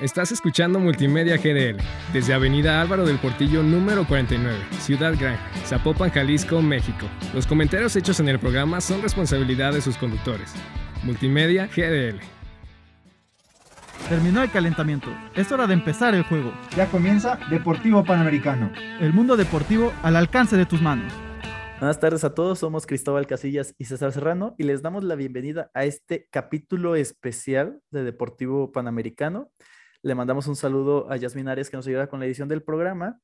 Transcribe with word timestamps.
Estás 0.00 0.30
escuchando 0.30 0.78
Multimedia 0.78 1.38
GDL 1.38 1.82
desde 2.12 2.32
Avenida 2.32 2.80
Álvaro 2.80 3.04
del 3.04 3.18
Portillo 3.18 3.64
número 3.64 4.06
49, 4.06 4.56
Ciudad 4.78 5.12
Gran, 5.18 5.36
Zapopan, 5.66 6.10
Jalisco, 6.10 6.62
México. 6.62 7.06
Los 7.34 7.48
comentarios 7.48 7.96
hechos 7.96 8.20
en 8.20 8.28
el 8.28 8.38
programa 8.38 8.80
son 8.80 9.02
responsabilidad 9.02 9.72
de 9.72 9.80
sus 9.80 9.96
conductores. 9.96 10.54
Multimedia 11.02 11.66
GDL. 11.66 12.20
Terminó 14.08 14.44
el 14.44 14.52
calentamiento. 14.52 15.08
Es 15.34 15.50
hora 15.50 15.66
de 15.66 15.74
empezar 15.74 16.14
el 16.14 16.22
juego. 16.22 16.52
Ya 16.76 16.86
comienza 16.86 17.36
Deportivo 17.50 18.04
Panamericano. 18.04 18.70
El 19.00 19.12
mundo 19.12 19.36
deportivo 19.36 19.92
al 20.04 20.14
alcance 20.14 20.56
de 20.56 20.64
tus 20.64 20.80
manos. 20.80 21.12
Buenas 21.80 21.98
tardes 21.98 22.22
a 22.22 22.34
todos, 22.34 22.60
somos 22.60 22.86
Cristóbal 22.86 23.26
Casillas 23.26 23.74
y 23.78 23.86
César 23.86 24.12
Serrano 24.12 24.54
y 24.58 24.62
les 24.62 24.80
damos 24.80 25.02
la 25.02 25.16
bienvenida 25.16 25.72
a 25.74 25.84
este 25.84 26.28
capítulo 26.30 26.94
especial 26.94 27.80
de 27.90 28.04
Deportivo 28.04 28.70
Panamericano. 28.70 29.50
Le 30.02 30.14
mandamos 30.14 30.46
un 30.46 30.54
saludo 30.54 31.10
a 31.10 31.16
Yasmin 31.16 31.48
Arias 31.48 31.70
que 31.70 31.76
nos 31.76 31.86
ayuda 31.86 32.06
con 32.06 32.20
la 32.20 32.26
edición 32.26 32.48
del 32.48 32.62
programa. 32.62 33.20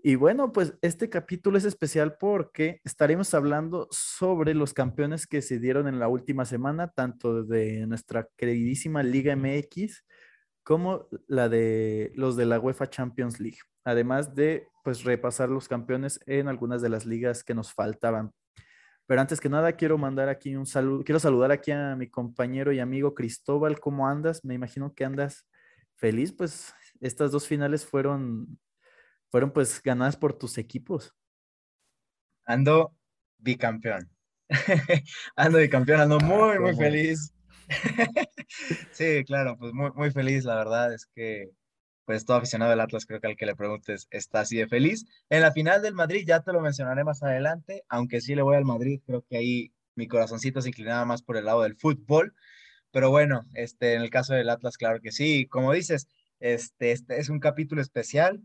Y 0.00 0.14
bueno, 0.14 0.52
pues 0.52 0.74
este 0.80 1.08
capítulo 1.08 1.58
es 1.58 1.64
especial 1.64 2.16
porque 2.18 2.80
estaremos 2.84 3.34
hablando 3.34 3.88
sobre 3.90 4.54
los 4.54 4.74
campeones 4.74 5.26
que 5.26 5.42
se 5.42 5.58
dieron 5.58 5.88
en 5.88 5.98
la 5.98 6.08
última 6.08 6.44
semana, 6.44 6.88
tanto 6.88 7.42
de 7.42 7.86
nuestra 7.86 8.28
queridísima 8.36 9.02
Liga 9.02 9.34
MX 9.34 10.04
como 10.62 11.08
la 11.26 11.48
de 11.48 12.12
los 12.14 12.36
de 12.36 12.46
la 12.46 12.60
UEFA 12.60 12.88
Champions 12.88 13.40
League. 13.40 13.58
Además 13.84 14.34
de 14.34 14.68
pues 14.84 15.02
repasar 15.02 15.48
los 15.48 15.66
campeones 15.66 16.20
en 16.26 16.46
algunas 16.46 16.80
de 16.80 16.90
las 16.90 17.06
ligas 17.06 17.42
que 17.42 17.54
nos 17.54 17.72
faltaban. 17.72 18.30
Pero 19.06 19.20
antes 19.20 19.40
que 19.40 19.48
nada 19.48 19.72
quiero 19.72 19.98
mandar 19.98 20.28
aquí 20.28 20.54
un 20.54 20.66
saludo, 20.66 21.02
quiero 21.02 21.18
saludar 21.18 21.50
aquí 21.50 21.72
a 21.72 21.96
mi 21.96 22.08
compañero 22.08 22.72
y 22.72 22.78
amigo 22.78 23.14
Cristóbal, 23.14 23.80
¿cómo 23.80 24.06
andas? 24.06 24.44
Me 24.44 24.54
imagino 24.54 24.94
que 24.94 25.04
andas 25.04 25.46
feliz, 25.96 26.32
pues 26.32 26.74
estas 27.00 27.30
dos 27.30 27.46
finales 27.46 27.84
fueron, 27.84 28.58
fueron 29.30 29.52
pues 29.52 29.82
ganadas 29.82 30.16
por 30.16 30.32
tus 30.36 30.58
equipos. 30.58 31.14
Ando 32.44 32.94
bicampeón. 33.38 34.10
ando 35.36 35.58
bicampeón, 35.58 36.00
ando 36.00 36.18
ah, 36.20 36.24
muy, 36.24 36.58
muy 36.58 36.76
feliz. 36.76 37.34
sí, 38.92 39.24
claro, 39.24 39.56
pues 39.58 39.72
muy, 39.72 39.90
muy 39.92 40.10
feliz, 40.10 40.44
la 40.44 40.56
verdad 40.56 40.92
es 40.92 41.06
que 41.06 41.50
pues 42.04 42.24
todo 42.24 42.36
aficionado 42.36 42.70
del 42.70 42.80
Atlas, 42.80 43.06
creo 43.06 43.20
que 43.20 43.28
al 43.28 43.36
que 43.36 43.46
le 43.46 43.56
preguntes 43.56 44.06
está 44.10 44.40
así 44.40 44.58
de 44.58 44.68
feliz. 44.68 45.06
En 45.30 45.40
la 45.40 45.52
final 45.52 45.82
del 45.82 45.94
Madrid, 45.94 46.24
ya 46.26 46.40
te 46.40 46.52
lo 46.52 46.60
mencionaré 46.60 47.04
más 47.04 47.22
adelante, 47.22 47.84
aunque 47.88 48.20
sí 48.20 48.34
le 48.34 48.42
voy 48.42 48.56
al 48.56 48.64
Madrid, 48.64 49.00
creo 49.06 49.24
que 49.28 49.36
ahí 49.36 49.72
mi 49.94 50.06
corazoncito 50.06 50.60
se 50.60 50.68
inclinaba 50.68 51.04
más 51.04 51.22
por 51.22 51.36
el 51.36 51.46
lado 51.46 51.62
del 51.62 51.76
fútbol, 51.76 52.34
pero 52.94 53.10
bueno, 53.10 53.44
este, 53.54 53.94
en 53.94 54.02
el 54.02 54.10
caso 54.10 54.34
del 54.34 54.48
Atlas, 54.48 54.76
claro 54.76 55.00
que 55.00 55.10
sí. 55.10 55.46
Como 55.48 55.72
dices, 55.72 56.06
este, 56.38 56.92
este 56.92 57.18
es 57.18 57.28
un 57.28 57.40
capítulo 57.40 57.82
especial 57.82 58.40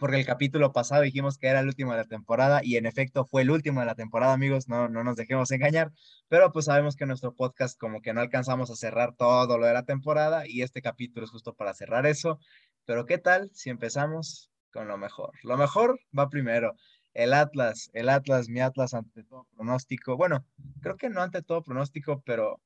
porque 0.00 0.16
el 0.16 0.26
capítulo 0.26 0.72
pasado 0.72 1.02
dijimos 1.02 1.38
que 1.38 1.46
era 1.46 1.60
el 1.60 1.68
último 1.68 1.92
de 1.92 1.98
la 1.98 2.04
temporada 2.04 2.62
y 2.64 2.76
en 2.78 2.86
efecto 2.86 3.26
fue 3.26 3.42
el 3.42 3.50
último 3.52 3.78
de 3.80 3.86
la 3.86 3.94
temporada, 3.94 4.32
amigos, 4.32 4.68
no, 4.68 4.88
no 4.88 5.04
nos 5.04 5.14
dejemos 5.14 5.52
engañar, 5.52 5.92
pero 6.28 6.52
pues 6.52 6.64
sabemos 6.64 6.96
que 6.96 7.06
nuestro 7.06 7.32
podcast 7.34 7.78
como 7.78 8.02
que 8.02 8.12
no 8.12 8.20
alcanzamos 8.20 8.72
a 8.72 8.76
cerrar 8.76 9.14
todo 9.14 9.56
lo 9.56 9.66
de 9.66 9.72
la 9.72 9.84
temporada 9.84 10.48
y 10.48 10.62
este 10.62 10.82
capítulo 10.82 11.24
es 11.24 11.30
justo 11.30 11.54
para 11.54 11.72
cerrar 11.72 12.06
eso, 12.06 12.40
pero 12.86 13.06
¿qué 13.06 13.18
tal 13.18 13.50
si 13.54 13.70
empezamos 13.70 14.50
con 14.72 14.88
lo 14.88 14.98
mejor? 14.98 15.30
Lo 15.44 15.56
mejor 15.56 16.00
va 16.18 16.28
primero. 16.28 16.74
El 17.14 17.32
Atlas, 17.32 17.88
el 17.94 18.08
Atlas, 18.08 18.48
mi 18.48 18.60
Atlas 18.60 18.94
ante 18.94 19.22
todo 19.22 19.46
pronóstico. 19.54 20.16
Bueno, 20.16 20.44
creo 20.82 20.96
que 20.96 21.08
no 21.08 21.22
ante 21.22 21.40
todo 21.42 21.62
pronóstico, 21.62 22.20
pero 22.26 22.60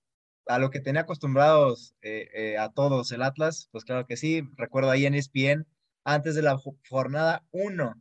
a 0.51 0.59
lo 0.59 0.70
que 0.70 0.81
tenía 0.81 1.03
acostumbrados 1.03 1.95
eh, 2.03 2.29
eh, 2.34 2.59
a 2.59 2.70
todos 2.70 3.12
el 3.12 3.23
Atlas, 3.23 3.69
pues 3.70 3.84
claro 3.84 4.06
que 4.06 4.17
sí. 4.17 4.43
Recuerdo 4.57 4.91
ahí 4.91 5.07
en 5.07 5.15
ESPN, 5.15 5.67
antes 6.05 6.34
de 6.34 6.42
la 6.42 6.59
jornada 6.89 7.45
1 7.53 7.95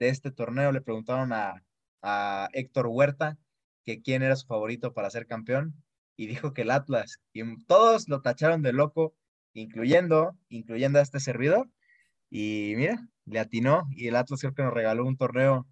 de 0.00 0.08
este 0.08 0.32
torneo, 0.32 0.72
le 0.72 0.80
preguntaron 0.80 1.32
a, 1.32 1.64
a 2.02 2.48
Héctor 2.54 2.88
Huerta 2.88 3.38
que 3.84 4.02
quién 4.02 4.22
era 4.22 4.36
su 4.36 4.46
favorito 4.46 4.92
para 4.92 5.10
ser 5.10 5.26
campeón 5.26 5.74
y 6.16 6.26
dijo 6.26 6.52
que 6.52 6.62
el 6.62 6.72
Atlas. 6.72 7.20
Y 7.32 7.42
todos 7.66 8.08
lo 8.08 8.20
tacharon 8.20 8.62
de 8.62 8.72
loco, 8.72 9.14
incluyendo, 9.54 10.36
incluyendo 10.48 10.98
a 10.98 11.02
este 11.02 11.20
servidor. 11.20 11.70
Y 12.30 12.74
mira, 12.76 13.08
le 13.26 13.38
atinó 13.38 13.84
y 13.90 14.08
el 14.08 14.16
Atlas 14.16 14.40
creo 14.40 14.54
que 14.54 14.64
nos 14.64 14.74
regaló 14.74 15.06
un 15.06 15.16
torneo 15.16 15.68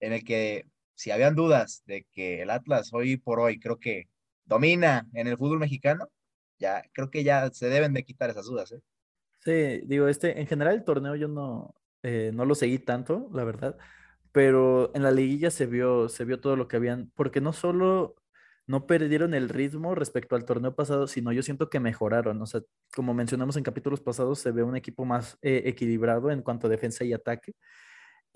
en 0.00 0.14
el 0.14 0.24
que 0.24 0.64
si 0.94 1.10
habían 1.10 1.34
dudas 1.34 1.82
de 1.86 2.06
que 2.12 2.40
el 2.40 2.50
Atlas 2.50 2.90
hoy 2.94 3.18
por 3.18 3.40
hoy 3.40 3.58
creo 3.58 3.78
que 3.78 4.08
domina 4.44 5.06
en 5.14 5.26
el 5.26 5.36
fútbol 5.36 5.58
mexicano, 5.58 6.08
ya 6.58 6.82
creo 6.92 7.10
que 7.10 7.24
ya 7.24 7.50
se 7.50 7.68
deben 7.68 7.92
de 7.94 8.04
quitar 8.04 8.30
esas 8.30 8.46
dudas. 8.46 8.72
¿eh? 8.72 8.80
Sí, 9.40 9.86
digo, 9.86 10.08
este, 10.08 10.40
en 10.40 10.46
general 10.46 10.74
el 10.74 10.84
torneo 10.84 11.16
yo 11.16 11.28
no, 11.28 11.74
eh, 12.02 12.30
no 12.34 12.44
lo 12.44 12.54
seguí 12.54 12.78
tanto, 12.78 13.28
la 13.32 13.44
verdad, 13.44 13.76
pero 14.32 14.94
en 14.94 15.02
la 15.02 15.10
liguilla 15.10 15.50
se 15.50 15.66
vio, 15.66 16.08
se 16.08 16.24
vio 16.24 16.40
todo 16.40 16.56
lo 16.56 16.68
que 16.68 16.76
habían, 16.76 17.10
porque 17.14 17.40
no 17.40 17.52
solo 17.52 18.16
no 18.66 18.86
perdieron 18.86 19.34
el 19.34 19.48
ritmo 19.48 19.94
respecto 19.94 20.36
al 20.36 20.44
torneo 20.44 20.74
pasado, 20.74 21.06
sino 21.06 21.32
yo 21.32 21.42
siento 21.42 21.68
que 21.68 21.80
mejoraron. 21.80 22.40
O 22.40 22.46
sea, 22.46 22.62
como 22.94 23.12
mencionamos 23.14 23.56
en 23.56 23.62
capítulos 23.62 24.00
pasados, 24.00 24.38
se 24.38 24.52
ve 24.52 24.62
un 24.62 24.76
equipo 24.76 25.04
más 25.04 25.38
eh, 25.42 25.62
equilibrado 25.66 26.30
en 26.30 26.42
cuanto 26.42 26.66
a 26.66 26.70
defensa 26.70 27.04
y 27.04 27.12
ataque. 27.12 27.52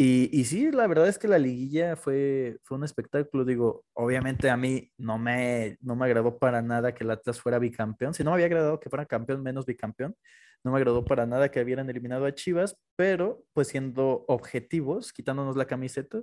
Y, 0.01 0.31
y, 0.33 0.45
sí, 0.45 0.71
la 0.71 0.87
verdad 0.87 1.09
es 1.09 1.19
que 1.19 1.27
la 1.27 1.39
liguilla 1.41 1.97
fue, 1.97 2.59
fue 2.63 2.79
un 2.79 2.85
espectáculo. 2.85 3.45
Digo, 3.45 3.85
obviamente 3.95 4.49
a 4.49 4.57
mí 4.57 4.93
no 4.97 5.19
me, 5.19 5.77
no 5.81 5.97
me 5.97 6.05
agradó 6.07 6.39
para 6.39 6.63
nada 6.63 6.95
que 6.95 7.03
el 7.03 7.11
Atlas 7.11 7.41
fuera 7.41 7.59
bicampeón. 7.59 8.15
Si 8.15 8.23
no 8.23 8.31
me 8.31 8.35
había 8.35 8.47
agradado 8.47 8.79
que 8.79 8.91
fuera 8.91 9.07
campeón 9.07 9.43
menos 9.43 9.67
bicampeón, 9.67 10.15
no 10.63 10.71
me 10.71 10.79
agradó 10.79 11.05
para 11.05 11.27
nada 11.27 11.51
que 11.51 11.61
hubieran 11.61 11.91
eliminado 11.91 12.27
a 12.27 12.35
Chivas, 12.35 12.77
pero 12.97 13.43
pues 13.53 13.69
siendo 13.69 14.25
objetivos, 14.29 15.13
quitándonos 15.13 15.57
la 15.57 15.67
camiseta, 15.67 16.21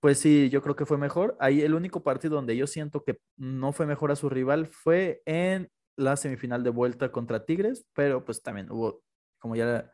pues 0.00 0.18
sí, 0.18 0.48
yo 0.50 0.62
creo 0.62 0.76
que 0.76 0.86
fue 0.86 0.98
mejor. 0.98 1.36
Ahí 1.40 1.62
el 1.62 1.74
único 1.74 2.02
partido 2.02 2.34
donde 2.36 2.56
yo 2.56 2.66
siento 2.66 3.04
que 3.04 3.20
no 3.36 3.72
fue 3.72 3.86
mejor 3.86 4.10
a 4.10 4.16
su 4.16 4.28
rival 4.28 4.66
fue 4.66 5.22
en 5.24 5.70
la 5.96 6.16
semifinal 6.16 6.64
de 6.64 6.70
vuelta 6.70 7.12
contra 7.12 7.44
Tigres, 7.44 7.86
pero 7.94 8.24
pues 8.24 8.42
también 8.42 8.70
hubo, 8.70 9.02
como 9.38 9.56
ya 9.56 9.90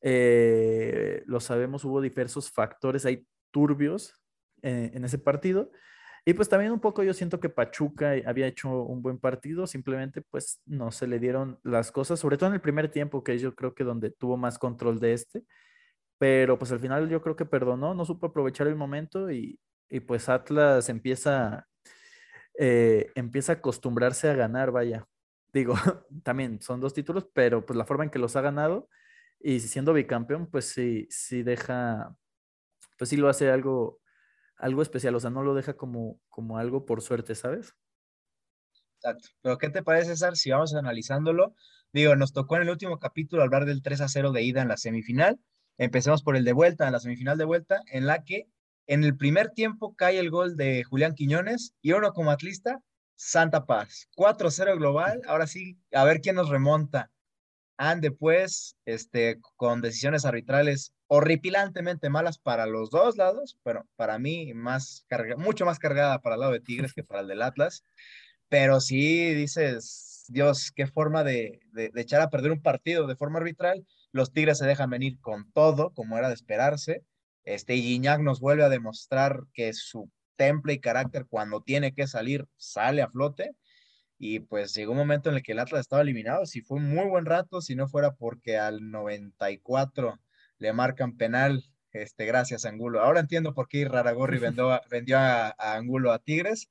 eh, 0.00 1.22
lo 1.26 1.40
sabemos, 1.40 1.84
hubo 1.84 2.00
diversos 2.00 2.50
factores 2.50 3.04
ahí 3.04 3.26
turbios 3.50 4.14
eh, 4.62 4.90
en 4.94 5.04
ese 5.04 5.18
partido. 5.18 5.70
Y 6.24 6.34
pues 6.34 6.48
también 6.48 6.72
un 6.72 6.80
poco 6.80 7.02
yo 7.02 7.14
siento 7.14 7.40
que 7.40 7.48
Pachuca 7.48 8.12
había 8.26 8.46
hecho 8.46 8.82
un 8.82 9.02
buen 9.02 9.18
partido, 9.18 9.66
simplemente 9.66 10.20
pues 10.20 10.60
no 10.66 10.90
se 10.90 11.06
le 11.06 11.18
dieron 11.18 11.58
las 11.62 11.90
cosas, 11.90 12.20
sobre 12.20 12.36
todo 12.36 12.48
en 12.48 12.54
el 12.54 12.60
primer 12.60 12.90
tiempo, 12.90 13.24
que 13.24 13.38
yo 13.38 13.54
creo 13.54 13.74
que 13.74 13.84
donde 13.84 14.10
tuvo 14.10 14.36
más 14.36 14.58
control 14.58 15.00
de 15.00 15.14
este, 15.14 15.44
pero 16.18 16.58
pues 16.58 16.72
al 16.72 16.80
final 16.80 17.08
yo 17.08 17.22
creo 17.22 17.36
que 17.36 17.46
perdonó, 17.46 17.94
no 17.94 18.04
supo 18.04 18.26
aprovechar 18.26 18.66
el 18.66 18.76
momento 18.76 19.30
y, 19.30 19.58
y 19.88 20.00
pues 20.00 20.28
Atlas 20.28 20.88
empieza, 20.90 21.66
eh, 22.58 23.10
empieza 23.14 23.52
a 23.52 23.56
acostumbrarse 23.56 24.28
a 24.28 24.34
ganar, 24.34 24.70
vaya. 24.70 25.06
Digo, 25.52 25.74
también 26.24 26.60
son 26.60 26.80
dos 26.80 26.92
títulos, 26.92 27.26
pero 27.32 27.64
pues 27.64 27.76
la 27.76 27.86
forma 27.86 28.04
en 28.04 28.10
que 28.10 28.18
los 28.18 28.36
ha 28.36 28.42
ganado 28.42 28.88
y 29.40 29.60
siendo 29.60 29.92
bicampeón, 29.92 30.46
pues 30.46 30.66
sí, 30.66 31.06
sí 31.10 31.42
deja, 31.42 32.16
pues 32.98 33.10
sí 33.10 33.16
lo 33.16 33.28
hace 33.28 33.50
algo, 33.50 34.00
algo 34.56 34.82
especial, 34.82 35.14
o 35.14 35.20
sea, 35.20 35.30
no 35.30 35.42
lo 35.42 35.54
deja 35.54 35.74
como, 35.76 36.20
como 36.28 36.58
algo 36.58 36.84
por 36.84 37.02
suerte, 37.02 37.34
¿sabes? 37.34 37.74
Exacto. 38.96 39.28
Pero 39.42 39.58
¿qué 39.58 39.70
te 39.70 39.82
parece, 39.82 40.10
César, 40.10 40.36
si 40.36 40.50
vamos 40.50 40.74
analizándolo? 40.74 41.54
Digo, 41.92 42.16
nos 42.16 42.32
tocó 42.32 42.56
en 42.56 42.62
el 42.62 42.70
último 42.70 42.98
capítulo 42.98 43.42
hablar 43.42 43.64
del 43.64 43.82
3 43.82 44.00
a 44.00 44.08
0 44.08 44.32
de 44.32 44.42
ida 44.42 44.60
en 44.60 44.68
la 44.68 44.76
semifinal. 44.76 45.38
Empecemos 45.78 46.22
por 46.22 46.36
el 46.36 46.44
de 46.44 46.52
vuelta, 46.52 46.86
en 46.86 46.92
la 46.92 47.00
semifinal 47.00 47.38
de 47.38 47.44
vuelta, 47.44 47.80
en 47.86 48.06
la 48.06 48.24
que 48.24 48.48
en 48.88 49.04
el 49.04 49.16
primer 49.16 49.50
tiempo 49.50 49.94
cae 49.94 50.18
el 50.18 50.30
gol 50.30 50.56
de 50.56 50.82
Julián 50.82 51.14
Quiñones 51.14 51.74
y 51.80 51.92
uno 51.92 52.12
como 52.12 52.32
atlista, 52.32 52.80
Santa 53.14 53.66
Paz. 53.66 54.08
4-0 54.16 54.76
global. 54.76 55.22
Ahora 55.28 55.46
sí, 55.46 55.78
a 55.92 56.04
ver 56.04 56.20
quién 56.20 56.36
nos 56.36 56.48
remonta 56.48 57.10
han 57.78 58.00
después, 58.00 58.76
este, 58.84 59.38
con 59.56 59.80
decisiones 59.80 60.24
arbitrales 60.24 60.92
horripilantemente 61.06 62.10
malas 62.10 62.38
para 62.38 62.66
los 62.66 62.90
dos 62.90 63.16
lados, 63.16 63.56
pero 63.62 63.86
para 63.96 64.18
mí 64.18 64.52
más 64.52 65.04
carga, 65.08 65.36
mucho 65.36 65.64
más 65.64 65.78
cargada 65.78 66.20
para 66.20 66.34
el 66.34 66.40
lado 66.40 66.52
de 66.52 66.60
Tigres 66.60 66.92
que 66.92 67.04
para 67.04 67.20
el 67.20 67.28
del 67.28 67.40
Atlas. 67.40 67.84
Pero 68.48 68.80
sí 68.80 69.32
dices, 69.34 70.26
Dios, 70.28 70.72
qué 70.74 70.86
forma 70.86 71.24
de, 71.24 71.60
de, 71.72 71.90
echar 71.94 72.20
a 72.20 72.30
perder 72.30 72.52
un 72.52 72.62
partido 72.62 73.06
de 73.06 73.16
forma 73.16 73.38
arbitral. 73.38 73.86
Los 74.12 74.32
Tigres 74.32 74.58
se 74.58 74.66
dejan 74.66 74.90
venir 74.90 75.18
con 75.20 75.50
todo, 75.52 75.92
como 75.94 76.18
era 76.18 76.28
de 76.28 76.34
esperarse. 76.34 77.04
Este 77.44 77.76
Gignac 77.76 78.20
nos 78.20 78.40
vuelve 78.40 78.64
a 78.64 78.68
demostrar 78.68 79.40
que 79.54 79.72
su 79.72 80.10
temple 80.36 80.74
y 80.74 80.80
carácter 80.80 81.26
cuando 81.28 81.62
tiene 81.62 81.94
que 81.94 82.06
salir 82.06 82.46
sale 82.56 83.02
a 83.02 83.08
flote 83.08 83.52
y 84.18 84.40
pues 84.40 84.74
llegó 84.74 84.92
un 84.92 84.98
momento 84.98 85.30
en 85.30 85.36
el 85.36 85.42
que 85.42 85.52
el 85.52 85.60
Atlas 85.60 85.82
estaba 85.82 86.02
eliminado, 86.02 86.44
si 86.44 86.60
fue 86.60 86.78
un 86.78 86.88
muy 86.88 87.06
buen 87.08 87.24
rato, 87.24 87.60
si 87.60 87.76
no 87.76 87.88
fuera 87.88 88.14
porque 88.14 88.58
al 88.58 88.90
94 88.90 90.18
le 90.58 90.72
marcan 90.72 91.16
penal, 91.16 91.64
este, 91.92 92.26
gracias 92.26 92.64
Angulo. 92.64 93.00
Ahora 93.00 93.20
entiendo 93.20 93.54
por 93.54 93.68
qué 93.68 93.86
Raragorri 93.86 94.38
vendió, 94.38 94.80
vendió 94.90 95.18
a, 95.18 95.54
Angulo 95.58 96.12
a 96.12 96.18
Tigres, 96.18 96.70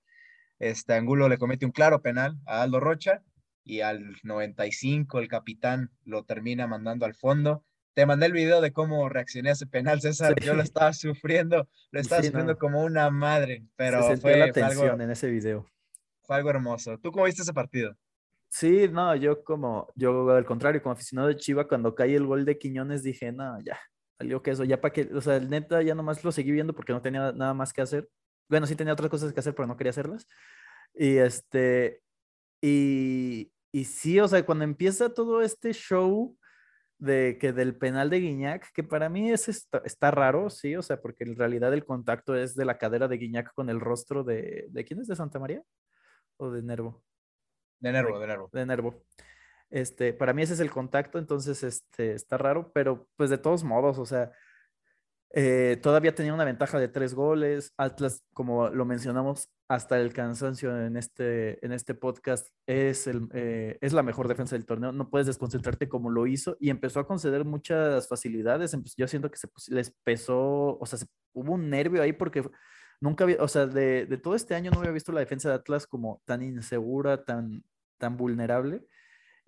este 0.59 0.94
Angulo 0.94 1.29
le 1.29 1.38
comete 1.38 1.65
un 1.65 1.71
claro 1.71 2.01
penal 2.01 2.38
a 2.45 2.63
Aldo 2.63 2.79
Rocha, 2.79 3.23
y 3.63 3.81
al 3.81 4.15
95 4.23 5.19
el 5.19 5.27
capitán 5.27 5.91
lo 6.05 6.23
termina 6.23 6.67
mandando 6.67 7.05
al 7.05 7.15
fondo. 7.15 7.65
Te 7.94 8.05
mandé 8.05 8.27
el 8.27 8.31
video 8.31 8.61
de 8.61 8.71
cómo 8.71 9.09
reaccioné 9.09 9.49
a 9.49 9.53
ese 9.53 9.67
penal, 9.67 9.99
César. 9.99 10.35
Yo 10.39 10.53
lo 10.53 10.61
estaba 10.61 10.94
sufriendo, 10.94 11.67
lo 11.91 11.99
estaba 11.99 12.23
sufriendo 12.23 12.57
como 12.57 12.81
una 12.83 13.09
madre, 13.09 13.65
pero 13.75 14.15
fue, 14.17 14.38
la 14.38 14.51
tensión 14.53 15.01
en 15.01 15.11
ese 15.11 15.29
video. 15.29 15.67
Fue 16.27 16.35
algo 16.35 16.50
hermoso. 16.50 16.97
¿Tú 17.00 17.12
cómo 17.12 17.25
viste 17.25 17.41
ese 17.41 17.53
partido? 17.53 17.95
Sí, 18.50 18.88
no, 18.89 19.15
yo 19.15 19.44
como, 19.44 19.88
yo 19.95 20.29
al 20.31 20.45
contrario, 20.45 20.81
como 20.81 20.94
aficionado 20.94 21.29
de 21.29 21.38
Chiva, 21.38 21.68
cuando 21.68 21.95
cae 21.95 22.15
el 22.15 22.25
gol 22.25 22.45
de 22.45 22.57
Quiñones 22.57 23.03
dije, 23.03 23.31
no, 23.31 23.59
ya, 23.62 23.79
salió 24.18 24.41
que 24.41 24.51
eso, 24.51 24.63
ya 24.63 24.79
para 24.81 24.94
que, 24.94 25.09
o 25.13 25.21
sea, 25.21 25.38
el 25.38 25.50
neta 25.50 25.81
ya 25.81 25.95
nomás 25.95 26.24
lo 26.24 26.31
seguí 26.31 26.51
viendo 26.51 26.74
porque 26.74 26.94
no 26.94 27.01
tenía 27.01 27.31
nada 27.33 27.53
más 27.53 27.74
que 27.74 27.81
hacer. 27.81 28.09
Bueno, 28.50 28.68
sí 28.68 28.75
tenía 28.75 28.94
otras 28.94 29.09
cosas 29.09 29.33
que 29.33 29.39
hacer, 29.39 29.56
pero 29.56 29.68
no 29.68 29.77
quería 29.77 29.91
hacerlas. 29.91 30.27
Y 30.94 31.18
este, 31.18 32.01
y, 32.62 33.51
y 33.71 33.85
sí, 33.85 34.19
o 34.19 34.27
sea, 34.27 34.45
cuando 34.45 34.63
empieza 34.65 35.13
todo 35.13 35.41
este 35.41 35.73
show 35.73 36.38
de 37.00 37.38
que 37.39 37.53
del 37.53 37.77
penal 37.77 38.09
de 38.09 38.19
Guiñac, 38.19 38.71
que 38.73 38.83
para 38.83 39.09
mí 39.09 39.31
es 39.31 39.47
está, 39.50 40.12
raro, 40.12 40.50
sí, 40.50 40.75
o 40.75 40.81
sea, 40.81 41.01
porque 41.01 41.23
en 41.25 41.35
realidad 41.35 41.73
el 41.73 41.85
contacto 41.85 42.35
es 42.35 42.56
de 42.56 42.65
la 42.65 42.77
cadera 42.77 43.07
de 43.07 43.18
Guiñac 43.18 43.53
con 43.53 43.69
el 43.69 43.80
rostro 43.80 44.23
de, 44.23 44.68
¿de 44.71 44.85
quién 44.85 45.01
es? 45.01 45.07
¿De 45.07 45.15
Santa 45.15 45.39
María? 45.39 45.63
¿O 46.37 46.51
de 46.51 46.61
Nervo? 46.61 47.03
De 47.79 47.91
Nervo, 47.91 48.19
de 48.19 48.27
Nervo. 48.27 48.49
De 48.51 48.65
Nervo. 48.65 49.03
Este, 49.69 50.13
para 50.13 50.33
mí 50.33 50.43
ese 50.43 50.53
es 50.53 50.59
el 50.59 50.71
contacto, 50.71 51.19
entonces 51.19 51.61
este, 51.63 52.13
está 52.13 52.37
raro, 52.37 52.71
pero 52.73 53.07
pues 53.17 53.29
de 53.29 53.37
todos 53.37 53.63
modos, 53.63 53.97
o 53.97 54.05
sea, 54.05 54.31
eh, 55.31 55.77
todavía 55.81 56.15
tenía 56.15 56.33
una 56.33 56.45
ventaja 56.45 56.79
de 56.79 56.87
tres 56.87 57.13
goles. 57.13 57.73
Atlas, 57.77 58.23
como 58.33 58.69
lo 58.69 58.85
mencionamos 58.85 59.49
hasta 59.67 59.99
el 59.99 60.13
cansancio 60.13 60.85
en 60.85 60.95
este, 60.95 61.63
en 61.65 61.73
este 61.73 61.93
podcast, 61.93 62.47
es, 62.65 63.07
el, 63.07 63.27
eh, 63.33 63.77
es 63.81 63.91
la 63.91 64.03
mejor 64.03 64.27
defensa 64.29 64.55
del 64.55 64.65
torneo. 64.65 64.91
No 64.93 65.09
puedes 65.09 65.27
desconcentrarte 65.27 65.89
como 65.89 66.09
lo 66.09 66.27
hizo 66.27 66.55
y 66.59 66.69
empezó 66.69 67.01
a 67.01 67.07
conceder 67.07 67.43
muchas 67.43 68.07
facilidades. 68.07 68.75
Yo 68.95 69.07
siento 69.07 69.29
que 69.29 69.37
se 69.37 69.49
les 69.67 69.91
pesó, 70.03 70.77
o 70.79 70.85
sea, 70.85 70.99
hubo 71.33 71.53
un 71.53 71.69
nervio 71.69 72.01
ahí 72.01 72.13
porque 72.13 72.43
nunca 72.99 73.23
había, 73.23 73.38
o 73.41 73.47
sea, 73.47 73.67
de, 73.67 74.05
de, 74.05 74.17
todo 74.17 74.35
este 74.35 74.55
año 74.55 74.71
no 74.71 74.79
había 74.79 74.91
visto 74.91 75.11
la 75.11 75.19
defensa 75.19 75.49
de 75.49 75.55
Atlas 75.55 75.88
como 75.88 76.21
tan 76.25 76.41
insegura, 76.41 77.23
tan, 77.25 77.63
tan 77.97 78.17
vulnerable. 78.17 78.85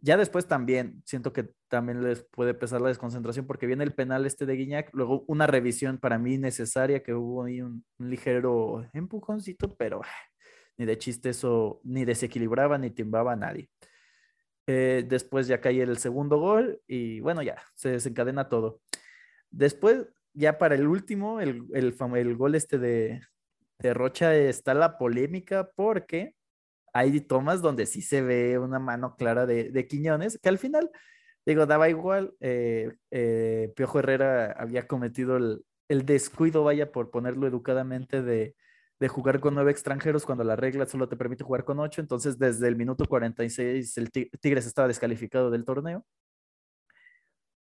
Ya 0.01 0.15
después 0.17 0.47
también 0.47 1.01
siento 1.05 1.33
que 1.33 1.49
también 1.67 2.01
les 2.03 2.23
puede 2.23 2.53
pesar 2.53 2.79
la 2.81 2.87
desconcentración 2.87 3.45
porque 3.45 3.67
viene 3.67 3.83
el 3.83 3.93
penal 3.93 4.25
este 4.25 4.45
de 4.45 4.55
Guiñac, 4.55 4.89
luego 4.93 5.25
una 5.27 5.45
revisión 5.45 5.97
para 5.97 6.17
mí 6.17 6.37
necesaria 6.37 7.03
que 7.03 7.13
hubo 7.13 7.43
ahí 7.43 7.61
un, 7.61 7.83
ligero 7.97 8.87
empujoncito, 8.93 9.75
pero 9.75 10.01
ni 10.77 10.85
de 10.85 10.97
chiste 10.97 11.29
eso, 11.29 11.81
ni 11.83 12.05
desequilibraba 12.05 12.77
ni 12.77 12.91
timbaba 12.91 13.33
a 13.33 13.35
nadie. 13.35 13.69
Eh, 14.67 15.05
después 15.07 15.47
ya 15.47 15.59
cae 15.61 15.81
el 15.81 15.97
segundo 15.97 16.37
gol 16.39 16.81
y 16.87 17.19
bueno, 17.21 17.41
ya 17.41 17.57
se 17.75 17.89
desencadena 17.89 18.47
todo. 18.49 18.81
Después, 19.51 20.07
ya 20.33 20.57
para 20.59 20.75
el 20.75 20.87
último, 20.87 21.41
el, 21.41 21.65
el, 21.73 21.95
el 22.15 22.35
gol 22.37 22.55
este 22.55 22.77
de, 22.77 23.21
de 23.79 23.93
Rocha 23.93 24.35
está 24.35 24.73
la 24.73 24.97
polémica 24.97 25.71
porque 25.75 26.35
hay 26.93 27.21
tomas 27.21 27.61
donde 27.61 27.85
sí 27.85 28.01
se 28.01 28.21
ve 28.21 28.59
una 28.59 28.79
mano 28.79 29.15
clara 29.15 29.45
de, 29.45 29.87
Quiñones, 29.87 30.39
que 30.41 30.49
al 30.49 30.57
final, 30.57 30.91
digo, 31.45 31.65
daba 31.65 31.89
igual. 31.89 32.33
Eh, 32.39 32.93
eh, 33.11 33.71
Piojo 33.75 33.99
Herrera 33.99 34.51
había 34.53 34.87
cometido 34.87 35.37
el, 35.37 36.05
descuido, 36.05 36.63
vaya, 36.63 36.91
por 36.91 37.11
ponerlo 37.11 37.47
educadamente, 37.47 38.21
de, 38.21 38.55
jugar 39.07 39.39
con 39.39 39.55
nueve 39.55 39.71
extranjeros 39.71 40.25
cuando 40.25 40.43
la 40.43 40.57
regla 40.57 40.85
solo 40.85 41.07
te 41.07 41.15
permite 41.15 41.43
jugar 41.43 41.63
con 41.63 41.79
ocho. 41.79 42.01
Entonces, 42.01 42.37
desde 42.37 42.67
el 42.67 42.75
minuto 42.75 43.05
46, 43.05 43.97
el 43.97 44.11
Tigres 44.11 44.65
estaba 44.65 44.87
descalificado 44.87 45.51
del 45.51 45.65
torneo. 45.65 46.05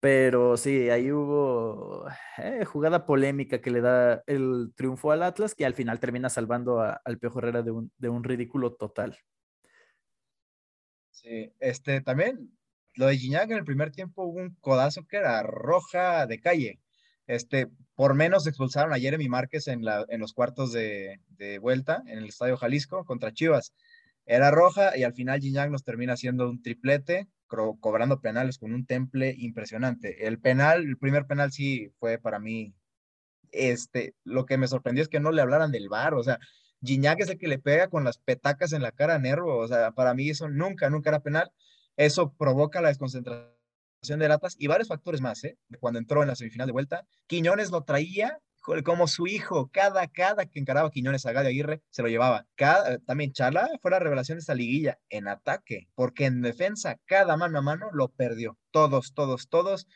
Pero 0.03 0.57
sí, 0.57 0.91
ahí 0.91 1.13
hubo 1.13 2.05
eh, 2.39 2.65
jugada 2.65 3.07
polémica 3.07 3.61
que 3.61 3.71
le 3.71 3.81
da 3.81 4.25
el 4.27 4.73
triunfo 4.75 5.13
al 5.13 5.23
Atlas, 5.23 5.55
que 5.55 5.65
al 5.65 5.75
final 5.75 6.01
termina 6.01 6.29
salvando 6.29 6.81
al 6.81 7.19
Piojo 7.21 7.39
Herrera 7.39 7.63
de 7.63 7.71
un, 7.71 7.93
de 7.99 8.09
un, 8.09 8.25
ridículo 8.25 8.75
total. 8.75 9.17
Sí, 11.13 11.53
este 11.61 12.01
también, 12.01 12.51
lo 12.95 13.07
de 13.07 13.17
Gignac 13.17 13.49
en 13.53 13.59
el 13.59 13.65
primer 13.65 13.93
tiempo 13.93 14.25
hubo 14.25 14.41
un 14.41 14.57
codazo 14.57 15.07
que 15.07 15.19
era 15.19 15.41
roja 15.45 16.27
de 16.27 16.41
calle. 16.41 16.81
Este, 17.29 17.69
por 17.95 18.15
menos 18.15 18.45
expulsaron 18.49 18.93
a 18.93 18.99
Jeremy 18.99 19.29
Márquez 19.29 19.69
en, 19.69 19.85
la, 19.85 20.05
en 20.09 20.19
los 20.19 20.33
cuartos 20.33 20.73
de, 20.73 21.21
vuelta 21.61 22.03
en 22.09 22.19
el 22.19 22.25
Estadio 22.25 22.57
Jalisco 22.57 23.05
contra 23.05 23.33
Chivas. 23.33 23.73
Era 24.27 24.51
roja 24.51 24.99
y 24.99 25.05
al 25.05 25.15
final 25.15 25.39
Gignac 25.39 25.71
nos 25.71 25.85
termina 25.85 26.15
haciendo 26.15 26.51
un 26.51 26.61
triplete 26.61 27.29
cobrando 27.81 28.21
penales 28.21 28.59
con 28.59 28.73
un 28.73 28.87
temple 28.87 29.35
impresionante. 29.39 30.27
El 30.27 30.39
penal, 30.41 30.83
el 30.83 30.99
primer 30.99 31.27
penal 31.27 31.53
sí 31.53 31.93
fue 31.99 32.19
para 32.19 32.39
mí, 32.39 32.75
este, 33.51 34.15
lo 34.25 34.47
que 34.47 34.59
me 34.59 34.69
sorprendió 34.69 35.03
es 35.03 35.09
que 35.09 35.21
no 35.21 35.33
le 35.33 35.43
hablaran 35.43 35.73
del 35.73 35.89
bar, 35.89 36.15
o 36.15 36.23
sea, 36.23 36.39
Gignac 36.83 37.21
es 37.21 37.29
el 37.29 37.39
que 37.39 37.49
le 37.49 37.59
pega 37.59 37.89
con 37.89 38.05
las 38.05 38.19
petacas 38.19 38.73
en 38.73 38.83
la 38.83 38.93
cara 38.93 39.15
a 39.15 39.19
Nervo, 39.19 39.57
o 39.59 39.69
sea, 39.69 39.93
para 39.93 40.15
mí 40.15 40.31
eso 40.31 40.49
nunca, 40.49 40.91
nunca 40.91 41.11
era 41.11 41.21
penal. 41.21 41.53
Eso 41.97 42.33
provoca 42.33 42.81
la 42.81 42.89
desconcentración 42.89 44.19
de 44.19 44.29
latas 44.29 44.57
y 44.59 44.67
varios 44.67 44.89
factores 44.89 45.21
más, 45.21 45.45
¿eh? 45.45 45.59
Cuando 45.79 45.99
entró 46.01 46.23
en 46.23 46.29
la 46.29 46.35
semifinal 46.35 46.67
de 46.67 46.73
vuelta, 46.73 47.07
Quiñones 47.27 47.71
lo 47.71 47.85
traía 47.85 48.39
como 48.85 49.09
su 49.09 49.27
hijo, 49.27 49.71
cada, 49.73 50.07
cada 50.09 50.47
que 50.47 50.61
encaraba 50.61 50.91
Quiñones 50.91 51.27
a 51.27 51.33
Gadio 51.33 51.51
Aguirre, 51.51 51.83
se 51.91 52.03
lo 52.03 52.09
llevaba. 52.09 52.47
Cada, 52.55 52.99
también 53.01 53.33
Chala 53.33 53.69
fue 53.81 53.91
la 53.91 53.99
revelación 53.99 54.39
de 54.39 54.41
esta 54.41 54.55
liguilla 54.55 54.99
en 55.11 55.29
ataque, 55.29 55.89
porque 55.95 56.27
en 56.27 56.43
defensa, 56.43 56.99
cada 57.07 57.37
mano 57.37 57.59
a 57.59 57.63
mano 57.63 57.91
lo 57.93 58.09
perdió. 58.09 58.59
Todos, 58.71 59.15
todos, 59.15 59.49
todos. 59.49 59.87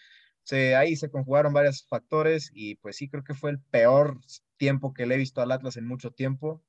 Se, 0.43 0.77
ahí 0.77 0.97
se 0.97 1.11
conjugaron 1.11 1.53
varios 1.53 1.87
factores 1.89 2.51
y 2.55 2.77
pues 2.77 2.97
sí, 2.97 3.09
creo 3.09 3.25
que 3.25 3.35
fue 3.35 3.51
el 3.51 3.61
peor 3.61 4.19
tiempo 4.57 4.93
que 4.95 5.07
le 5.07 5.17
he 5.17 5.19
visto 5.19 5.41
al 5.41 5.53
Atlas 5.53 5.77
en 5.77 5.87
mucho 5.87 6.11
tiempo. 6.11 6.63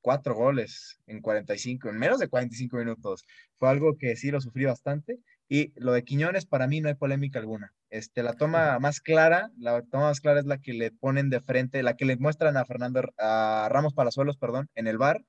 Cuatro 0.00 0.34
goles 0.34 1.00
en 1.06 1.22
45, 1.22 1.88
en 1.88 1.98
menos 1.98 2.18
de 2.18 2.28
45 2.28 2.76
minutos. 2.76 3.24
Fue 3.58 3.70
algo 3.70 3.96
que 3.96 4.16
sí 4.16 4.30
lo 4.30 4.40
sufrí 4.40 4.66
bastante. 4.66 5.18
Y 5.48 5.72
lo 5.76 5.92
de 5.92 6.04
Quiñones, 6.04 6.46
para 6.46 6.66
mí 6.66 6.80
no 6.80 6.88
hay 6.88 6.94
polémica 6.94 7.38
alguna. 7.38 7.72
Este, 7.90 8.22
la 8.22 8.32
toma 8.32 8.78
más 8.78 9.00
clara, 9.00 9.50
la 9.58 9.82
toma 9.82 10.04
más 10.04 10.20
clara 10.20 10.40
es 10.40 10.46
la 10.46 10.58
que 10.58 10.72
le 10.72 10.90
ponen 10.90 11.30
de 11.30 11.40
frente, 11.40 11.82
la 11.82 11.96
que 11.96 12.06
le 12.06 12.16
muestran 12.16 12.56
a 12.56 12.64
Fernando, 12.64 13.02
a 13.18 13.68
Ramos 13.70 13.94
Palazuelos, 13.94 14.36
perdón, 14.36 14.68
en 14.74 14.86
el 14.86 14.98
bar, 14.98 15.24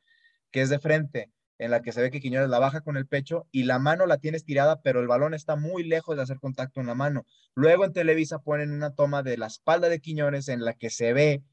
que 0.51 0.61
es 0.61 0.69
de 0.69 0.79
frente, 0.79 1.31
en 1.57 1.71
la 1.71 1.81
que 1.81 1.91
se 1.91 2.01
ve 2.01 2.11
que 2.11 2.21
Quiñones 2.21 2.49
la 2.49 2.59
baja 2.59 2.81
con 2.81 2.97
el 2.97 3.07
pecho 3.07 3.47
y 3.51 3.63
la 3.63 3.77
mano 3.77 4.05
la 4.05 4.17
tiene 4.17 4.37
estirada, 4.37 4.81
pero 4.81 4.99
el 4.99 5.07
balón 5.07 5.33
está 5.33 5.55
muy 5.55 5.83
lejos 5.83 6.15
de 6.15 6.23
hacer 6.23 6.39
contacto 6.39 6.79
en 6.79 6.87
la 6.87 6.95
mano. 6.95 7.25
Luego 7.53 7.85
en 7.85 7.93
Televisa 7.93 8.39
ponen 8.39 8.71
una 8.71 8.93
toma 8.93 9.21
de 9.21 9.37
la 9.37 9.47
espalda 9.47 9.89
de 9.89 9.99
Quiñones 9.99 10.47
en 10.47 10.63
la 10.63 10.73
que 10.73 10.89
se 10.89 11.13
ve, 11.13 11.43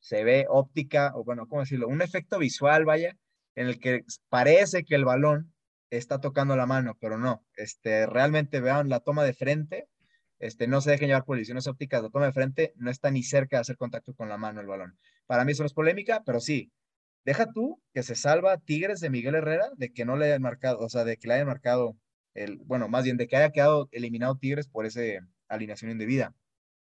se 0.00 0.24
ve 0.24 0.46
óptica, 0.48 1.12
o 1.14 1.24
bueno, 1.24 1.46
¿cómo 1.46 1.62
decirlo? 1.62 1.88
Un 1.88 2.02
efecto 2.02 2.38
visual, 2.38 2.84
vaya, 2.84 3.16
en 3.54 3.68
el 3.68 3.78
que 3.78 4.04
parece 4.28 4.84
que 4.84 4.94
el 4.94 5.04
balón 5.04 5.52
está 5.90 6.20
tocando 6.20 6.56
la 6.56 6.66
mano, 6.66 6.96
pero 7.00 7.18
no. 7.18 7.44
Este, 7.56 8.06
realmente 8.06 8.60
vean 8.60 8.88
la 8.88 9.00
toma 9.00 9.24
de 9.24 9.34
frente 9.34 9.88
este, 10.40 10.66
no 10.66 10.80
se 10.80 10.90
dejen 10.90 11.08
llevar 11.08 11.26
por 11.26 11.36
visiones 11.36 11.66
ópticas, 11.66 12.02
la 12.02 12.08
toma 12.08 12.24
de 12.24 12.32
frente 12.32 12.72
no 12.76 12.90
está 12.90 13.10
ni 13.10 13.22
cerca 13.22 13.58
de 13.58 13.60
hacer 13.60 13.76
contacto 13.76 14.14
con 14.14 14.30
la 14.30 14.38
mano 14.38 14.60
el 14.60 14.66
balón. 14.66 14.98
Para 15.26 15.44
mí 15.44 15.52
eso 15.52 15.62
no 15.62 15.66
es 15.66 15.74
polémica, 15.74 16.22
pero 16.24 16.40
sí, 16.40 16.72
deja 17.26 17.52
tú 17.52 17.80
que 17.92 18.02
se 18.02 18.14
salva 18.14 18.56
Tigres 18.56 19.00
de 19.00 19.10
Miguel 19.10 19.34
Herrera 19.34 19.68
de 19.76 19.92
que 19.92 20.06
no 20.06 20.16
le 20.16 20.26
hayan 20.26 20.40
marcado, 20.40 20.78
o 20.78 20.88
sea, 20.88 21.04
de 21.04 21.18
que 21.18 21.28
le 21.28 21.34
hayan 21.34 21.46
marcado, 21.46 21.94
el, 22.32 22.56
bueno, 22.64 22.88
más 22.88 23.04
bien 23.04 23.18
de 23.18 23.28
que 23.28 23.36
haya 23.36 23.50
quedado 23.50 23.90
eliminado 23.92 24.38
Tigres 24.38 24.66
por 24.66 24.86
esa 24.86 25.02
alineación 25.48 25.90
indebida. 25.90 26.34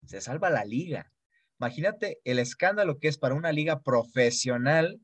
Se 0.04 0.20
salva 0.20 0.50
la 0.50 0.66
liga. 0.66 1.10
Imagínate 1.58 2.18
el 2.24 2.38
escándalo 2.38 2.98
que 2.98 3.08
es 3.08 3.16
para 3.16 3.34
una 3.34 3.50
liga 3.50 3.80
profesional 3.80 5.00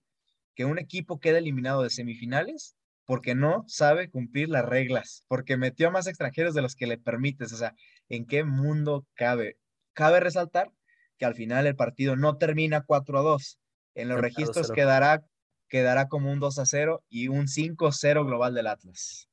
que 0.54 0.66
un 0.66 0.78
equipo 0.78 1.18
quede 1.18 1.38
eliminado 1.38 1.82
de 1.82 1.90
semifinales 1.90 2.76
porque 3.06 3.34
no 3.34 3.64
sabe 3.66 4.10
cumplir 4.10 4.48
las 4.48 4.64
reglas, 4.64 5.24
porque 5.28 5.56
metió 5.56 5.88
a 5.88 5.90
más 5.90 6.06
extranjeros 6.06 6.54
de 6.54 6.62
los 6.62 6.74
que 6.74 6.86
le 6.86 6.98
permites. 6.98 7.52
O 7.52 7.56
sea, 7.56 7.74
¿en 8.08 8.26
qué 8.26 8.44
mundo 8.44 9.06
cabe? 9.14 9.58
Cabe 9.92 10.20
resaltar 10.20 10.70
que 11.18 11.24
al 11.24 11.34
final 11.34 11.66
el 11.66 11.76
partido 11.76 12.16
no 12.16 12.38
termina 12.38 12.82
4 12.82 13.18
a 13.18 13.22
2. 13.22 13.60
En 13.94 14.08
los 14.08 14.20
registros 14.20 14.70
quedará, 14.72 15.24
quedará 15.68 16.08
como 16.08 16.32
un 16.32 16.40
2 16.40 16.58
a 16.58 16.66
0 16.66 17.04
y 17.08 17.28
un 17.28 17.46
5 17.46 17.86
a 17.86 17.92
0 17.92 18.24
global 18.24 18.54
del 18.54 18.66
Atlas. 18.66 19.28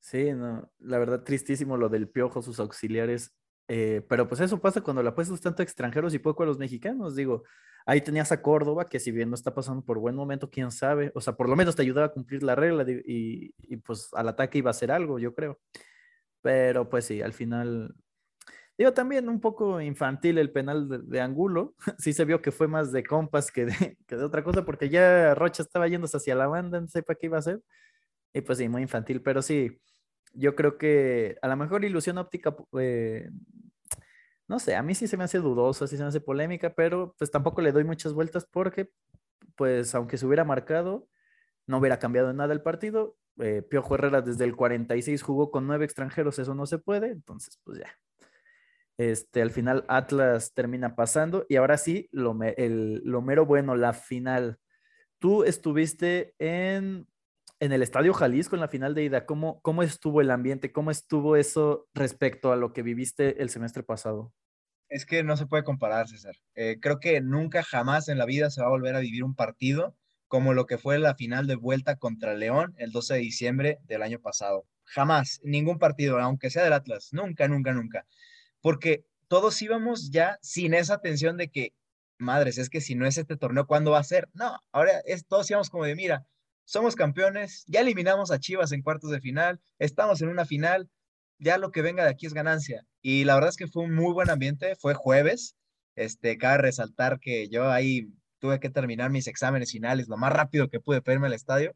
Sí, 0.00 0.32
no, 0.32 0.70
la 0.78 0.98
verdad 0.98 1.22
tristísimo 1.22 1.76
lo 1.76 1.88
del 1.88 2.08
piojo, 2.08 2.40
sus 2.42 2.60
auxiliares. 2.60 3.32
Eh, 3.68 4.02
pero 4.08 4.26
pues 4.26 4.40
eso 4.40 4.60
pasa 4.60 4.80
cuando 4.80 5.02
la 5.02 5.10
apuestas 5.10 5.40
tanto 5.40 5.62
a 5.62 5.64
extranjeros 5.64 6.14
y 6.14 6.18
poco 6.18 6.42
a 6.42 6.46
los 6.46 6.58
mexicanos. 6.58 7.14
Digo, 7.14 7.44
Ahí 7.88 8.02
tenías 8.02 8.32
a 8.32 8.42
Córdoba, 8.42 8.86
que 8.86 9.00
si 9.00 9.10
bien 9.10 9.30
no 9.30 9.34
está 9.34 9.54
pasando 9.54 9.82
por 9.82 9.98
buen 9.98 10.14
momento, 10.14 10.50
quién 10.50 10.70
sabe, 10.70 11.10
o 11.14 11.22
sea, 11.22 11.36
por 11.36 11.48
lo 11.48 11.56
menos 11.56 11.74
te 11.74 11.80
ayudaba 11.80 12.08
a 12.08 12.12
cumplir 12.12 12.42
la 12.42 12.54
regla 12.54 12.84
y, 12.86 13.50
pues 13.78 14.10
al 14.12 14.28
ataque 14.28 14.58
iba 14.58 14.70
a 14.70 14.74
ser 14.74 14.92
algo, 14.92 15.18
yo 15.18 15.34
creo. 15.34 15.58
Pero 16.42 16.90
pues 16.90 17.06
sí, 17.06 17.22
al 17.22 17.32
final, 17.32 17.94
digo, 18.76 18.92
también 18.92 19.30
un 19.30 19.40
poco 19.40 19.80
infantil 19.80 20.36
el 20.36 20.52
penal 20.52 21.08
de, 21.08 21.20
Angulo, 21.22 21.74
sí 21.98 22.12
se 22.12 22.26
vio 22.26 22.42
que 22.42 22.52
fue 22.52 22.68
más 22.68 22.92
de 22.92 23.04
compas 23.04 23.50
que 23.50 23.64
de, 23.66 23.96
que 24.06 24.16
de 24.16 24.24
otra 24.24 24.44
cosa, 24.44 24.66
porque 24.66 24.90
ya 24.90 25.34
Rocha 25.34 25.62
estaba 25.62 25.88
yéndose 25.88 26.18
hacia 26.18 26.34
la 26.34 26.46
banda, 26.46 26.80
no 26.82 26.88
sé 26.88 27.02
para 27.02 27.18
qué 27.18 27.26
iba 27.26 27.38
a 27.38 27.40
hacer. 27.40 27.62
Y 28.34 28.42
pues 28.42 28.58
sí, 28.58 28.68
muy 28.68 28.82
infantil, 28.82 29.22
pero 29.22 29.40
sí, 29.40 29.80
yo 30.38 30.54
creo 30.54 30.78
que 30.78 31.36
a 31.42 31.48
lo 31.48 31.56
mejor 31.56 31.84
ilusión 31.84 32.16
óptica, 32.18 32.56
eh, 32.78 33.28
no 34.46 34.58
sé, 34.60 34.76
a 34.76 34.82
mí 34.82 34.94
sí 34.94 35.08
se 35.08 35.16
me 35.16 35.24
hace 35.24 35.38
dudoso, 35.38 35.86
sí 35.86 35.96
se 35.96 36.02
me 36.02 36.08
hace 36.08 36.20
polémica, 36.20 36.72
pero 36.74 37.14
pues 37.18 37.30
tampoco 37.30 37.60
le 37.60 37.72
doy 37.72 37.84
muchas 37.84 38.12
vueltas 38.12 38.46
porque, 38.50 38.90
pues 39.56 39.94
aunque 39.94 40.16
se 40.16 40.26
hubiera 40.26 40.44
marcado, 40.44 41.08
no 41.66 41.78
hubiera 41.78 41.98
cambiado 41.98 42.32
nada 42.32 42.54
el 42.54 42.62
partido. 42.62 43.16
Eh, 43.40 43.62
Piojo 43.62 43.96
Herrera 43.96 44.22
desde 44.22 44.44
el 44.44 44.56
46 44.56 45.22
jugó 45.22 45.50
con 45.50 45.66
nueve 45.66 45.84
extranjeros, 45.84 46.38
eso 46.38 46.54
no 46.54 46.66
se 46.66 46.78
puede, 46.78 47.10
entonces 47.10 47.60
pues 47.64 47.80
ya. 47.80 47.90
Este, 48.96 49.42
al 49.42 49.50
final 49.50 49.84
Atlas 49.88 50.54
termina 50.54 50.96
pasando 50.96 51.46
y 51.48 51.56
ahora 51.56 51.78
sí, 51.78 52.08
lo, 52.12 52.36
el, 52.42 53.02
lo 53.04 53.22
mero 53.22 53.44
bueno, 53.44 53.76
la 53.76 53.92
final. 53.92 54.58
Tú 55.18 55.42
estuviste 55.42 56.34
en, 56.38 57.08
en 57.60 57.72
el 57.72 57.82
Estadio 57.82 58.14
Jalisco 58.14 58.54
en 58.54 58.60
la 58.60 58.68
final 58.68 58.94
de 58.94 59.04
ida. 59.04 59.26
¿Cómo, 59.26 59.60
¿Cómo 59.62 59.82
estuvo 59.82 60.20
el 60.20 60.30
ambiente? 60.30 60.72
¿Cómo 60.72 60.90
estuvo 60.90 61.36
eso 61.36 61.88
respecto 61.94 62.52
a 62.52 62.56
lo 62.56 62.72
que 62.72 62.82
viviste 62.82 63.42
el 63.42 63.50
semestre 63.50 63.82
pasado? 63.82 64.32
Es 64.88 65.04
que 65.04 65.22
no 65.22 65.36
se 65.36 65.46
puede 65.46 65.64
comparar, 65.64 66.08
César. 66.08 66.36
Eh, 66.54 66.78
creo 66.80 66.98
que 66.98 67.20
nunca 67.20 67.62
jamás 67.62 68.08
en 68.08 68.18
la 68.18 68.24
vida 68.24 68.50
se 68.50 68.60
va 68.60 68.68
a 68.68 68.70
volver 68.70 68.96
a 68.96 69.00
vivir 69.00 69.24
un 69.24 69.34
partido 69.34 69.96
como 70.28 70.54
lo 70.54 70.66
que 70.66 70.78
fue 70.78 70.98
la 70.98 71.14
final 71.14 71.46
de 71.46 71.56
vuelta 71.56 71.96
contra 71.96 72.34
León 72.34 72.74
el 72.78 72.92
12 72.92 73.14
de 73.14 73.20
diciembre 73.20 73.78
del 73.84 74.02
año 74.02 74.20
pasado. 74.20 74.66
Jamás, 74.84 75.40
ningún 75.42 75.78
partido, 75.78 76.18
aunque 76.18 76.50
sea 76.50 76.64
del 76.64 76.72
Atlas, 76.72 77.08
nunca, 77.12 77.48
nunca, 77.48 77.72
nunca. 77.72 78.06
Porque 78.60 79.04
todos 79.26 79.60
íbamos 79.60 80.10
ya 80.10 80.38
sin 80.42 80.74
esa 80.74 80.98
tensión 80.98 81.36
de 81.36 81.50
que, 81.50 81.74
madres, 82.18 82.58
es 82.58 82.70
que 82.70 82.80
si 82.80 82.94
no 82.94 83.06
es 83.06 83.18
este 83.18 83.36
torneo, 83.36 83.66
¿cuándo 83.66 83.90
va 83.90 83.98
a 83.98 84.04
ser? 84.04 84.28
No, 84.32 84.58
ahora 84.72 85.00
es, 85.04 85.26
todos 85.26 85.50
íbamos 85.50 85.70
como 85.70 85.84
de, 85.84 85.94
mira, 85.94 86.26
somos 86.68 86.96
campeones, 86.96 87.64
ya 87.66 87.80
eliminamos 87.80 88.30
a 88.30 88.38
Chivas 88.38 88.72
en 88.72 88.82
cuartos 88.82 89.10
de 89.10 89.22
final, 89.22 89.58
estamos 89.78 90.20
en 90.20 90.28
una 90.28 90.44
final, 90.44 90.90
ya 91.38 91.56
lo 91.56 91.70
que 91.70 91.80
venga 91.80 92.04
de 92.04 92.10
aquí 92.10 92.26
es 92.26 92.34
ganancia. 92.34 92.84
Y 93.00 93.24
la 93.24 93.36
verdad 93.36 93.48
es 93.48 93.56
que 93.56 93.68
fue 93.68 93.84
un 93.84 93.94
muy 93.94 94.12
buen 94.12 94.28
ambiente, 94.28 94.76
fue 94.76 94.92
jueves, 94.92 95.56
este, 95.94 96.36
cabe 96.36 96.58
resaltar 96.58 97.20
que 97.20 97.48
yo 97.48 97.70
ahí 97.70 98.12
tuve 98.38 98.60
que 98.60 98.68
terminar 98.68 99.08
mis 99.08 99.28
exámenes 99.28 99.72
finales 99.72 100.08
lo 100.08 100.18
más 100.18 100.30
rápido 100.30 100.68
que 100.68 100.78
pude 100.78 101.00
pedirme 101.00 101.28
al 101.28 101.32
estadio, 101.32 101.74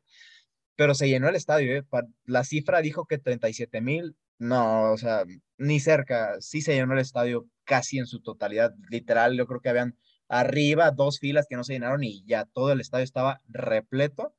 pero 0.76 0.94
se 0.94 1.08
llenó 1.08 1.26
el 1.30 1.36
estadio, 1.36 1.74
¿eh? 1.74 1.84
la 2.26 2.44
cifra 2.44 2.82
dijo 2.82 3.06
que 3.06 3.16
37 3.16 3.80
mil, 3.80 4.14
no, 4.36 4.92
o 4.92 4.98
sea, 4.98 5.24
ni 5.56 5.80
cerca, 5.80 6.38
sí 6.40 6.60
se 6.60 6.74
llenó 6.74 6.92
el 6.92 6.98
estadio 6.98 7.46
casi 7.64 7.96
en 7.98 8.06
su 8.06 8.20
totalidad, 8.20 8.74
literal, 8.90 9.38
yo 9.38 9.46
creo 9.46 9.60
que 9.60 9.70
habían 9.70 9.96
arriba 10.28 10.90
dos 10.90 11.18
filas 11.18 11.46
que 11.48 11.56
no 11.56 11.64
se 11.64 11.72
llenaron 11.72 12.04
y 12.04 12.22
ya 12.26 12.44
todo 12.44 12.72
el 12.72 12.80
estadio 12.82 13.04
estaba 13.04 13.40
repleto 13.48 14.34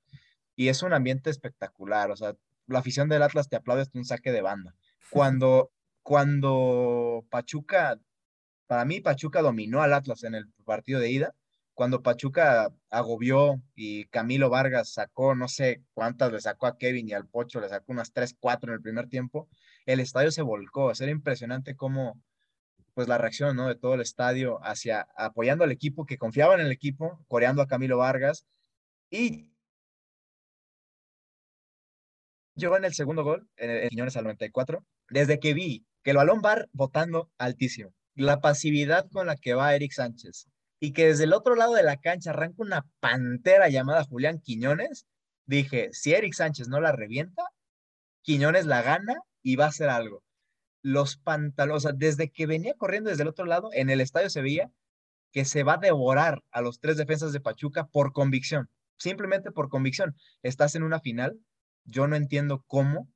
y 0.55 0.69
es 0.69 0.83
un 0.83 0.93
ambiente 0.93 1.29
espectacular, 1.29 2.11
o 2.11 2.15
sea, 2.15 2.35
la 2.67 2.79
afición 2.79 3.09
del 3.09 3.23
Atlas 3.23 3.49
te 3.49 3.55
aplaude 3.55 3.81
hasta 3.81 3.97
un 3.97 4.05
saque 4.05 4.31
de 4.31 4.41
banda. 4.41 4.75
Cuando, 5.11 5.71
cuando 6.01 7.25
Pachuca, 7.29 7.99
para 8.67 8.85
mí 8.85 8.99
Pachuca 8.99 9.41
dominó 9.41 9.81
al 9.81 9.93
Atlas 9.93 10.23
en 10.23 10.35
el 10.35 10.47
partido 10.65 10.99
de 10.99 11.11
ida, 11.11 11.35
cuando 11.73 12.03
Pachuca 12.03 12.71
agobió 12.89 13.61
y 13.75 14.05
Camilo 14.05 14.49
Vargas 14.49 14.93
sacó, 14.93 15.35
no 15.35 15.47
sé 15.47 15.83
cuántas 15.93 16.31
le 16.31 16.39
sacó 16.39 16.67
a 16.67 16.77
Kevin 16.77 17.09
y 17.09 17.13
al 17.13 17.27
Pocho, 17.27 17.59
le 17.59 17.69
sacó 17.69 17.91
unas 17.91 18.13
3, 18.13 18.35
4 18.39 18.71
en 18.71 18.75
el 18.75 18.81
primer 18.81 19.09
tiempo, 19.09 19.49
el 19.85 19.99
estadio 19.99 20.31
se 20.31 20.43
volcó. 20.43 20.91
Era 20.91 21.11
impresionante 21.11 21.75
cómo, 21.75 22.21
pues 22.93 23.07
la 23.07 23.17
reacción, 23.17 23.55
¿no? 23.55 23.67
De 23.67 23.75
todo 23.75 23.95
el 23.95 24.01
estadio 24.01 24.59
hacia 24.63 25.07
apoyando 25.17 25.63
al 25.63 25.71
equipo, 25.71 26.05
que 26.05 26.17
confiaba 26.17 26.53
en 26.55 26.61
el 26.61 26.71
equipo, 26.71 27.23
coreando 27.27 27.61
a 27.61 27.67
Camilo 27.67 27.97
Vargas. 27.97 28.45
Y 29.09 29.52
llegó 32.55 32.77
en 32.77 32.85
el 32.85 32.93
segundo 32.93 33.23
gol, 33.23 33.47
en, 33.57 33.69
en 33.69 33.89
Quiñones 33.89 34.17
al 34.17 34.23
94, 34.25 34.85
desde 35.09 35.39
que 35.39 35.53
vi 35.53 35.85
que 36.03 36.11
el 36.11 36.17
balón 36.17 36.41
va 36.45 36.65
botando 36.71 37.31
altísimo. 37.37 37.93
La 38.15 38.41
pasividad 38.41 39.07
con 39.11 39.27
la 39.27 39.35
que 39.35 39.53
va 39.53 39.75
Eric 39.75 39.91
Sánchez, 39.91 40.47
y 40.83 40.91
que 40.91 41.07
desde 41.07 41.23
el 41.23 41.31
otro 41.31 41.55
lado 41.55 41.75
de 41.75 41.83
la 41.83 41.95
cancha 41.95 42.31
arranca 42.31 42.61
una 42.61 42.85
pantera 42.99 43.69
llamada 43.69 44.03
Julián 44.03 44.39
Quiñones, 44.39 45.05
dije, 45.45 45.87
si 45.93 46.13
Eric 46.13 46.33
Sánchez 46.33 46.67
no 46.67 46.81
la 46.81 46.91
revienta, 46.91 47.43
Quiñones 48.21 48.65
la 48.65 48.81
gana 48.81 49.15
y 49.41 49.55
va 49.55 49.63
a 49.63 49.69
hacer 49.69 49.87
algo. 49.87 50.23
Los 50.81 51.15
pantalones, 51.15 51.87
desde 51.95 52.29
que 52.29 52.47
venía 52.47 52.73
corriendo 52.73 53.09
desde 53.09 53.23
el 53.23 53.29
otro 53.29 53.45
lado, 53.45 53.69
en 53.71 53.89
el 53.89 54.01
estadio 54.01 54.29
se 54.29 54.41
veía 54.41 54.71
que 55.31 55.45
se 55.45 55.63
va 55.63 55.75
a 55.75 55.77
devorar 55.77 56.41
a 56.51 56.61
los 56.61 56.81
tres 56.81 56.97
defensas 56.97 57.31
de 57.31 57.39
Pachuca 57.39 57.87
por 57.87 58.11
convicción, 58.11 58.69
simplemente 58.97 59.51
por 59.51 59.69
convicción. 59.69 60.17
Estás 60.41 60.75
en 60.75 60.83
una 60.83 60.99
final, 60.99 61.39
yo 61.85 62.07
no 62.07 62.15
entiendo 62.15 62.63
cómo, 62.67 63.09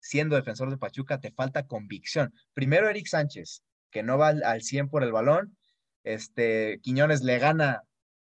siendo 0.00 0.36
defensor 0.36 0.70
de 0.70 0.78
Pachuca, 0.78 1.20
te 1.20 1.32
falta 1.32 1.66
convicción. 1.66 2.34
Primero 2.52 2.88
Eric 2.88 3.06
Sánchez, 3.06 3.62
que 3.90 4.02
no 4.02 4.18
va 4.18 4.28
al 4.28 4.62
100 4.62 4.88
por 4.88 5.02
el 5.02 5.12
balón, 5.12 5.56
este, 6.02 6.80
Quiñones 6.82 7.22
le 7.22 7.38
gana 7.38 7.82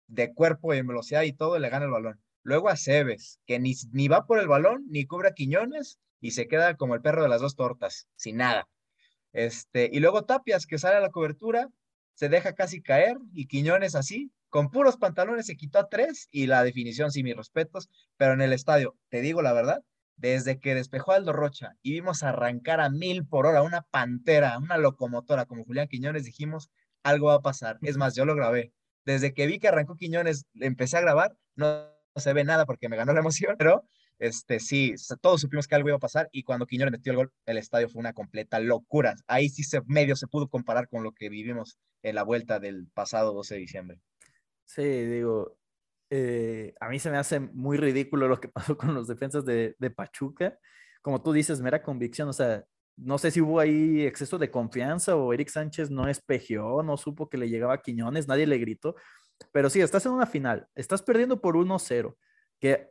de 0.06 0.34
cuerpo 0.34 0.74
y 0.74 0.78
en 0.78 0.86
velocidad 0.86 1.22
y 1.22 1.32
todo, 1.32 1.58
le 1.58 1.68
gana 1.68 1.84
el 1.84 1.92
balón. 1.92 2.20
Luego 2.42 2.68
a 2.68 2.76
Cebes, 2.76 3.38
que 3.46 3.58
ni, 3.58 3.74
ni 3.92 4.08
va 4.08 4.26
por 4.26 4.40
el 4.40 4.48
balón, 4.48 4.84
ni 4.88 5.06
cubre 5.06 5.28
a 5.28 5.34
Quiñones 5.34 6.00
y 6.20 6.32
se 6.32 6.48
queda 6.48 6.76
como 6.76 6.94
el 6.94 7.02
perro 7.02 7.22
de 7.22 7.28
las 7.28 7.40
dos 7.40 7.56
tortas, 7.56 8.08
sin 8.16 8.38
nada. 8.38 8.68
Este, 9.32 9.88
y 9.92 10.00
luego 10.00 10.24
Tapias, 10.24 10.66
que 10.66 10.78
sale 10.78 10.96
a 10.96 11.00
la 11.00 11.10
cobertura, 11.10 11.68
se 12.14 12.28
deja 12.28 12.54
casi 12.54 12.82
caer 12.82 13.16
y 13.32 13.46
Quiñones 13.46 13.94
así, 13.94 14.32
con 14.50 14.70
puros 14.70 14.96
pantalones 14.96 15.46
se 15.46 15.56
quitó 15.56 15.78
a 15.78 15.88
tres 15.88 16.28
y 16.30 16.46
la 16.46 16.62
definición, 16.62 17.10
sí, 17.10 17.22
mis 17.22 17.36
respetos, 17.36 17.88
pero 18.16 18.34
en 18.34 18.42
el 18.42 18.52
estadio, 18.52 18.96
te 19.08 19.20
digo 19.20 19.42
la 19.42 19.52
verdad, 19.52 19.82
desde 20.16 20.58
que 20.58 20.74
despejó 20.74 21.12
Aldo 21.12 21.32
Rocha 21.32 21.76
y 21.82 21.92
vimos 21.92 22.22
arrancar 22.22 22.80
a 22.80 22.90
mil 22.90 23.26
por 23.26 23.46
hora 23.46 23.62
una 23.62 23.82
pantera, 23.82 24.58
una 24.58 24.76
locomotora 24.76 25.46
como 25.46 25.64
Julián 25.64 25.88
Quiñones, 25.88 26.24
dijimos, 26.24 26.70
algo 27.02 27.28
va 27.28 27.36
a 27.36 27.40
pasar. 27.40 27.78
Es 27.80 27.96
más, 27.96 28.14
yo 28.14 28.26
lo 28.26 28.34
grabé. 28.34 28.72
Desde 29.06 29.32
que 29.32 29.46
vi 29.46 29.58
que 29.58 29.68
arrancó 29.68 29.96
Quiñones, 29.96 30.44
empecé 30.54 30.98
a 30.98 31.00
grabar, 31.00 31.34
no, 31.54 31.86
se 32.16 32.32
ve 32.34 32.44
nada 32.44 32.66
porque 32.66 32.90
me 32.90 32.96
ganó 32.96 33.14
la 33.14 33.20
emoción, 33.20 33.56
pero 33.56 33.84
este, 34.18 34.60
sí, 34.60 34.94
todos 35.22 35.40
supimos 35.40 35.66
que 35.66 35.74
algo 35.76 35.88
iba 35.88 35.96
a 35.96 36.00
pasar 36.00 36.28
y 36.32 36.42
cuando 36.42 36.66
Quiñones 36.66 36.92
metió 36.92 37.12
el 37.12 37.16
gol, 37.16 37.32
el 37.46 37.56
estadio 37.56 37.88
fue 37.88 38.00
una 38.00 38.12
completa 38.12 38.60
locura. 38.60 39.14
Ahí 39.26 39.48
sí 39.48 39.64
se 39.64 39.80
medio 39.86 40.16
se 40.16 40.26
pudo 40.26 40.48
comparar 40.48 40.88
con 40.88 41.02
lo 41.02 41.12
que 41.12 41.30
vivimos 41.30 41.78
en 42.02 42.16
la 42.16 42.24
vuelta 42.24 42.60
del 42.60 42.88
pasado 42.88 43.32
12 43.32 43.54
de 43.54 43.60
diciembre. 43.60 44.00
Sí, 44.70 44.82
digo, 44.82 45.56
eh, 46.10 46.74
a 46.80 46.88
mí 46.88 47.00
se 47.00 47.10
me 47.10 47.16
hace 47.16 47.40
muy 47.40 47.76
ridículo 47.76 48.28
lo 48.28 48.40
que 48.40 48.48
pasó 48.48 48.76
con 48.76 48.94
los 48.94 49.08
defensas 49.08 49.44
de, 49.44 49.74
de 49.78 49.90
Pachuca. 49.90 50.56
Como 51.02 51.22
tú 51.22 51.32
dices, 51.32 51.60
mera 51.60 51.82
convicción, 51.82 52.28
o 52.28 52.32
sea, 52.32 52.64
no 52.96 53.18
sé 53.18 53.32
si 53.32 53.40
hubo 53.40 53.58
ahí 53.58 54.02
exceso 54.06 54.38
de 54.38 54.50
confianza 54.50 55.16
o 55.16 55.32
Eric 55.32 55.48
Sánchez 55.48 55.90
no 55.90 56.06
espejeó, 56.06 56.82
no 56.84 56.96
supo 56.96 57.28
que 57.28 57.38
le 57.38 57.48
llegaba 57.48 57.74
a 57.74 57.82
Quiñones, 57.82 58.28
nadie 58.28 58.46
le 58.46 58.58
gritó. 58.58 58.94
Pero 59.52 59.70
sí, 59.70 59.80
estás 59.80 60.06
en 60.06 60.12
una 60.12 60.26
final, 60.26 60.68
estás 60.76 61.02
perdiendo 61.02 61.40
por 61.40 61.56
1-0, 61.56 62.16
que 62.60 62.90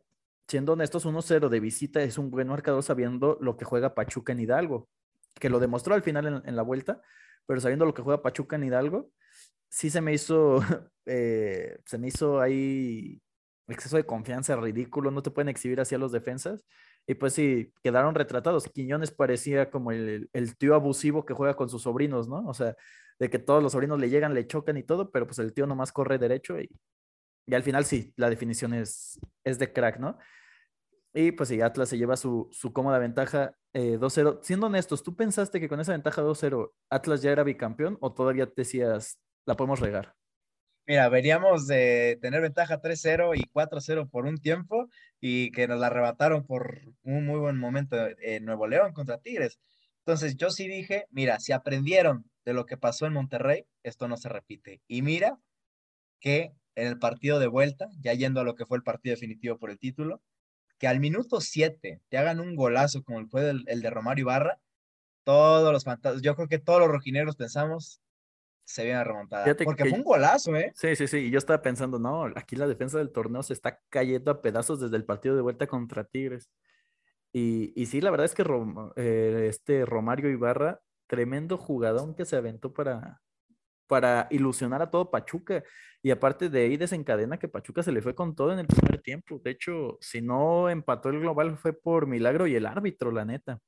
siendo 0.49 0.73
honestos, 0.73 1.05
1-0 1.05 1.47
de 1.47 1.59
visita 1.61 2.01
es 2.01 2.17
un 2.17 2.29
buen 2.29 2.49
marcador 2.49 2.83
sabiendo 2.83 3.37
lo 3.39 3.55
que 3.55 3.65
juega 3.65 3.95
Pachuca 3.95 4.33
en 4.33 4.41
Hidalgo, 4.41 4.89
que 5.35 5.49
lo 5.49 5.59
demostró 5.59 5.93
al 5.95 6.03
final 6.03 6.43
en, 6.45 6.55
la 6.55 6.63
vuelta, 6.63 7.01
pero 7.45 7.61
sabiendo 7.61 7.85
lo 7.85 7.93
que 7.93 8.01
juega 8.01 8.21
Pachuca 8.21 8.57
en 8.57 8.65
Hidalgo, 8.65 9.11
sí 9.69 9.89
se 9.89 10.01
me 10.01 10.13
hizo, 10.13 10.59
eh, 11.05 11.79
se 11.85 11.97
me 11.97 12.07
hizo 12.07 12.39
ahí 12.41 13.21
exceso 13.67 13.97
de 13.97 14.05
confianza 14.05 14.55
ridículo, 14.55 15.11
no 15.11 15.21
te 15.21 15.31
pueden 15.31 15.49
exhibir 15.49 15.79
así 15.79 15.95
a 15.95 15.99
los 15.99 16.11
defensas. 16.11 16.65
Y 17.07 17.15
pues 17.15 17.33
sí, 17.33 17.73
quedaron 17.83 18.15
retratados. 18.15 18.67
Quiñones 18.67 19.11
parecía 19.11 19.71
como 19.71 19.91
el, 19.91 20.29
tío 20.57 20.75
abusivo 20.75 21.25
que 21.25 21.33
juega 21.33 21.55
con 21.55 21.69
sus 21.69 21.83
sobrinos, 21.83 22.27
¿no? 22.27 22.47
O 22.47 22.53
sea, 22.53 22.75
de 23.19 23.29
que 23.29 23.39
todos 23.39 23.63
los 23.63 23.71
sobrinos 23.71 23.99
le 23.99 24.09
llegan, 24.09 24.33
le 24.33 24.47
chocan 24.47 24.77
y 24.77 24.83
todo, 24.83 25.11
pero 25.11 25.25
pues 25.25 25.39
el 25.39 25.53
tío 25.53 25.65
nomás 25.67 25.91
corre 25.91 26.17
derecho 26.19 26.59
y, 26.59 26.69
y 27.47 27.55
al 27.55 27.63
final 27.63 27.85
sí, 27.85 28.13
la 28.15 28.29
definición 28.29 28.73
es, 28.73 29.19
es 29.43 29.59
de 29.59 29.73
crack, 29.73 29.99
¿no? 29.99 30.17
Y 31.13 31.31
pues 31.31 31.49
sí, 31.49 31.61
Atlas 31.61 31.89
se 31.89 31.97
lleva 31.97 32.15
su, 32.15 32.47
su 32.51 32.71
cómoda 32.71 32.99
ventaja 32.99 33.55
2-0. 33.73 34.33
Eh, 34.33 34.39
Siendo 34.43 34.67
honestos, 34.67 35.03
¿tú 35.03 35.15
pensaste 35.15 35.59
que 35.59 35.67
con 35.67 35.79
esa 35.79 35.93
ventaja 35.93 36.21
2-0 36.21 36.71
Atlas 36.89 37.21
ya 37.21 37.31
era 37.31 37.43
bicampeón 37.43 37.97
o 38.01 38.13
todavía 38.13 38.47
decías, 38.55 39.19
la 39.45 39.55
podemos 39.55 39.79
regar? 39.79 40.15
Mira, 40.85 41.07
veníamos 41.09 41.67
de 41.67 42.17
tener 42.19 42.41
ventaja 42.41 42.81
3-0 42.81 43.37
y 43.37 43.43
4-0 43.51 44.09
por 44.09 44.25
un 44.25 44.39
tiempo 44.39 44.89
y 45.21 45.51
que 45.51 45.67
nos 45.67 45.79
la 45.79 45.87
arrebataron 45.87 46.45
por 46.45 46.81
un 47.03 47.27
muy 47.27 47.39
buen 47.39 47.57
momento 47.57 47.95
en 48.19 48.45
Nuevo 48.45 48.67
León 48.67 48.93
contra 48.93 49.19
Tigres. 49.19 49.59
Entonces 49.99 50.35
yo 50.35 50.49
sí 50.49 50.67
dije, 50.67 51.05
mira, 51.11 51.39
si 51.39 51.51
aprendieron 51.51 52.25
de 52.43 52.53
lo 52.53 52.65
que 52.65 52.77
pasó 52.77 53.05
en 53.05 53.13
Monterrey, 53.13 53.67
esto 53.83 54.07
no 54.07 54.17
se 54.17 54.29
repite. 54.29 54.81
Y 54.87 55.03
mira 55.03 55.37
que 56.19 56.53
en 56.73 56.87
el 56.87 56.97
partido 56.97 57.37
de 57.37 57.47
vuelta, 57.47 57.89
ya 57.99 58.13
yendo 58.13 58.41
a 58.41 58.43
lo 58.43 58.55
que 58.55 58.65
fue 58.65 58.77
el 58.77 58.83
partido 58.83 59.13
definitivo 59.13 59.59
por 59.59 59.69
el 59.69 59.77
título, 59.77 60.23
que 60.79 60.87
al 60.87 60.99
minuto 60.99 61.41
7 61.41 62.01
te 62.09 62.17
hagan 62.17 62.39
un 62.39 62.55
golazo 62.55 63.03
como 63.03 63.27
fue 63.27 63.49
el, 63.49 63.63
el 63.67 63.81
de 63.81 63.89
Romario 63.91 64.23
Ibarra, 64.23 64.59
todos 65.23 65.71
los 65.71 65.83
fantasmas, 65.83 66.23
yo 66.23 66.35
creo 66.35 66.47
que 66.47 66.57
todos 66.57 66.79
los 66.79 66.89
rojineros 66.89 67.35
pensamos, 67.35 68.01
se 68.69 68.83
viene 68.85 69.03
remontada. 69.03 69.45
porque 69.63 69.85
fue 69.85 69.97
un 69.97 70.03
golazo, 70.03 70.55
¿eh? 70.55 70.71
Sí, 70.75 70.95
sí, 70.95 71.07
sí. 71.07 71.17
Y 71.17 71.29
yo 71.31 71.39
estaba 71.39 71.61
pensando, 71.61 71.97
no, 71.97 72.25
aquí 72.35 72.55
la 72.55 72.67
defensa 72.67 72.99
del 72.99 73.11
torneo 73.11 73.41
se 73.41 73.53
está 73.53 73.79
cayendo 73.89 74.29
a 74.29 74.41
pedazos 74.41 74.79
desde 74.79 74.95
el 74.95 75.05
partido 75.05 75.35
de 75.35 75.41
vuelta 75.41 75.65
contra 75.65 76.03
Tigres. 76.03 76.49
Y, 77.33 77.73
y 77.75 77.87
sí, 77.87 77.99
la 77.99 78.11
verdad 78.11 78.25
es 78.25 78.35
que 78.35 78.43
Rom- 78.43 78.93
eh, 78.95 79.47
este 79.49 79.85
Romario 79.85 80.29
Ibarra, 80.29 80.81
tremendo 81.07 81.57
jugador 81.57 82.15
que 82.15 82.25
se 82.25 82.35
aventó 82.35 82.71
para, 82.71 83.21
para 83.87 84.27
ilusionar 84.29 84.83
a 84.83 84.91
todo 84.91 85.09
Pachuca. 85.09 85.63
Y 86.03 86.11
aparte 86.11 86.49
de 86.49 86.61
ahí 86.61 86.77
desencadena 86.77 87.39
que 87.39 87.47
Pachuca 87.47 87.81
se 87.81 87.91
le 87.91 88.03
fue 88.03 88.13
con 88.13 88.35
todo 88.35 88.53
en 88.53 88.59
el 88.59 88.67
primer 88.67 89.01
tiempo. 89.01 89.41
De 89.43 89.49
hecho, 89.49 89.97
si 89.99 90.21
no 90.21 90.69
empató 90.69 91.09
el 91.09 91.19
global 91.19 91.57
fue 91.57 91.73
por 91.73 92.05
milagro 92.05 92.45
y 92.45 92.55
el 92.55 92.67
árbitro, 92.67 93.11
la 93.11 93.25
neta. 93.25 93.59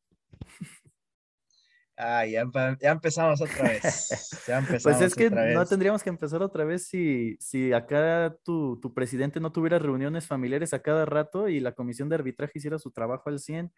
Ah, 2.04 2.26
ya, 2.26 2.44
ya 2.82 2.92
empezamos 2.92 3.40
otra 3.42 3.70
vez. 3.70 4.44
Ya 4.48 4.58
empezamos 4.58 4.84
Pues 4.84 5.02
es 5.02 5.14
que 5.14 5.28
otra 5.28 5.54
no 5.54 5.66
tendríamos 5.68 6.02
que 6.02 6.10
empezar 6.10 6.42
otra 6.42 6.66
vez 6.66 6.88
si, 6.88 7.38
si 7.40 7.74
acá 7.74 8.36
tu, 8.44 8.80
tu 8.82 8.92
presidente 8.92 9.40
no 9.40 9.52
tuviera 9.52 9.78
reuniones 9.78 10.26
familiares 10.26 10.74
a 10.74 10.82
cada 10.82 11.06
rato 11.06 11.48
y 11.48 11.60
la 11.60 11.74
comisión 11.74 12.10
de 12.10 12.16
arbitraje 12.16 12.58
hiciera 12.58 12.80
su 12.80 12.90
trabajo 12.90 13.30
al 13.30 13.38
100, 13.38 13.72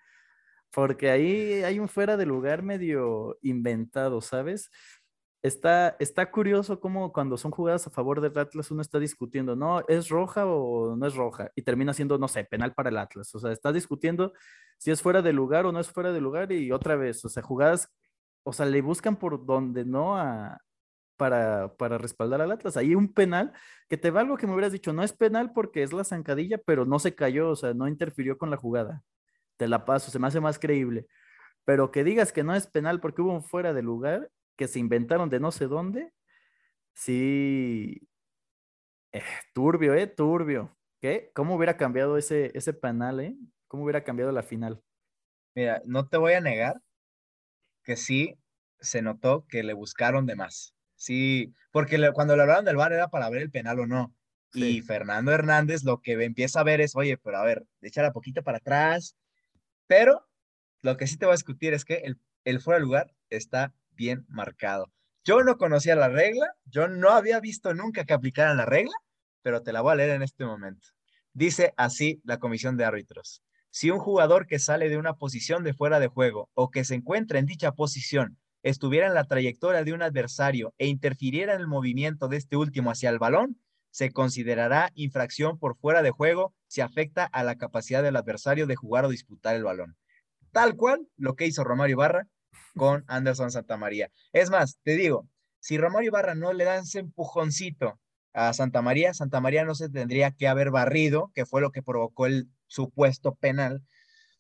porque 0.71 1.11
ahí 1.11 1.63
hay 1.63 1.79
un 1.79 1.89
fuera 1.89 2.15
de 2.15 2.25
lugar 2.25 2.63
medio 2.63 3.37
inventado, 3.41 4.21
¿sabes? 4.21 4.71
Está, 5.41 5.97
está 5.99 6.31
curioso 6.31 6.79
cómo 6.79 7.11
cuando 7.11 7.35
son 7.35 7.51
jugadas 7.51 7.85
a 7.85 7.89
favor 7.89 8.21
del 8.21 8.37
Atlas 8.37 8.71
uno 8.71 8.81
está 8.81 8.99
discutiendo, 8.99 9.57
no, 9.57 9.83
¿es 9.89 10.07
roja 10.07 10.45
o 10.45 10.95
no 10.95 11.05
es 11.05 11.15
roja? 11.15 11.51
Y 11.55 11.63
termina 11.63 11.93
siendo, 11.93 12.17
no 12.17 12.29
sé, 12.29 12.45
penal 12.45 12.73
para 12.73 12.89
el 12.89 12.97
Atlas. 12.97 13.35
O 13.35 13.39
sea, 13.39 13.51
está 13.51 13.73
discutiendo 13.73 14.31
si 14.77 14.91
es 14.91 15.01
fuera 15.01 15.21
de 15.21 15.33
lugar 15.33 15.65
o 15.65 15.73
no 15.73 15.81
es 15.81 15.89
fuera 15.89 16.13
de 16.13 16.21
lugar 16.21 16.53
y 16.53 16.71
otra 16.71 16.95
vez, 16.95 17.25
o 17.25 17.29
sea, 17.29 17.43
jugadas, 17.43 17.91
o 18.43 18.53
sea, 18.53 18.65
le 18.65 18.81
buscan 18.81 19.15
por 19.17 19.45
donde 19.45 19.85
no 19.85 20.17
a, 20.17 20.59
para, 21.17 21.75
para 21.77 21.97
respaldar 21.97 22.41
al 22.41 22.51
Atlas. 22.51 22.77
Ahí 22.77 22.95
un 22.95 23.13
penal 23.13 23.53
que 23.89 23.97
te 23.97 24.11
va 24.11 24.21
algo 24.21 24.37
que 24.37 24.47
me 24.47 24.53
hubieras 24.53 24.71
dicho, 24.73 24.93
no 24.93 25.03
es 25.03 25.13
penal 25.13 25.53
porque 25.53 25.83
es 25.83 25.93
la 25.93 26.03
zancadilla, 26.03 26.57
pero 26.65 26.85
no 26.85 26.99
se 26.99 27.15
cayó, 27.15 27.49
o 27.49 27.55
sea, 27.55 27.73
no 27.73 27.87
interfirió 27.87 28.37
con 28.37 28.49
la 28.49 28.57
jugada. 28.57 29.03
Te 29.57 29.67
la 29.67 29.85
paso, 29.85 30.11
se 30.11 30.19
me 30.19 30.27
hace 30.27 30.41
más 30.41 30.59
creíble. 30.59 31.07
Pero 31.65 31.91
que 31.91 32.03
digas 32.03 32.33
que 32.33 32.43
no 32.43 32.55
es 32.55 32.67
penal 32.67 32.99
porque 33.01 33.21
hubo 33.21 33.33
un 33.33 33.43
fuera 33.43 33.73
de 33.73 33.83
lugar 33.83 34.29
que 34.57 34.67
se 34.67 34.79
inventaron 34.79 35.29
de 35.29 35.39
no 35.39 35.51
sé 35.51 35.67
dónde, 35.67 36.13
sí. 36.93 38.07
eh, 39.11 39.23
turbio, 39.53 39.93
¿eh? 39.93 40.07
Turbio. 40.07 40.77
¿Qué? 41.01 41.31
¿Cómo 41.35 41.55
hubiera 41.55 41.77
cambiado 41.77 42.17
ese, 42.17 42.51
ese 42.57 42.73
penal, 42.73 43.19
eh? 43.19 43.35
¿Cómo 43.67 43.83
hubiera 43.83 44.03
cambiado 44.03 44.31
la 44.31 44.43
final? 44.43 44.81
Mira, 45.55 45.81
no 45.85 46.07
te 46.07 46.17
voy 46.17 46.33
a 46.33 46.41
negar 46.41 46.81
que 47.83 47.95
sí 47.95 48.35
se 48.79 49.01
notó 49.01 49.45
que 49.47 49.63
le 49.63 49.73
buscaron 49.73 50.25
de 50.25 50.35
más. 50.35 50.73
Sí, 50.95 51.53
porque 51.71 51.97
le- 51.97 52.11
cuando 52.11 52.35
le 52.35 52.43
hablaron 52.43 52.65
del 52.65 52.77
VAR 52.77 52.93
era 52.93 53.07
para 53.09 53.29
ver 53.29 53.41
el 53.41 53.51
penal 53.51 53.79
o 53.79 53.87
no. 53.87 54.15
Y. 54.53 54.81
Fernando 54.81 55.31
Hernández 55.31 55.83
lo 55.83 55.99
que 56.01 56.13
empieza 56.23 56.59
a 56.59 56.63
ver 56.63 56.79
es, 56.81 56.95
oye, 56.95 57.17
pero 57.17 57.37
a 57.37 57.43
ver, 57.43 57.65
échala 57.81 58.13
poquito 58.13 58.43
para 58.43 58.59
atrás. 58.59 59.15
Pero 59.87 60.27
lo 60.81 60.97
que 60.97 61.07
sí 61.07 61.17
te 61.17 61.25
voy 61.25 61.33
a 61.33 61.35
discutir 61.35 61.73
es 61.73 61.85
que 61.85 61.95
el, 61.95 62.19
el 62.45 62.59
fuera 62.61 62.79
de 62.79 62.85
lugar 62.85 63.13
está 63.29 63.73
bien 63.91 64.25
marcado. 64.27 64.91
Yo 65.23 65.43
no 65.43 65.57
conocía 65.57 65.95
la 65.95 66.09
regla, 66.09 66.53
yo 66.65 66.87
no 66.87 67.09
había 67.09 67.39
visto 67.39 67.73
nunca 67.73 68.03
que 68.05 68.13
aplicaran 68.13 68.57
la 68.57 68.65
regla, 68.65 68.93
pero 69.41 69.63
te 69.63 69.71
la 69.73 69.81
voy 69.81 69.93
a 69.93 69.95
leer 69.95 70.09
en 70.11 70.21
este 70.23 70.45
momento. 70.45 70.89
Dice 71.33 71.73
así 71.77 72.21
la 72.25 72.37
comisión 72.39 72.77
de 72.77 72.85
árbitros. 72.85 73.41
Si 73.75 73.89
un 73.89 73.97
jugador 73.97 74.45
que 74.45 74.59
sale 74.59 74.87
de 74.87 74.99
una 74.99 75.15
posición 75.15 75.63
de 75.63 75.73
fuera 75.73 75.99
de 75.99 76.07
juego 76.07 76.47
o 76.53 76.69
que 76.69 76.83
se 76.85 76.93
encuentra 76.93 77.39
en 77.39 77.47
dicha 77.47 77.71
posición 77.71 78.37
estuviera 78.61 79.07
en 79.07 79.15
la 79.15 79.23
trayectoria 79.23 79.83
de 79.83 79.93
un 79.93 80.03
adversario 80.03 80.75
e 80.77 80.85
interfiriera 80.85 81.55
en 81.55 81.59
el 81.59 81.65
movimiento 81.65 82.27
de 82.27 82.37
este 82.37 82.55
último 82.55 82.91
hacia 82.91 83.09
el 83.09 83.17
balón, 83.17 83.59
se 83.89 84.11
considerará 84.11 84.91
infracción 84.93 85.57
por 85.57 85.75
fuera 85.75 86.03
de 86.03 86.11
juego 86.11 86.53
si 86.67 86.81
afecta 86.81 87.25
a 87.25 87.43
la 87.43 87.55
capacidad 87.55 88.03
del 88.03 88.15
adversario 88.15 88.67
de 88.67 88.75
jugar 88.75 89.05
o 89.05 89.09
disputar 89.09 89.55
el 89.55 89.63
balón. 89.63 89.97
Tal 90.51 90.75
cual 90.75 91.07
lo 91.17 91.35
que 91.35 91.47
hizo 91.47 91.63
Romario 91.63 91.95
Ibarra 91.95 92.27
con 92.75 93.03
Anderson 93.07 93.49
Santamaría. 93.49 94.11
Es 94.33 94.51
más, 94.51 94.77
te 94.83 94.95
digo, 94.95 95.27
si 95.59 95.79
Romario 95.79 96.09
Ibarra 96.09 96.35
no 96.35 96.53
le 96.53 96.63
da 96.63 96.77
ese 96.77 96.99
empujoncito 96.99 97.99
a 98.33 98.53
Santa 98.53 98.83
María, 98.83 99.15
Santa 99.15 99.41
María 99.41 99.65
no 99.65 99.73
se 99.73 99.89
tendría 99.89 100.29
que 100.29 100.47
haber 100.47 100.69
barrido, 100.69 101.31
que 101.33 101.47
fue 101.47 101.59
lo 101.59 101.71
que 101.71 101.81
provocó 101.81 102.27
el 102.27 102.49
supuesto 102.73 103.35
penal, 103.35 103.83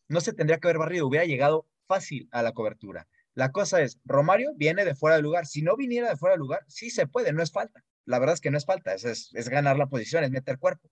no 0.07 0.19
se 0.21 0.33
tendría 0.33 0.59
que 0.59 0.67
haber 0.67 0.79
barrido, 0.79 1.07
hubiera 1.07 1.25
llegado 1.25 1.67
fácil 1.87 2.27
a 2.31 2.41
la 2.41 2.51
cobertura. 2.51 3.07
La 3.35 3.51
cosa 3.51 3.81
es, 3.81 3.99
Romario 4.05 4.53
viene 4.55 4.85
de 4.85 4.95
fuera 4.95 5.15
de 5.15 5.21
lugar, 5.21 5.45
si 5.45 5.61
no 5.61 5.75
viniera 5.75 6.09
de 6.09 6.17
fuera 6.17 6.33
de 6.33 6.39
lugar, 6.39 6.63
sí 6.67 6.89
se 6.89 7.07
puede, 7.07 7.31
no 7.31 7.43
es 7.43 7.51
falta. 7.51 7.83
La 8.05 8.19
verdad 8.19 8.33
es 8.33 8.41
que 8.41 8.51
no 8.51 8.57
es 8.57 8.65
falta, 8.65 8.93
es, 8.93 9.31
ganar 9.49 9.77
la 9.77 9.87
posición, 9.87 10.23
es 10.23 10.31
meter 10.31 10.57
cuerpo. 10.57 10.89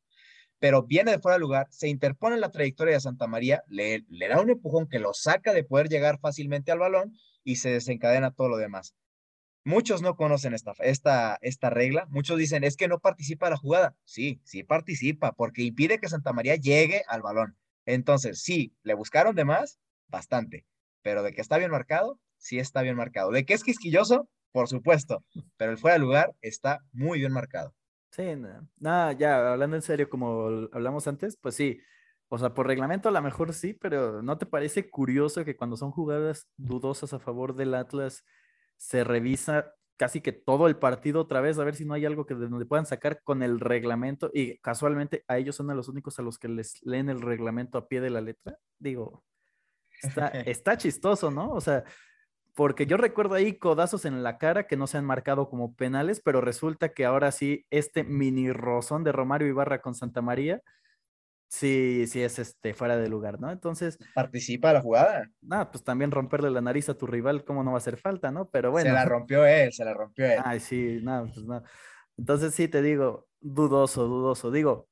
Pero 0.60 0.84
viene 0.84 1.12
de 1.12 1.20
fuera 1.20 1.36
de 1.36 1.42
lugar, 1.42 1.68
se 1.72 1.88
interpone 1.88 2.36
en 2.36 2.42
la 2.42 2.52
trayectoria 2.52 2.94
de 2.94 3.02
Santa 3.02 3.26
María, 3.28 3.64
le, 3.68 4.06
le 4.08 4.28
da 4.28 4.40
un 4.40 4.52
empujón 4.52 4.88
que 4.88 5.00
lo 5.00 5.14
saca 5.14 5.54
de 5.54 5.64
poder 5.64 5.90
llegar 5.90 6.20
fácilmente 6.20 6.72
al 6.72 6.80
balón 6.80 7.18
y 7.44 7.56
se 7.56 7.72
desencadena 7.72 8.32
todo 8.32 8.50
lo 8.50 8.58
demás. 8.58 8.96
Muchos 9.64 10.02
no 10.02 10.16
conocen 10.16 10.54
esta, 10.54 10.74
esta, 10.80 11.38
esta 11.42 11.70
regla. 11.70 12.08
Muchos 12.10 12.38
dicen, 12.38 12.64
es 12.64 12.76
que 12.76 12.88
no 12.88 13.00
participa 13.00 13.50
la 13.50 13.58
jugada. 13.58 13.96
Sí, 14.06 14.42
sí 14.44 14.64
participa, 14.64 15.34
porque 15.34 15.62
impide 15.64 16.00
que 16.00 16.10
Santa 16.10 16.34
María 16.34 16.56
llegue 16.56 17.04
al 17.08 17.22
balón. 17.22 17.58
Entonces, 17.86 18.42
sí, 18.42 18.74
le 18.84 18.96
buscaron 18.96 19.36
de 19.36 19.46
más, 19.46 19.80
bastante. 20.08 20.66
Pero 21.04 21.24
de 21.24 21.34
que 21.34 21.42
está 21.42 21.58
bien 21.58 21.72
marcado, 21.72 22.20
sí 22.38 22.60
está 22.60 22.82
bien 22.82 22.96
marcado. 22.96 23.32
De 23.32 23.46
que 23.46 23.54
es 23.54 23.64
quisquilloso, 23.64 24.28
por 24.52 24.68
supuesto. 24.68 25.24
Pero 25.58 25.72
el 25.72 25.78
fuera 25.78 25.94
de 25.94 26.00
lugar 26.00 26.36
está 26.42 26.80
muy 26.92 27.20
bien 27.20 27.32
marcado. 27.32 27.76
Sí, 28.12 28.36
nada, 28.36 28.68
nah, 28.78 29.14
ya 29.14 29.54
hablando 29.54 29.78
en 29.78 29.82
serio, 29.82 30.10
como 30.10 30.68
hablamos 30.74 31.08
antes, 31.08 31.38
pues 31.38 31.56
sí. 31.56 31.80
O 32.28 32.38
sea, 32.38 32.54
por 32.54 32.68
reglamento 32.68 33.10
a 33.10 33.12
lo 33.12 33.22
mejor 33.22 33.54
sí, 33.54 33.74
pero 33.74 34.22
¿no 34.22 34.38
te 34.38 34.46
parece 34.46 34.90
curioso 34.90 35.46
que 35.46 35.56
cuando 35.56 35.78
son 35.78 35.92
jugadas 35.92 36.48
dudosas 36.58 37.14
a 37.14 37.20
favor 37.20 37.56
del 37.56 37.74
Atlas 37.74 38.24
se 38.82 39.04
revisa 39.04 39.76
casi 39.96 40.22
que 40.22 40.32
todo 40.32 40.66
el 40.66 40.76
partido 40.76 41.22
otra 41.22 41.40
vez 41.40 41.60
a 41.60 41.64
ver 41.64 41.76
si 41.76 41.86
no 41.86 41.94
hay 41.94 42.04
algo 42.04 42.26
que 42.26 42.34
de 42.34 42.48
donde 42.48 42.66
puedan 42.66 42.88
sacar 42.88 43.22
con 43.22 43.44
el 43.44 43.60
reglamento 43.60 44.32
y 44.34 44.58
casualmente 44.58 45.24
a 45.28 45.38
ellos 45.38 45.56
son 45.56 45.70
a 45.70 45.76
los 45.76 45.88
únicos 45.88 46.18
a 46.18 46.24
los 46.24 46.40
que 46.40 46.48
les 46.48 46.82
leen 46.82 47.08
el 47.08 47.22
reglamento 47.22 47.78
a 47.78 47.88
pie 47.88 48.02
de 48.02 48.10
la 48.10 48.22
letra? 48.22 48.58
Digo, 48.80 49.24
está, 50.02 50.28
está 50.48 50.78
chistoso, 50.78 51.30
¿no? 51.30 51.52
O 51.52 51.62
sea, 51.62 51.84
porque 52.56 52.88
yo 52.88 52.98
recuerdo 52.98 53.36
ahí 53.36 53.60
codazos 53.60 54.06
en 54.06 54.24
la 54.24 54.40
cara 54.40 54.66
que 54.66 54.78
no 54.78 54.88
se 54.88 54.98
han 54.98 55.06
marcado 55.06 55.48
como 55.48 55.76
penales, 55.76 56.20
pero 56.26 56.42
resulta 56.42 56.90
que 56.90 57.06
ahora 57.06 57.32
sí, 57.32 57.68
este 57.70 58.04
mini 58.04 58.52
rozón 58.52 59.04
de 59.04 59.12
Romario 59.12 59.48
Ibarra 59.48 59.80
con 59.80 59.94
Santa 59.94 60.24
María, 60.24 60.64
sí, 61.52 62.08
sí 62.08 62.22
es 62.22 62.40
este 62.40 62.74
fuera 62.74 62.98
de 62.98 63.10
lugar, 63.10 63.40
¿no? 63.40 63.52
Entonces, 63.52 64.00
Participa 64.16 64.74
la 64.74 64.82
jugada. 64.82 65.30
nada, 65.42 65.70
pues 65.70 65.84
también 65.84 66.12
romperle 66.12 66.50
la 66.50 66.62
nariz 66.62 66.90
a 66.90 66.98
tu 66.98 67.06
rival, 67.06 67.44
¿cómo 67.44 67.64
no 67.64 67.72
va 67.72 67.78
a 67.78 67.80
hacer 67.80 67.98
falta, 67.98 68.32
no? 68.32 68.50
Pero 68.50 68.72
bueno. 68.72 68.90
Se 68.90 68.94
la 68.94 69.06
rompió 69.06 69.46
él, 69.46 69.72
se 69.74 69.86
la 69.86 69.94
rompió 69.94 70.26
él. 70.26 70.40
Ay, 70.44 70.60
sí, 70.60 71.00
nada, 71.04 71.26
pues 71.26 71.46
no. 71.46 71.62
Entonces 72.18 72.54
sí 72.56 72.68
te 72.68 72.82
digo, 72.82 73.28
dudoso, 73.40 74.08
dudoso. 74.08 74.52
Digo, 74.52 74.88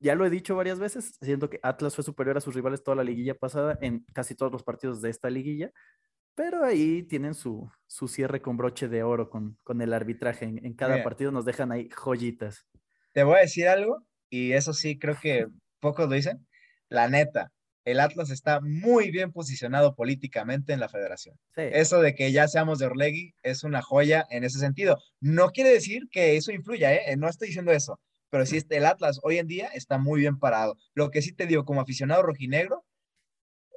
ya 0.00 0.14
lo 0.14 0.24
he 0.24 0.30
dicho 0.30 0.54
varias 0.54 0.78
veces, 0.78 1.16
siento 1.20 1.50
que 1.50 1.60
Atlas 1.62 1.94
fue 1.94 2.04
superior 2.04 2.36
a 2.36 2.40
sus 2.40 2.54
rivales 2.54 2.82
toda 2.82 2.96
la 2.96 3.04
liguilla 3.04 3.34
pasada 3.34 3.78
en 3.80 4.04
casi 4.12 4.34
todos 4.34 4.52
los 4.52 4.62
partidos 4.62 5.00
de 5.00 5.10
esta 5.10 5.30
liguilla, 5.30 5.70
pero 6.34 6.64
ahí 6.64 7.04
tienen 7.04 7.34
su, 7.34 7.70
su 7.86 8.08
cierre 8.08 8.42
con 8.42 8.56
broche 8.56 8.88
de 8.88 9.02
oro 9.02 9.30
con, 9.30 9.56
con 9.62 9.80
el 9.80 9.92
arbitraje. 9.94 10.44
En, 10.46 10.64
en 10.64 10.74
cada 10.74 11.02
partido 11.02 11.30
nos 11.32 11.44
dejan 11.44 11.72
ahí 11.72 11.88
joyitas. 11.88 12.66
Te 13.12 13.22
voy 13.24 13.36
a 13.36 13.40
decir 13.40 13.68
algo, 13.68 14.04
y 14.28 14.52
eso 14.52 14.72
sí 14.72 14.98
creo 14.98 15.16
que 15.20 15.46
pocos 15.84 16.08
lo 16.08 16.14
dicen. 16.14 16.46
La 16.88 17.08
neta, 17.08 17.52
el 17.84 18.00
Atlas 18.00 18.30
está 18.30 18.60
muy 18.62 19.10
bien 19.10 19.32
posicionado 19.32 19.94
políticamente 19.94 20.72
en 20.72 20.80
la 20.80 20.88
federación. 20.88 21.36
Sí, 21.54 21.62
Eso 21.72 22.00
de 22.00 22.14
que 22.14 22.32
ya 22.32 22.48
seamos 22.48 22.78
de 22.78 22.86
Orlegui 22.86 23.34
es 23.42 23.64
una 23.64 23.82
joya 23.82 24.26
en 24.30 24.44
ese 24.44 24.58
sentido. 24.58 24.98
No 25.20 25.50
quiere 25.50 25.70
decir 25.70 26.08
que 26.10 26.36
eso 26.36 26.52
influya, 26.52 26.94
¿eh? 26.94 27.16
No 27.18 27.28
estoy 27.28 27.48
diciendo 27.48 27.70
eso. 27.72 28.00
Pero 28.30 28.46
sí, 28.46 28.56
este, 28.56 28.78
el 28.78 28.86
Atlas 28.86 29.20
hoy 29.22 29.36
en 29.36 29.46
día 29.46 29.68
está 29.74 29.98
muy 29.98 30.20
bien 30.20 30.38
parado. 30.38 30.76
Lo 30.94 31.10
que 31.10 31.20
sí 31.20 31.32
te 31.32 31.46
digo, 31.46 31.66
como 31.66 31.82
aficionado 31.82 32.22
rojinegro, 32.22 32.84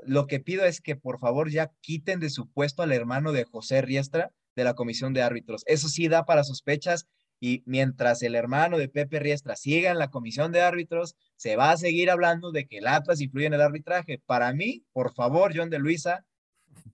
lo 0.04 0.28
que 0.28 0.39
pido 0.39 0.63
es 0.63 0.80
que 0.80 0.96
por 0.96 1.20
favor 1.20 1.50
ya 1.52 1.72
quiten 1.82 2.22
de 2.22 2.30
su 2.30 2.50
puesto 2.50 2.84
al 2.84 2.93
hermano 2.93 3.34
de 3.34 3.43
José 3.43 3.82
Riestra 3.82 4.32
de 4.56 4.63
la 4.63 4.74
comisión 4.74 5.13
de 5.13 5.22
árbitros. 5.22 5.63
Eso 5.65 5.89
sí 5.89 6.08
da 6.08 6.24
para 6.24 6.46
sospechas 6.46 7.08
y 7.39 7.63
mientras 7.65 8.23
el 8.23 8.36
hermano 8.36 8.78
de 8.78 8.89
Pepe 8.89 9.19
Riestra 9.19 9.56
siga 9.56 9.91
en 9.91 10.00
la 10.00 10.10
comisión 10.10 10.52
de 10.52 10.62
árbitros, 10.62 11.15
se 11.36 11.56
va 11.56 11.71
a 11.71 11.78
seguir 11.78 12.10
hablando 12.10 12.52
de 12.52 12.65
que 12.67 12.80
el 12.80 12.88
Atlas 12.88 13.21
influye 13.21 13.45
en 13.45 13.54
el 13.54 13.62
arbitraje. 13.62 14.21
Para 14.26 14.54
mí, 14.54 14.84
por 14.91 15.13
favor, 15.13 15.52
John 15.56 15.69
de 15.69 15.80
Luisa, 15.80 16.26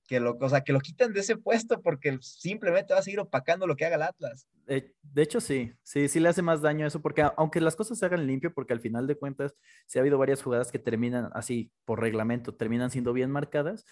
que 0.07 0.19
lo, 0.19 0.37
o 0.39 0.49
sea, 0.49 0.61
que 0.61 0.73
lo 0.73 0.79
quiten 0.79 1.13
de 1.13 1.21
ese 1.21 1.37
puesto 1.37 1.81
porque 1.81 2.17
simplemente 2.21 2.93
va 2.93 2.99
a 2.99 3.03
seguir 3.03 3.19
opacando 3.19 3.67
lo 3.67 3.75
que 3.75 3.85
haga 3.85 3.95
el 3.95 4.01
Atlas. 4.03 4.47
de, 4.65 4.93
hecho 5.15 5.39
sí, 5.39 5.71
sí, 5.81 6.07
sí 6.07 6.19
le 6.19 6.29
hace 6.29 6.41
más 6.41 6.61
daño 6.61 6.85
eso, 6.85 7.01
porque 7.01 7.25
aunque 7.37 7.61
las 7.61 7.75
cosas 7.75 7.97
se 7.97 8.05
hagan 8.05 8.27
limpio, 8.27 8.53
porque 8.53 8.73
al 8.73 8.81
final 8.81 9.07
de 9.07 9.15
cuentas, 9.15 9.55
sí 9.87 9.97
ha 9.97 10.01
habido 10.01 10.17
varias 10.17 10.41
jugadas 10.41 10.71
que 10.71 10.79
terminan 10.79 11.29
así, 11.33 11.71
por 11.85 12.01
reglamento, 12.01 12.53
terminan 12.53 12.91
siendo 12.91 13.13
bien 13.13 13.31
marcadas. 13.31 13.85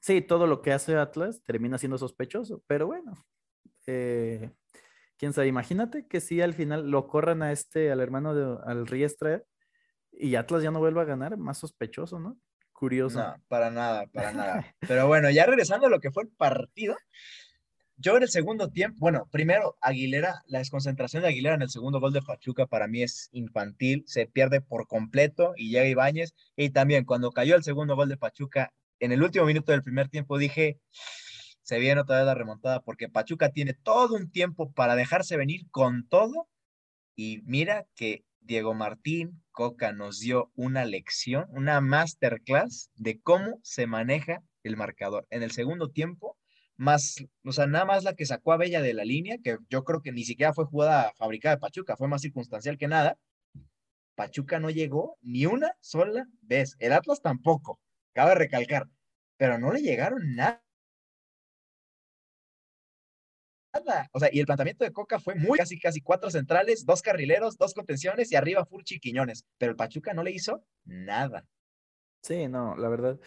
Sí, 0.00 0.20
todo 0.20 0.46
lo 0.46 0.62
que 0.62 0.72
hace 0.72 0.96
Atlas 0.96 1.42
termina 1.44 1.78
siendo 1.78 1.98
sospechoso, 1.98 2.62
pero 2.66 2.86
bueno, 2.86 3.26
eh, 3.86 4.50
quién 5.16 5.32
sabe, 5.32 5.48
imagínate 5.48 6.06
que 6.06 6.20
si 6.20 6.40
al 6.40 6.54
final 6.54 6.90
lo 6.90 7.06
corran 7.06 7.42
a 7.42 7.52
este, 7.52 7.90
al 7.90 8.00
hermano 8.00 8.34
de, 8.34 8.58
al 8.66 8.86
Riestra, 8.86 9.42
y 10.12 10.36
Atlas 10.36 10.62
ya 10.62 10.70
no 10.70 10.78
vuelva 10.78 11.02
a 11.02 11.06
ganar, 11.06 11.36
más 11.36 11.58
sospechoso, 11.58 12.18
¿no? 12.18 12.38
Curioso. 12.72 13.18
No, 13.18 13.36
para 13.48 13.70
nada, 13.70 14.06
para 14.06 14.32
nada. 14.32 14.74
Pero 14.88 15.06
bueno, 15.06 15.30
ya 15.30 15.46
regresando 15.46 15.86
a 15.86 15.90
lo 15.90 16.00
que 16.00 16.10
fue 16.10 16.24
el 16.24 16.28
partido, 16.30 16.96
yo 17.96 18.16
en 18.16 18.24
el 18.24 18.28
segundo 18.28 18.70
tiempo, 18.70 18.98
bueno, 18.98 19.28
primero 19.30 19.76
Aguilera, 19.80 20.42
la 20.46 20.58
desconcentración 20.58 21.22
de 21.22 21.28
Aguilera 21.28 21.54
en 21.54 21.62
el 21.62 21.70
segundo 21.70 22.00
gol 22.00 22.12
de 22.12 22.22
Pachuca 22.22 22.66
para 22.66 22.88
mí 22.88 23.02
es 23.02 23.28
infantil, 23.32 24.02
se 24.06 24.26
pierde 24.26 24.60
por 24.60 24.88
completo 24.88 25.54
y 25.56 25.70
llega 25.70 25.86
Ibáñez. 25.86 26.34
Y 26.56 26.70
también 26.70 27.04
cuando 27.04 27.30
cayó 27.30 27.54
el 27.54 27.62
segundo 27.62 27.94
gol 27.94 28.08
de 28.08 28.16
Pachuca, 28.16 28.72
en 28.98 29.12
el 29.12 29.22
último 29.22 29.44
minuto 29.44 29.70
del 29.70 29.82
primer 29.82 30.08
tiempo 30.08 30.38
dije, 30.38 30.80
se 31.64 31.78
viene 31.78 32.02
otra 32.02 32.18
vez 32.18 32.26
la 32.26 32.34
remontada 32.34 32.82
porque 32.82 33.08
Pachuca 33.08 33.48
tiene 33.48 33.72
todo 33.72 34.16
un 34.16 34.30
tiempo 34.30 34.70
para 34.72 34.96
dejarse 34.96 35.38
venir 35.38 35.62
con 35.70 36.06
todo. 36.06 36.46
Y 37.16 37.40
mira 37.46 37.86
que 37.94 38.24
Diego 38.40 38.74
Martín 38.74 39.42
Coca 39.50 39.92
nos 39.92 40.20
dio 40.20 40.52
una 40.56 40.84
lección, 40.84 41.46
una 41.50 41.80
masterclass 41.80 42.90
de 42.96 43.18
cómo 43.20 43.60
se 43.62 43.86
maneja 43.86 44.42
el 44.62 44.76
marcador. 44.76 45.26
En 45.30 45.42
el 45.42 45.52
segundo 45.52 45.90
tiempo, 45.90 46.36
más, 46.76 47.16
o 47.42 47.52
sea, 47.52 47.66
nada 47.66 47.86
más 47.86 48.04
la 48.04 48.14
que 48.14 48.26
sacó 48.26 48.52
a 48.52 48.58
Bella 48.58 48.82
de 48.82 48.92
la 48.92 49.06
línea, 49.06 49.38
que 49.42 49.56
yo 49.70 49.84
creo 49.84 50.02
que 50.02 50.12
ni 50.12 50.24
siquiera 50.24 50.52
fue 50.52 50.66
jugada 50.66 51.14
fabricada 51.16 51.54
de 51.54 51.60
Pachuca, 51.60 51.96
fue 51.96 52.08
más 52.08 52.20
circunstancial 52.20 52.76
que 52.76 52.88
nada. 52.88 53.16
Pachuca 54.16 54.60
no 54.60 54.68
llegó 54.68 55.16
ni 55.22 55.46
una 55.46 55.72
sola 55.80 56.26
vez. 56.42 56.76
El 56.78 56.92
Atlas 56.92 57.22
tampoco, 57.22 57.80
cabe 58.12 58.34
recalcar, 58.34 58.86
pero 59.38 59.58
no 59.58 59.72
le 59.72 59.80
llegaron 59.80 60.34
nada. 60.34 60.63
O 64.12 64.20
sea, 64.20 64.28
y 64.32 64.40
el 64.40 64.46
planteamiento 64.46 64.84
de 64.84 64.92
Coca 64.92 65.18
fue 65.18 65.34
muy 65.34 65.58
casi, 65.58 65.78
casi 65.78 66.00
cuatro 66.00 66.30
centrales, 66.30 66.84
dos 66.86 67.02
carrileros, 67.02 67.56
dos 67.58 67.74
contenciones 67.74 68.30
y 68.32 68.36
arriba 68.36 68.64
Furchi 68.64 69.00
Quiñones. 69.00 69.44
Pero 69.58 69.70
el 69.70 69.76
Pachuca 69.76 70.14
no 70.14 70.22
le 70.22 70.30
hizo 70.30 70.64
nada. 70.84 71.44
Sí, 72.22 72.48
no, 72.48 72.76
la 72.76 72.88
verdad, 72.88 73.20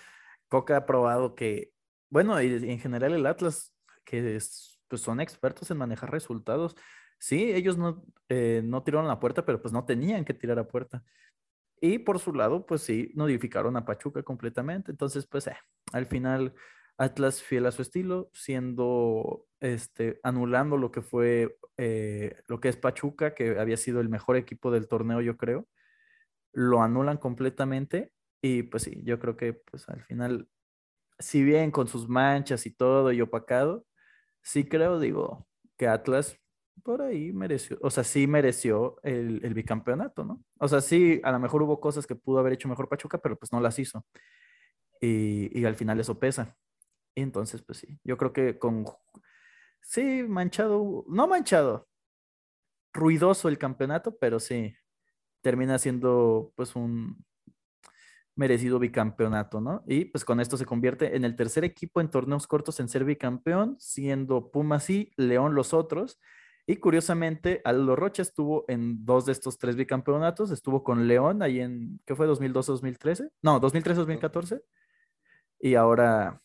Coca 0.48 0.78
ha 0.78 0.86
probado 0.86 1.36
que 1.36 1.72
bueno, 2.10 2.42
y 2.42 2.48
en 2.72 2.80
general 2.80 3.14
el 3.14 3.26
Atlas, 3.26 3.74
que 4.06 4.40
pues 4.88 5.02
son 5.02 5.20
expertos 5.20 5.70
en 5.72 5.78
manejar 5.78 6.12
resultados. 6.12 6.76
Sí, 7.20 7.52
ellos 7.52 7.78
no, 7.78 8.06
eh, 8.30 8.62
no 8.64 8.84
tiraron 8.84 9.08
la 9.08 9.20
puerta, 9.20 9.46
pero 9.46 9.62
pues 9.62 9.74
no 9.74 9.86
tenían 9.86 10.24
que 10.24 10.34
tirar 10.34 10.60
a 10.60 10.68
puerta. 10.68 11.04
Y 11.82 12.00
por 12.00 12.20
su 12.20 12.34
lado, 12.34 12.66
pues 12.66 12.82
sí, 12.82 13.12
notificaron 13.16 13.76
a 13.78 13.86
Pachuca 13.86 14.24
completamente. 14.24 14.92
Entonces, 14.92 15.28
pues 15.28 15.48
eh, 15.48 15.58
al 15.94 16.06
final, 16.06 16.54
Atlas 16.98 17.42
fiel 17.44 17.66
a 17.66 17.72
su 17.72 17.82
estilo, 17.82 18.30
siendo, 18.34 19.47
este, 19.60 20.20
anulando 20.24 20.78
lo 20.78 20.91
que 20.91 21.02
fue, 21.02 21.58
eh, 21.78 22.38
lo 22.48 22.60
que 22.60 22.70
es 22.70 22.78
Pachuca, 22.78 23.34
que 23.36 23.60
había 23.60 23.78
sido 23.78 24.02
el 24.02 24.10
mejor 24.10 24.38
equipo 24.38 24.72
del 24.72 24.88
torneo, 24.88 25.22
yo 25.22 25.38
creo. 25.38 25.67
Lo 26.54 26.82
anulan 26.84 27.17
completamente. 27.17 28.12
Y 28.41 28.63
pues 28.63 28.84
sí, 28.84 29.02
yo 29.04 29.20
creo 29.20 29.38
que 29.38 29.54
pues 29.54 29.89
al 29.89 30.04
final 30.04 30.48
si 31.20 31.43
bien 31.43 31.72
con 31.72 31.88
sus 31.88 32.08
manchas 32.08 32.65
y 32.65 32.72
todo 32.72 33.12
y 33.12 33.22
opacado, 33.22 33.86
sí 34.41 34.67
creo, 34.67 35.00
digo, 35.00 35.48
que 35.78 35.88
Atlas 35.88 36.38
por 36.84 37.02
ahí 37.02 37.34
mereció, 37.34 37.78
o 37.82 37.89
sea, 37.89 38.04
sí 38.04 38.28
mereció 38.28 39.00
el, 39.04 39.54
bicampeonato, 39.54 40.24
¿no? 40.24 40.43
O 40.60 40.67
sea, 40.67 40.82
sí, 40.82 41.20
a 41.24 41.32
lo 41.32 41.39
mejor 41.39 41.63
hubo 41.63 41.80
cosas 41.80 42.06
que 42.08 42.15
pudo 42.15 42.39
haber 42.39 42.54
hecho 42.54 42.70
mejor 42.70 42.88
Pachuca, 42.89 43.17
pero 43.17 43.38
pues 43.38 43.52
no 43.52 43.60
las 43.60 43.80
hizo. 43.80 44.06
Y, 45.02 45.60
y 45.60 45.65
al 45.65 45.76
final 45.76 46.00
eso 46.00 46.20
pesa. 46.20 46.56
Y 47.15 47.22
entonces, 47.22 47.63
pues 47.63 47.80
sí, 47.80 48.00
yo 48.04 48.17
creo 48.17 48.34
que 48.34 48.60
con, 48.60 48.86
sí, 49.82 50.24
manchado, 50.24 51.06
no 51.08 51.28
manchado, 51.28 51.88
ruidoso 52.94 53.50
el 53.50 53.58
campeonato, 53.58 54.18
pero 54.18 54.40
sí, 54.40 54.76
termina 55.42 55.80
siendo 55.80 56.54
pues 56.56 56.76
un, 56.76 57.26
merecido 58.38 58.80
bicampeonato, 58.80 59.60
¿no? 59.60 59.84
Y 59.88 60.06
pues 60.06 60.24
con 60.24 60.40
esto 60.40 60.58
se 60.58 60.66
convierte 60.66 61.18
en 61.18 61.26
el 61.26 61.36
tercer 61.36 61.66
equipo 61.66 62.00
en 62.00 62.10
torneos 62.10 62.48
cortos 62.48 62.80
en 62.80 62.88
ser 62.88 63.04
bicampeón, 63.04 63.76
siendo 63.80 64.52
Pumas 64.52 64.90
y 64.90 65.12
León 65.18 65.56
los 65.56 65.74
otros. 65.74 66.20
Y 66.68 66.78
curiosamente, 66.78 67.62
Aldo 67.66 67.96
Rocha 67.96 68.22
estuvo 68.22 68.66
en 68.68 69.06
dos 69.06 69.26
de 69.26 69.32
estos 69.32 69.58
tres 69.58 69.76
bicampeonatos. 69.76 70.52
Estuvo 70.52 70.84
con 70.84 71.08
León 71.08 71.42
ahí 71.42 71.60
en, 71.60 72.00
¿qué 72.06 72.16
fue? 72.16 72.28
¿2012-2013? 72.28 73.32
No, 73.42 73.60
2013-2014. 73.60 74.62
Y 75.60 75.76
ahora 75.76 76.42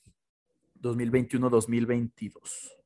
2021-2022. 0.80 2.81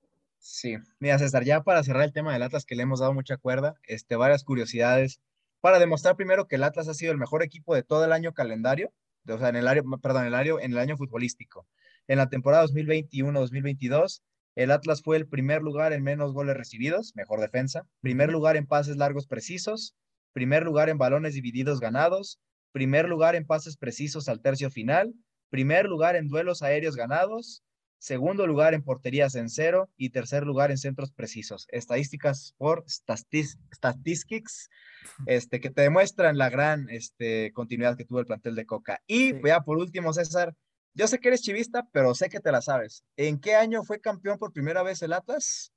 Sí, 0.49 0.77
mira 1.01 1.19
César, 1.19 1.43
ya 1.45 1.65
para 1.65 1.83
cerrar 1.83 2.05
el 2.05 2.13
tema 2.13 2.33
del 2.33 2.43
Atlas 2.45 2.65
que 2.65 2.77
le 2.77 2.85
hemos 2.85 3.01
dado 3.01 3.13
mucha 3.13 3.37
cuerda, 3.37 3.75
este, 3.83 4.15
varias 4.15 4.45
curiosidades. 4.45 5.21
Para 5.61 5.81
demostrar 5.81 6.15
primero 6.15 6.47
que 6.47 6.55
el 6.55 6.63
Atlas 6.63 6.87
ha 6.87 6.95
sido 6.95 7.11
el 7.11 7.19
mejor 7.19 7.43
equipo 7.43 7.75
de 7.75 7.83
todo 7.83 8.05
el 8.05 8.13
año 8.13 8.33
calendario, 8.33 8.93
o 9.29 9.39
sea, 9.39 9.49
en 9.49 9.57
el 9.57 9.67
año, 9.67 9.83
perdón, 10.01 10.25
el 10.25 10.37
año, 10.37 10.61
en 10.61 10.71
el 10.71 10.79
año 10.79 10.97
futbolístico. 10.97 11.67
En 12.07 12.19
la 12.19 12.29
temporada 12.29 12.65
2021-2022, 12.67 14.23
el 14.55 14.71
Atlas 14.71 15.03
fue 15.03 15.17
el 15.17 15.27
primer 15.27 15.63
lugar 15.63 15.93
en 15.93 16.05
menos 16.05 16.33
goles 16.33 16.57
recibidos, 16.57 17.13
mejor 17.17 17.41
defensa, 17.41 17.83
primer 18.01 18.31
lugar 18.31 18.57
en 18.57 18.67
pases 18.67 18.97
largos 18.97 19.27
precisos, 19.27 19.97
primer 20.33 20.63
lugar 20.63 20.89
en 20.89 20.97
balones 20.97 21.35
divididos 21.35 21.81
ganados, 21.81 22.39
primer 22.71 23.09
lugar 23.09 23.35
en 23.35 23.47
pases 23.47 23.77
precisos 23.77 24.29
al 24.29 24.41
tercio 24.41 24.71
final, 24.71 25.13
primer 25.51 25.87
lugar 25.87 26.15
en 26.15 26.29
duelos 26.29 26.63
aéreos 26.63 26.95
ganados, 26.95 27.65
segundo 28.07 28.47
lugar 28.47 28.73
en 28.73 28.85
porterías 28.85 29.35
en 29.35 29.51
cero 29.51 29.90
y 29.97 30.11
tercer 30.11 30.45
lugar 30.45 30.71
en 30.71 30.79
centros 30.79 31.11
precisos. 31.11 31.66
Estadísticas 31.73 32.55
por 32.57 32.85
Statistics, 32.87 34.71
este, 35.27 35.59
que 35.59 35.71
te 35.71 35.83
demuestran 35.83 36.38
la 36.38 36.49
gran 36.49 36.88
este, 36.88 37.51
continuidad 37.53 37.97
que 37.97 38.05
tuvo 38.05 38.21
el 38.21 38.27
plantel 38.27 38.55
de 38.55 38.64
Coca. 38.64 39.03
Y 39.09 39.33
vea 39.33 39.62
por 39.62 39.79
último, 39.79 40.12
César, 40.12 40.55
yo 40.95 41.09
sé 41.09 41.19
que 41.19 41.27
eres 41.29 41.42
chivista, 41.42 41.88
pero 41.90 42.14
sé 42.14 42.29
que 42.29 42.38
te 42.38 42.53
la 42.53 42.62
sabes. 42.62 43.05
¿En 43.16 43.40
qué 43.40 43.57
año 43.57 43.83
fue 43.83 44.01
campeón 44.01 44.38
por 44.38 44.53
primera 44.53 44.85
vez 44.85 45.03
el 45.03 45.12
Atlas? 45.12 45.73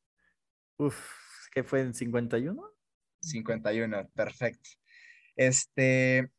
Uf, 0.78 0.96
¿qué 1.52 1.64
fue 1.64 1.82
en 1.82 1.96
51? 1.96 2.62
51, 3.22 4.08
perfecto. 4.14 4.70
Este, 5.36 6.30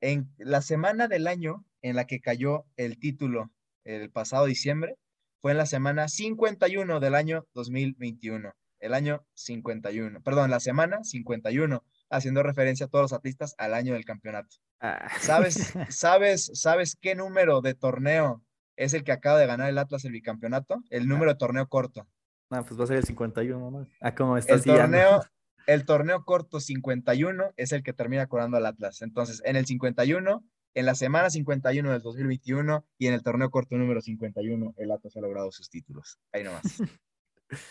en 0.00 0.32
la 0.38 0.62
semana 0.62 1.08
del 1.08 1.26
año 1.26 1.66
en 1.82 1.96
la 1.96 2.06
que 2.06 2.20
cayó 2.20 2.66
el 2.76 3.00
título 3.00 3.50
el 3.82 4.12
pasado 4.12 4.46
diciembre, 4.46 4.96
fue 5.40 5.52
en 5.52 5.58
la 5.58 5.66
semana 5.66 6.08
51 6.08 7.00
del 7.00 7.14
año 7.14 7.46
2021. 7.54 8.52
El 8.78 8.94
año 8.94 9.26
51, 9.34 10.22
perdón, 10.22 10.50
la 10.50 10.60
semana 10.60 11.04
51, 11.04 11.84
haciendo 12.08 12.42
referencia 12.42 12.86
a 12.86 12.88
todos 12.88 13.04
los 13.04 13.12
atlistas 13.12 13.54
al 13.58 13.74
año 13.74 13.92
del 13.92 14.06
campeonato. 14.06 14.56
Ah. 14.80 15.10
¿Sabes, 15.20 15.74
sabes, 15.90 16.50
sabes 16.54 16.96
qué 17.00 17.14
número 17.14 17.60
de 17.60 17.74
torneo 17.74 18.42
es 18.76 18.94
el 18.94 19.04
que 19.04 19.12
acaba 19.12 19.38
de 19.38 19.46
ganar 19.46 19.68
el 19.68 19.76
Atlas 19.76 20.04
el 20.06 20.12
bicampeonato? 20.12 20.82
El 20.88 21.08
número 21.08 21.32
de 21.32 21.38
torneo 21.38 21.68
corto. 21.68 22.06
Ah, 22.48 22.64
pues 22.66 22.80
va 22.80 22.84
a 22.84 22.86
ser 22.86 22.96
el 22.96 23.04
51, 23.04 23.70
¿no? 23.70 23.86
Ah, 24.00 24.14
¿cómo 24.14 24.36
estás 24.38 24.66
el 24.66 24.74
torneo, 24.74 25.22
el 25.66 25.84
torneo 25.84 26.24
corto 26.24 26.58
51 26.58 27.52
es 27.56 27.72
el 27.72 27.82
que 27.82 27.92
termina 27.92 28.26
coronando 28.26 28.56
al 28.56 28.66
Atlas. 28.66 29.02
Entonces, 29.02 29.42
en 29.44 29.56
el 29.56 29.66
51 29.66 30.42
en 30.74 30.86
la 30.86 30.94
semana 30.94 31.30
51 31.30 31.90
del 31.90 32.02
2021 32.02 32.86
y 32.98 33.06
en 33.06 33.14
el 33.14 33.22
torneo 33.22 33.50
corto 33.50 33.76
número 33.76 34.00
51, 34.00 34.74
el 34.76 34.90
Atlas 34.90 35.16
ha 35.16 35.20
logrado 35.20 35.50
sus 35.50 35.68
títulos. 35.68 36.18
Ahí 36.32 36.44
nomás. 36.44 36.62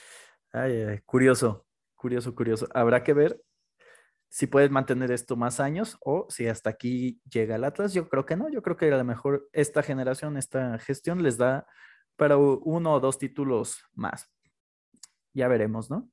ay, 0.51 0.99
curioso, 1.05 1.65
curioso, 1.95 2.35
curioso. 2.35 2.67
Habrá 2.73 3.03
que 3.03 3.13
ver 3.13 3.41
si 4.29 4.47
puedes 4.47 4.69
mantener 4.69 5.11
esto 5.11 5.35
más 5.35 5.59
años 5.59 5.97
o 6.01 6.27
si 6.29 6.47
hasta 6.47 6.69
aquí 6.69 7.19
llega 7.29 7.55
el 7.55 7.63
Atlas. 7.63 7.93
Yo 7.93 8.09
creo 8.09 8.25
que 8.25 8.35
no, 8.35 8.49
yo 8.49 8.61
creo 8.61 8.77
que 8.77 8.91
a 8.91 8.97
lo 8.97 9.03
mejor 9.03 9.49
esta 9.53 9.81
generación, 9.81 10.37
esta 10.37 10.77
gestión 10.79 11.23
les 11.23 11.37
da 11.37 11.65
para 12.15 12.37
uno 12.37 12.93
o 12.93 12.99
dos 12.99 13.17
títulos 13.17 13.85
más. 13.93 14.29
Ya 15.33 15.47
veremos, 15.47 15.89
¿no? 15.89 16.09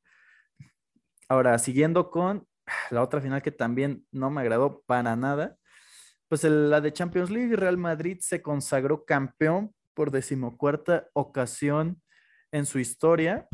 Ahora, 1.28 1.58
siguiendo 1.58 2.10
con 2.10 2.46
la 2.90 3.02
otra 3.02 3.20
final 3.20 3.42
que 3.42 3.50
también 3.50 4.06
no 4.12 4.30
me 4.30 4.40
agradó 4.40 4.82
para 4.86 5.16
nada, 5.16 5.58
pues 6.28 6.44
la 6.44 6.80
de 6.80 6.92
Champions 6.92 7.30
League, 7.30 7.56
Real 7.56 7.76
Madrid 7.76 8.18
se 8.20 8.42
consagró 8.42 9.04
campeón 9.04 9.74
por 9.94 10.10
decimocuarta 10.10 11.08
ocasión 11.14 12.02
en 12.52 12.66
su 12.66 12.78
historia, 12.78 13.48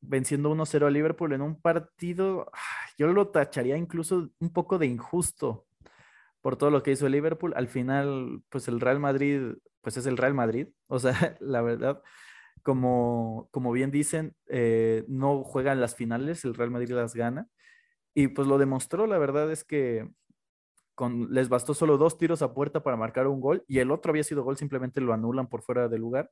venciendo 0.00 0.50
1-0 0.50 0.86
a 0.86 0.90
Liverpool 0.90 1.32
en 1.32 1.42
un 1.42 1.60
partido, 1.60 2.50
yo 2.98 3.06
lo 3.08 3.28
tacharía 3.28 3.76
incluso 3.76 4.30
un 4.38 4.52
poco 4.52 4.78
de 4.78 4.86
injusto 4.86 5.66
por 6.40 6.56
todo 6.56 6.70
lo 6.70 6.82
que 6.82 6.92
hizo 6.92 7.06
el 7.06 7.12
Liverpool. 7.12 7.54
Al 7.56 7.68
final, 7.68 8.42
pues 8.48 8.68
el 8.68 8.80
Real 8.80 9.00
Madrid, 9.00 9.54
pues 9.80 9.96
es 9.96 10.06
el 10.06 10.16
Real 10.16 10.34
Madrid. 10.34 10.68
O 10.88 10.98
sea, 10.98 11.36
la 11.40 11.62
verdad, 11.62 12.02
como, 12.62 13.48
como 13.50 13.72
bien 13.72 13.90
dicen, 13.90 14.36
eh, 14.46 15.04
no 15.08 15.42
juegan 15.42 15.80
las 15.80 15.94
finales, 15.94 16.44
el 16.44 16.54
Real 16.54 16.70
Madrid 16.70 16.90
las 16.90 17.14
gana. 17.14 17.48
Y 18.14 18.28
pues 18.28 18.46
lo 18.46 18.58
demostró, 18.58 19.06
la 19.06 19.16
verdad 19.18 19.50
es 19.50 19.64
que 19.64 20.10
les 21.30 21.48
bastó 21.48 21.74
solo 21.74 21.98
dos 21.98 22.18
tiros 22.18 22.42
a 22.42 22.54
puerta 22.54 22.82
para 22.82 22.96
marcar 22.96 23.26
un 23.26 23.40
gol 23.40 23.64
y 23.66 23.78
el 23.78 23.90
otro 23.90 24.10
había 24.10 24.24
sido 24.24 24.44
gol, 24.44 24.56
simplemente 24.56 25.00
lo 25.00 25.12
anulan 25.12 25.48
por 25.48 25.62
fuera 25.62 25.88
de 25.88 25.98
lugar. 25.98 26.30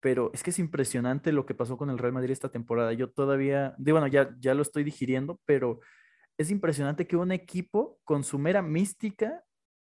Pero 0.00 0.30
es 0.32 0.42
que 0.42 0.50
es 0.50 0.58
impresionante 0.58 1.32
lo 1.32 1.44
que 1.44 1.54
pasó 1.54 1.76
con 1.76 1.90
el 1.90 1.98
Real 1.98 2.12
Madrid 2.12 2.30
esta 2.30 2.50
temporada. 2.50 2.92
Yo 2.92 3.10
todavía, 3.10 3.74
bueno, 3.78 4.06
ya, 4.06 4.34
ya 4.38 4.54
lo 4.54 4.62
estoy 4.62 4.84
digiriendo, 4.84 5.40
pero 5.44 5.80
es 6.38 6.50
impresionante 6.50 7.06
que 7.06 7.16
un 7.16 7.32
equipo 7.32 7.98
con 8.04 8.22
su 8.22 8.38
mera 8.38 8.62
mística 8.62 9.44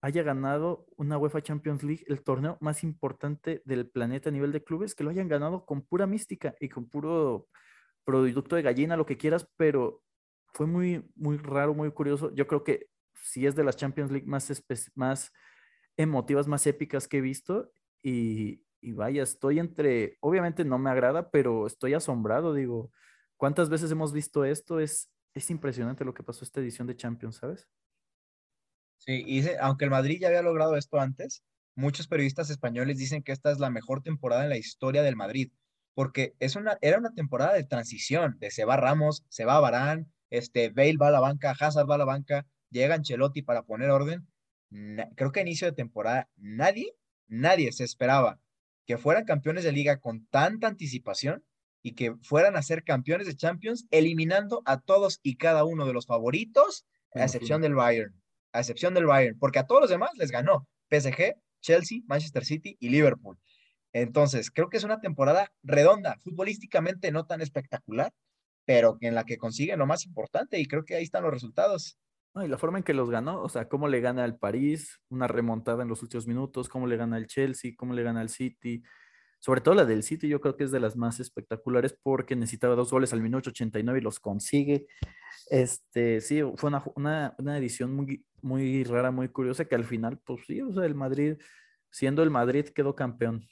haya 0.01 0.21
ganado 0.21 0.85
una 0.97 1.17
UEFA 1.17 1.41
Champions 1.41 1.81
League, 1.81 2.03
el 2.07 2.23
torneo 2.23 2.57
más 2.61 2.83
importante 2.83 3.63
del 3.65 3.89
planeta 3.89 4.29
a 4.29 4.31
nivel 4.31 4.51
de 4.51 4.63
clubes, 4.63 4.93
que 4.93 5.03
lo 5.03 5.09
hayan 5.09 5.27
ganado 5.27 5.65
con 5.65 5.81
pura 5.81 6.05
mística 6.05 6.53
y 6.59 6.69
con 6.69 6.87
puro 6.87 7.47
producto 8.03 8.55
de 8.55 8.61
gallina, 8.61 8.97
lo 8.97 9.07
que 9.07 9.17
quieras, 9.17 9.49
pero 9.57 10.03
fue 10.53 10.67
muy, 10.67 11.03
muy 11.15 11.37
raro, 11.37 11.73
muy 11.73 11.89
curioso. 11.91 12.31
Yo 12.35 12.45
creo 12.45 12.63
que 12.63 12.87
sí 13.23 13.45
es 13.45 13.55
de 13.55 13.63
las 13.63 13.77
Champions 13.77 14.11
League 14.11 14.27
más, 14.27 14.51
más 14.95 15.31
emotivas, 15.97 16.47
más 16.47 16.67
épicas 16.67 17.07
que 17.07 17.17
he 17.17 17.21
visto 17.21 17.71
y, 18.01 18.61
y 18.81 18.91
vaya, 18.91 19.23
estoy 19.23 19.59
entre, 19.59 20.17
obviamente 20.19 20.63
no 20.63 20.77
me 20.77 20.89
agrada, 20.89 21.31
pero 21.31 21.65
estoy 21.65 21.93
asombrado, 21.93 22.53
digo, 22.53 22.91
¿cuántas 23.35 23.69
veces 23.69 23.91
hemos 23.91 24.13
visto 24.13 24.45
esto? 24.45 24.79
Es, 24.79 25.09
es 25.33 25.49
impresionante 25.49 26.05
lo 26.05 26.13
que 26.13 26.23
pasó 26.23 26.45
esta 26.45 26.59
edición 26.59 26.87
de 26.87 26.95
Champions, 26.95 27.37
¿sabes? 27.37 27.67
Sí, 28.97 29.23
y 29.25 29.43
aunque 29.59 29.85
el 29.85 29.91
Madrid 29.91 30.19
ya 30.21 30.27
había 30.27 30.41
logrado 30.41 30.77
esto 30.77 30.99
antes, 30.99 31.43
muchos 31.75 32.07
periodistas 32.07 32.49
españoles 32.49 32.97
dicen 32.97 33.23
que 33.23 33.31
esta 33.31 33.51
es 33.51 33.59
la 33.59 33.69
mejor 33.69 34.01
temporada 34.01 34.43
en 34.43 34.49
la 34.49 34.57
historia 34.57 35.03
del 35.03 35.15
Madrid, 35.15 35.51
porque 35.93 36.35
es 36.39 36.55
una, 36.55 36.77
era 36.81 36.99
una 36.99 37.13
temporada 37.13 37.53
de 37.53 37.63
transición, 37.63 38.37
se 38.49 38.65
va 38.65 38.77
Ramos, 38.77 39.25
se 39.29 39.45
va 39.45 39.59
Barán, 39.59 40.11
este, 40.29 40.69
Bale 40.69 40.97
va 40.97 41.07
a 41.07 41.11
la 41.11 41.19
banca, 41.19 41.55
Hazard 41.59 41.89
va 41.89 41.95
a 41.95 41.99
la 41.99 42.05
banca, 42.05 42.45
llega 42.79 42.95
Ancelotti 42.95 43.41
para 43.41 43.63
poner 43.63 43.89
orden. 43.89 44.27
creo 45.15 45.31
que 45.31 45.39
a 45.39 45.43
inicio 45.43 45.67
de 45.67 45.73
temporada 45.73 46.29
nadie, 46.35 46.95
nadie 47.27 47.71
se 47.71 47.83
esperaba 47.83 48.39
que 48.85 48.97
fueran 48.97 49.25
campeones 49.25 49.63
de 49.63 49.71
liga 49.71 49.99
con 49.99 50.27
tanta 50.27 50.67
anticipación 50.67 51.43
y 51.81 51.93
que 51.93 52.15
fueran 52.21 52.55
a 52.55 52.61
ser 52.61 52.83
campeones 52.83 53.27
de 53.27 53.35
Champions, 53.35 53.87
eliminando 53.91 54.61
a 54.65 54.79
todos 54.79 55.19
y 55.23 55.37
cada 55.37 55.63
uno 55.63 55.85
de 55.85 55.93
los 55.93 56.05
favoritos, 56.05 56.85
a 57.13 57.23
excepción 57.23 57.61
del 57.61 57.75
Bayern 57.75 58.13
a 58.55 58.59
excepción 58.59 58.93
del 58.93 59.05
Bayern, 59.05 59.37
porque 59.37 59.59
a 59.59 59.67
todos 59.67 59.81
los 59.81 59.89
demás 59.89 60.11
les 60.15 60.31
ganó 60.31 60.67
PSG, 60.89 61.35
Chelsea, 61.61 61.99
Manchester 62.07 62.45
City 62.45 62.77
y 62.79 62.89
Liverpool. 62.89 63.37
Entonces, 63.91 64.49
creo 64.49 64.69
que 64.69 64.77
es 64.77 64.83
una 64.85 65.01
temporada 65.01 65.51
redonda, 65.61 66.17
futbolísticamente 66.23 67.11
no 67.11 67.25
tan 67.25 67.41
espectacular, 67.41 68.13
pero 68.63 68.97
en 69.01 69.13
la 69.13 69.25
que 69.25 69.37
consiguen 69.37 69.79
lo 69.79 69.85
más 69.85 70.05
importante 70.05 70.57
y 70.59 70.67
creo 70.67 70.85
que 70.85 70.95
ahí 70.95 71.03
están 71.03 71.23
los 71.23 71.33
resultados. 71.33 71.97
Y 72.43 72.47
la 72.47 72.57
forma 72.57 72.79
en 72.79 72.83
que 72.83 72.93
los 72.93 73.09
ganó, 73.09 73.41
o 73.41 73.49
sea, 73.49 73.69
cómo 73.69 73.87
le 73.87 74.01
gana 74.01 74.23
al 74.23 74.37
París, 74.37 74.99
una 75.09 75.27
remontada 75.27 75.83
en 75.83 75.89
los 75.89 76.01
últimos 76.01 76.27
minutos, 76.27 76.67
cómo 76.67 76.87
le 76.87 76.97
gana 76.97 77.15
al 77.15 77.27
Chelsea, 77.27 77.73
cómo 77.77 77.93
le 77.93 78.03
gana 78.03 78.19
al 78.21 78.29
City, 78.29 78.83
sobre 79.39 79.61
todo 79.61 79.75
la 79.75 79.85
del 79.85 80.01
City, 80.01 80.27
yo 80.27 80.41
creo 80.41 80.57
que 80.57 80.63
es 80.63 80.71
de 80.71 80.79
las 80.79 80.95
más 80.95 81.19
espectaculares 81.19 81.97
porque 82.01 82.35
necesitaba 82.35 82.75
dos 82.75 82.89
goles 82.89 83.13
al 83.13 83.21
minuto 83.21 83.51
89 83.51 83.99
y 83.99 84.01
los 84.01 84.19
consigue. 84.19 84.87
Este, 85.51 86.19
sí, 86.19 86.41
fue 86.55 86.69
una, 86.95 87.33
una, 87.37 87.57
edición 87.57 87.93
muy, 87.93 88.25
muy 88.41 88.83
rara, 88.83 89.11
muy 89.11 89.29
curiosa, 89.29 89.65
que 89.65 89.75
al 89.75 89.83
final, 89.83 90.19
pues 90.25 90.41
sí, 90.47 90.61
o 90.61 90.73
sea, 90.73 90.85
el 90.85 90.95
Madrid, 90.95 91.37
siendo 91.91 92.23
el 92.23 92.31
Madrid, 92.31 92.65
quedó 92.69 92.95
campeón. 92.95 93.45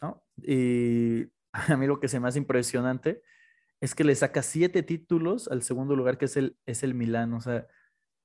¿no? 0.00 0.24
Y 0.38 1.26
a 1.52 1.76
mí 1.76 1.86
lo 1.86 2.00
que 2.00 2.08
se 2.08 2.20
me 2.20 2.28
hace 2.28 2.38
impresionante 2.38 3.22
es 3.80 3.94
que 3.94 4.04
le 4.04 4.14
saca 4.14 4.42
siete 4.42 4.82
títulos 4.82 5.48
al 5.48 5.62
segundo 5.62 5.94
lugar, 5.94 6.16
que 6.16 6.24
es 6.24 6.36
el, 6.36 6.56
es 6.64 6.82
el 6.82 6.94
Milán. 6.94 7.34
O 7.34 7.40
sea, 7.42 7.66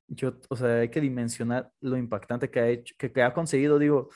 yo, 0.08 0.34
o 0.50 0.56
sea, 0.56 0.80
hay 0.80 0.90
que 0.90 1.02
dimensionar 1.02 1.72
lo 1.82 1.98
impactante 1.98 2.50
que 2.50 2.60
ha 2.60 2.70
hecho, 2.70 2.96
que, 2.98 3.12
que 3.12 3.24
ha 3.24 3.34
conseguido, 3.34 3.80
digo, 3.80 4.10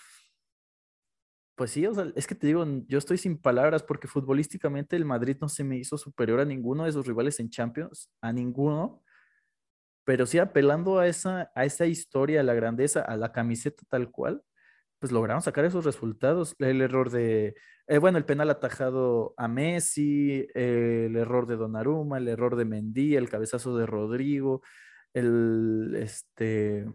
pues 1.56 1.72
sí, 1.72 1.86
o 1.88 1.94
sea, 1.94 2.12
es 2.16 2.28
que 2.28 2.36
te 2.36 2.48
digo, 2.48 2.64
yo 2.88 3.00
estoy 3.00 3.18
sin 3.18 3.40
palabras 3.42 3.82
porque 3.82 4.08
futbolísticamente 4.08 4.96
el 4.96 5.06
Madrid 5.06 5.38
no 5.42 5.50
se 5.50 5.64
me 5.64 5.78
hizo 5.78 5.98
superior 5.98 6.40
a 6.40 6.46
ninguno 6.46 6.86
de 6.86 6.92
sus 6.92 7.08
rivales 7.08 7.40
en 7.40 7.50
Champions, 7.50 8.12
a 8.22 8.32
ninguno, 8.32 9.04
pero 10.06 10.26
sí 10.26 10.40
apelando 10.40 11.00
a 11.00 11.08
esa, 11.08 11.52
a 11.56 11.66
esa 11.66 11.86
historia, 11.88 12.42
a 12.42 12.44
la 12.44 12.54
grandeza, 12.54 13.02
a 13.02 13.18
la 13.18 13.32
camiseta 13.32 13.84
tal 13.90 14.12
cual, 14.12 14.44
pues 15.00 15.12
lograron 15.12 15.42
sacar 15.42 15.66
esos 15.66 15.84
resultados. 15.86 16.56
El 16.60 16.82
error 16.82 17.10
de, 17.12 17.56
eh, 17.88 17.98
bueno, 17.98 18.18
el 18.18 18.26
penal 18.26 18.50
atajado 18.50 19.34
a 19.38 19.48
Messi, 19.48 20.48
el 20.54 21.16
error 21.16 21.48
de 21.48 21.58
Donnarumma, 21.58 22.20
el 22.20 22.28
error 22.28 22.56
de 22.56 22.66
Mendy, 22.66 23.16
el 23.16 23.30
cabezazo 23.30 23.78
de 23.78 23.86
Rodrigo, 23.86 24.62
el, 25.18 25.96
este, 25.96 26.86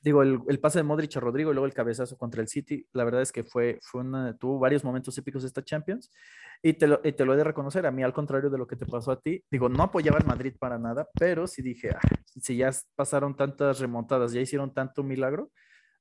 digo, 0.00 0.22
el, 0.22 0.60
pase 0.60 0.78
de 0.78 0.82
Modric 0.82 1.16
a 1.16 1.20
Rodrigo 1.20 1.50
y 1.50 1.54
luego 1.54 1.66
el 1.66 1.74
cabezazo 1.74 2.16
contra 2.16 2.42
el 2.42 2.48
City, 2.48 2.86
la 2.92 3.04
verdad 3.04 3.22
es 3.22 3.32
que 3.32 3.42
fue, 3.42 3.78
fue 3.82 4.02
una, 4.02 4.36
tuvo 4.36 4.58
varios 4.58 4.84
momentos 4.84 5.16
épicos 5.18 5.44
esta 5.44 5.64
Champions 5.64 6.10
y 6.62 6.74
te, 6.74 6.86
lo, 6.86 7.00
te 7.00 7.24
lo 7.24 7.34
he 7.34 7.36
de 7.36 7.44
reconocer, 7.44 7.86
a 7.86 7.90
mí 7.90 8.02
al 8.02 8.12
contrario 8.12 8.50
de 8.50 8.58
lo 8.58 8.66
que 8.66 8.76
te 8.76 8.86
pasó 8.86 9.10
a 9.10 9.20
ti, 9.20 9.42
digo, 9.50 9.68
no 9.68 9.82
apoyaba 9.82 10.18
al 10.18 10.26
Madrid 10.26 10.54
para 10.58 10.78
nada, 10.78 11.08
pero 11.18 11.46
sí 11.46 11.62
dije, 11.62 11.90
ah, 11.90 12.00
si 12.40 12.56
ya 12.56 12.70
pasaron 12.94 13.34
tantas 13.36 13.80
remontadas, 13.80 14.32
ya 14.32 14.40
hicieron 14.40 14.72
tanto 14.72 15.02
milagro, 15.02 15.50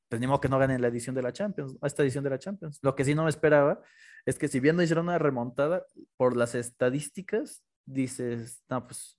pues 0.09 0.19
ni 0.21 0.27
modo 0.27 0.41
que 0.41 0.49
no 0.49 0.59
ganen 0.59 0.81
la 0.81 0.89
edición 0.89 1.15
de 1.15 1.23
la 1.23 1.33
Champions, 1.33 1.77
esta 1.81 2.03
edición 2.03 2.23
de 2.23 2.29
la 2.29 2.39
Champions. 2.39 2.79
Lo 2.83 2.95
que 2.95 3.03
sí 3.03 3.15
no 3.15 3.23
me 3.23 3.29
esperaba 3.29 3.81
es 4.25 4.37
que 4.37 4.47
si 4.47 4.59
bien 4.59 4.75
no 4.75 4.83
hicieron 4.83 5.05
una 5.05 5.17
remontada, 5.17 5.85
por 6.17 6.37
las 6.37 6.55
estadísticas, 6.55 7.63
dices, 7.85 8.63
no, 8.69 8.85
pues 8.85 9.17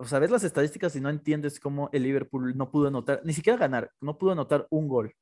o 0.00 0.06
sea, 0.06 0.18
ves 0.18 0.30
las 0.30 0.44
estadísticas 0.44 0.96
y 0.96 1.00
no 1.00 1.10
entiendes 1.10 1.60
cómo 1.60 1.90
el 1.92 2.04
Liverpool 2.04 2.56
no 2.56 2.70
pudo 2.70 2.88
anotar, 2.88 3.20
ni 3.24 3.34
siquiera 3.34 3.58
ganar, 3.58 3.92
no 4.00 4.16
pudo 4.16 4.32
anotar 4.32 4.66
un 4.70 4.88
gol. 4.88 5.14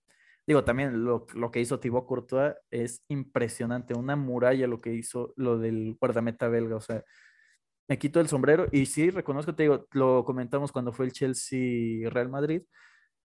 Digo, 0.47 0.64
también 0.64 1.05
lo, 1.05 1.27
que 1.27 1.61
hizo 1.61 1.81
Thibaut 1.81 2.07
Courtois 2.07 2.55
es 2.71 3.03
impresionante, 3.09 3.95
una 3.95 4.14
muralla 4.17 4.69
lo 4.69 4.81
que 4.81 4.95
hizo 4.95 5.35
lo 5.37 5.59
del 5.59 5.97
guardameta 6.01 6.49
belga, 6.49 6.77
o 6.77 6.81
sea, 6.81 7.03
me 7.88 7.99
quito 7.99 8.21
el 8.21 8.29
sombrero 8.29 8.69
y 8.73 8.87
sí, 8.87 9.11
reconozco, 9.11 9.55
te 9.55 9.64
digo, 9.64 9.87
lo 9.93 10.25
comentamos 10.25 10.73
cuando 10.73 10.93
fue 10.93 11.07
el 11.07 11.12
Chelsea-Real 11.12 12.29
Madrid, 12.29 12.62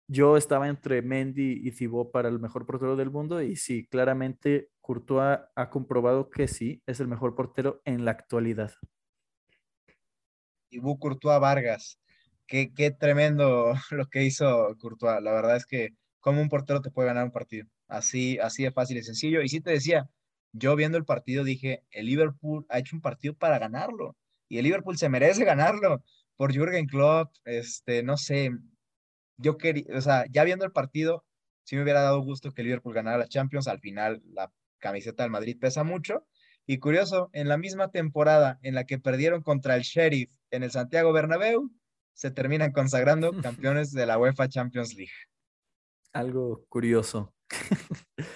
yo 0.08 0.36
estaba 0.36 0.68
entre 0.68 1.02
Mendy 1.02 1.62
y 1.64 1.72
Thibaut 1.72 2.12
para 2.12 2.28
el 2.28 2.40
mejor 2.40 2.66
portero 2.66 2.96
del 2.96 3.10
mundo 3.10 3.42
y 3.42 3.56
sí, 3.56 3.86
claramente 3.88 4.70
Courtois 4.82 5.40
ha 5.56 5.70
comprobado 5.70 6.30
que 6.30 6.48
sí, 6.48 6.82
es 6.86 7.00
el 7.00 7.08
mejor 7.08 7.34
portero 7.34 7.80
en 7.86 8.04
la 8.04 8.12
actualidad 8.12 8.72
y 10.70 10.78
Bu 10.78 10.98
Courtois 10.98 11.40
Vargas. 11.40 11.98
Qué, 12.46 12.72
qué 12.74 12.90
tremendo 12.90 13.74
lo 13.90 14.06
que 14.06 14.24
hizo 14.24 14.76
Courtois. 14.78 15.22
La 15.22 15.32
verdad 15.32 15.56
es 15.56 15.66
que 15.66 15.90
como 16.20 16.40
un 16.42 16.48
portero 16.48 16.80
te 16.82 16.90
puede 16.90 17.08
ganar 17.08 17.24
un 17.24 17.32
partido. 17.32 17.66
Así, 17.88 18.38
así 18.38 18.64
de 18.64 18.72
fácil 18.72 18.98
y 18.98 19.02
sencillo. 19.02 19.42
Y 19.42 19.48
sí 19.48 19.60
te 19.60 19.70
decía, 19.70 20.08
yo 20.52 20.76
viendo 20.76 20.98
el 20.98 21.04
partido 21.04 21.44
dije, 21.44 21.84
el 21.90 22.06
Liverpool 22.06 22.66
ha 22.68 22.78
hecho 22.78 22.96
un 22.96 23.02
partido 23.02 23.34
para 23.34 23.58
ganarlo. 23.58 24.16
Y 24.48 24.58
el 24.58 24.64
Liverpool 24.64 24.98
se 24.98 25.08
merece 25.08 25.44
ganarlo 25.44 26.02
por 26.36 26.52
Jürgen 26.52 26.86
Klopp. 26.86 27.32
Este, 27.44 28.02
no 28.02 28.16
sé, 28.16 28.50
yo 29.38 29.56
quería, 29.58 29.84
o 29.96 30.00
sea, 30.00 30.26
ya 30.30 30.44
viendo 30.44 30.64
el 30.64 30.72
partido, 30.72 31.24
sí 31.64 31.76
me 31.76 31.82
hubiera 31.82 32.02
dado 32.02 32.20
gusto 32.22 32.52
que 32.52 32.62
el 32.62 32.68
Liverpool 32.68 32.94
ganara 32.94 33.18
la 33.18 33.28
Champions. 33.28 33.68
Al 33.68 33.80
final, 33.80 34.22
la 34.32 34.52
camiseta 34.78 35.22
del 35.22 35.32
Madrid 35.32 35.58
pesa 35.60 35.84
mucho. 35.84 36.26
Y 36.70 36.80
curioso, 36.80 37.30
en 37.32 37.48
la 37.48 37.56
misma 37.56 37.90
temporada 37.90 38.58
en 38.60 38.74
la 38.74 38.84
que 38.84 38.98
perdieron 38.98 39.42
contra 39.42 39.74
el 39.74 39.84
Sheriff 39.84 40.30
en 40.50 40.62
el 40.62 40.70
Santiago 40.70 41.14
Bernabéu, 41.14 41.70
se 42.12 42.30
terminan 42.30 42.72
consagrando 42.72 43.32
campeones 43.42 43.90
de 43.90 44.04
la 44.04 44.18
UEFA 44.18 44.50
Champions 44.50 44.94
League. 44.94 45.10
Algo 46.12 46.66
curioso. 46.68 47.34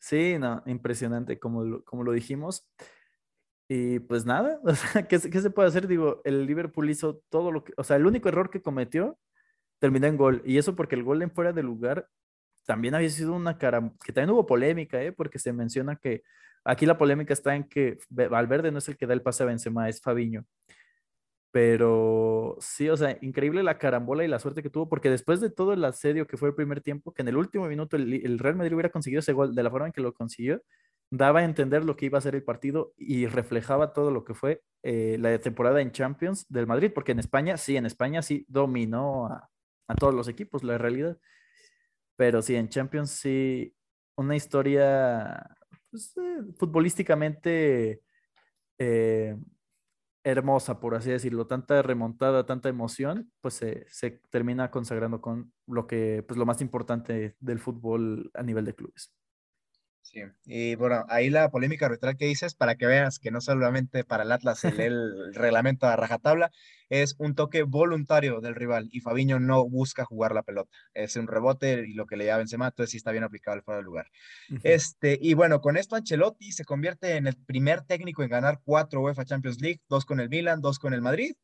sí, 0.00 0.38
no, 0.40 0.60
impresionante, 0.66 1.38
como 1.38 1.62
lo, 1.62 1.84
como 1.84 2.02
lo 2.02 2.10
dijimos. 2.10 2.68
Y 3.68 4.00
pues 4.00 4.26
nada, 4.26 4.60
¿qué, 5.08 5.20
¿qué, 5.20 5.40
se 5.40 5.50
puede 5.50 5.68
hacer? 5.68 5.86
Digo, 5.86 6.20
el 6.24 6.46
Liverpool 6.46 6.90
hizo 6.90 7.22
todo 7.28 7.52
lo 7.52 7.62
que, 7.62 7.74
o 7.76 7.84
sea, 7.84 7.94
el 7.94 8.06
único 8.06 8.28
error 8.28 8.50
que 8.50 8.60
cometió 8.60 9.20
terminó 9.78 10.08
en 10.08 10.16
gol. 10.16 10.42
Y 10.44 10.58
eso 10.58 10.74
porque 10.74 10.96
el 10.96 11.04
gol 11.04 11.22
en 11.22 11.30
fuera 11.30 11.52
de 11.52 11.62
lugar 11.62 12.08
también 12.68 12.94
había 12.94 13.08
sido 13.08 13.32
una 13.32 13.56
cara, 13.56 13.92
que 14.04 14.12
también 14.12 14.30
hubo 14.30 14.46
polémica, 14.46 15.02
¿eh? 15.02 15.10
porque 15.10 15.38
se 15.40 15.52
menciona 15.52 15.96
que 15.96 16.22
Aquí 16.68 16.84
la 16.84 16.98
polémica 16.98 17.32
está 17.32 17.54
en 17.56 17.64
que 17.64 17.98
Valverde 18.10 18.70
no 18.70 18.78
es 18.78 18.88
el 18.88 18.98
que 18.98 19.06
da 19.06 19.14
el 19.14 19.22
pase 19.22 19.42
a 19.42 19.46
Benzema, 19.46 19.88
es 19.88 20.02
Fabiño. 20.02 20.44
Pero 21.50 22.56
sí, 22.60 22.90
o 22.90 22.96
sea, 22.96 23.16
increíble 23.22 23.62
la 23.62 23.78
carambola 23.78 24.22
y 24.22 24.28
la 24.28 24.38
suerte 24.38 24.62
que 24.62 24.68
tuvo, 24.68 24.88
porque 24.88 25.08
después 25.08 25.40
de 25.40 25.48
todo 25.48 25.72
el 25.72 25.82
asedio 25.84 26.26
que 26.26 26.36
fue 26.36 26.50
el 26.50 26.54
primer 26.54 26.82
tiempo, 26.82 27.14
que 27.14 27.22
en 27.22 27.28
el 27.28 27.38
último 27.38 27.66
minuto 27.68 27.96
el, 27.96 28.38
Real 28.38 28.56
Madrid 28.56 28.74
hubiera 28.74 28.90
conseguido 28.90 29.20
ese 29.20 29.32
gol 29.32 29.54
de 29.54 29.62
la 29.62 29.70
forma 29.70 29.86
en 29.86 29.92
que 29.92 30.02
lo 30.02 30.12
consiguió, 30.12 30.62
daba 31.10 31.40
a 31.40 31.44
entender 31.44 31.86
lo 31.86 31.96
que 31.96 32.04
iba 32.06 32.18
a 32.18 32.20
ser 32.20 32.34
el 32.34 32.44
partido 32.44 32.92
y 32.98 33.26
reflejaba 33.26 33.94
todo 33.94 34.10
lo 34.10 34.24
que 34.24 34.34
fue 34.34 34.62
eh, 34.82 35.16
la 35.18 35.38
temporada 35.40 35.80
en 35.80 35.90
Champions 35.92 36.46
del 36.50 36.66
Madrid, 36.66 36.92
porque 36.94 37.12
en 37.12 37.18
España, 37.18 37.56
sí, 37.56 37.78
en 37.78 37.86
España 37.86 38.20
sí 38.20 38.44
dominó 38.46 39.26
a, 39.28 39.48
a 39.88 39.94
todos 39.94 40.14
los 40.14 40.28
equipos, 40.28 40.64
la 40.64 40.76
realidad. 40.76 41.16
Pero 42.18 42.42
sí, 42.42 42.56
en 42.56 42.68
Champions 42.68 43.12
sí, 43.12 43.72
una 44.16 44.34
historia 44.34 45.56
pues, 45.88 46.16
eh, 46.16 46.42
futbolísticamente 46.58 48.02
eh, 48.76 49.36
hermosa, 50.24 50.80
por 50.80 50.96
así 50.96 51.10
decirlo, 51.10 51.46
tanta 51.46 51.80
remontada, 51.80 52.44
tanta 52.44 52.68
emoción, 52.68 53.30
pues 53.40 53.54
se 53.54 54.20
termina 54.30 54.72
consagrando 54.72 55.20
con 55.20 55.52
lo 55.68 55.86
que, 55.86 56.24
pues 56.26 56.36
lo 56.36 56.44
más 56.44 56.60
importante 56.60 57.36
del 57.38 57.60
fútbol 57.60 58.32
a 58.34 58.42
nivel 58.42 58.64
de 58.64 58.74
clubes. 58.74 59.14
Sí, 60.10 60.22
y 60.46 60.74
bueno, 60.76 61.04
ahí 61.10 61.28
la 61.28 61.50
polémica 61.50 61.84
arbitral 61.84 62.16
que 62.16 62.24
dices, 62.24 62.54
para 62.54 62.76
que 62.76 62.86
veas 62.86 63.18
que 63.18 63.30
no 63.30 63.42
solamente 63.42 64.04
para 64.04 64.22
el 64.22 64.32
Atlas 64.32 64.64
el, 64.64 64.80
el 64.80 65.34
reglamento 65.34 65.86
a 65.86 65.96
rajatabla, 65.96 66.50
es 66.88 67.14
un 67.18 67.34
toque 67.34 67.62
voluntario 67.62 68.40
del 68.40 68.54
rival 68.54 68.88
y 68.90 69.00
Fabiño 69.00 69.38
no 69.38 69.68
busca 69.68 70.06
jugar 70.06 70.32
la 70.32 70.42
pelota, 70.42 70.70
es 70.94 71.16
un 71.16 71.26
rebote 71.26 71.84
y 71.86 71.92
lo 71.92 72.06
que 72.06 72.16
le 72.16 72.24
da 72.24 72.38
Benzema, 72.38 72.68
entonces 72.68 72.92
sí 72.92 72.96
está 72.96 73.12
bien 73.12 73.22
aplicado 73.22 73.58
el 73.58 73.62
fuera 73.62 73.80
de 73.80 73.84
lugar. 73.84 74.06
este, 74.62 75.18
y 75.20 75.34
bueno, 75.34 75.60
con 75.60 75.76
esto 75.76 75.94
Ancelotti 75.94 76.52
se 76.52 76.64
convierte 76.64 77.16
en 77.16 77.26
el 77.26 77.36
primer 77.36 77.82
técnico 77.82 78.22
en 78.22 78.30
ganar 78.30 78.60
cuatro 78.64 79.02
UEFA 79.02 79.26
Champions 79.26 79.60
League, 79.60 79.82
dos 79.90 80.06
con 80.06 80.20
el 80.20 80.30
Milan, 80.30 80.62
dos 80.62 80.78
con 80.78 80.94
el 80.94 81.02
Madrid, 81.02 81.34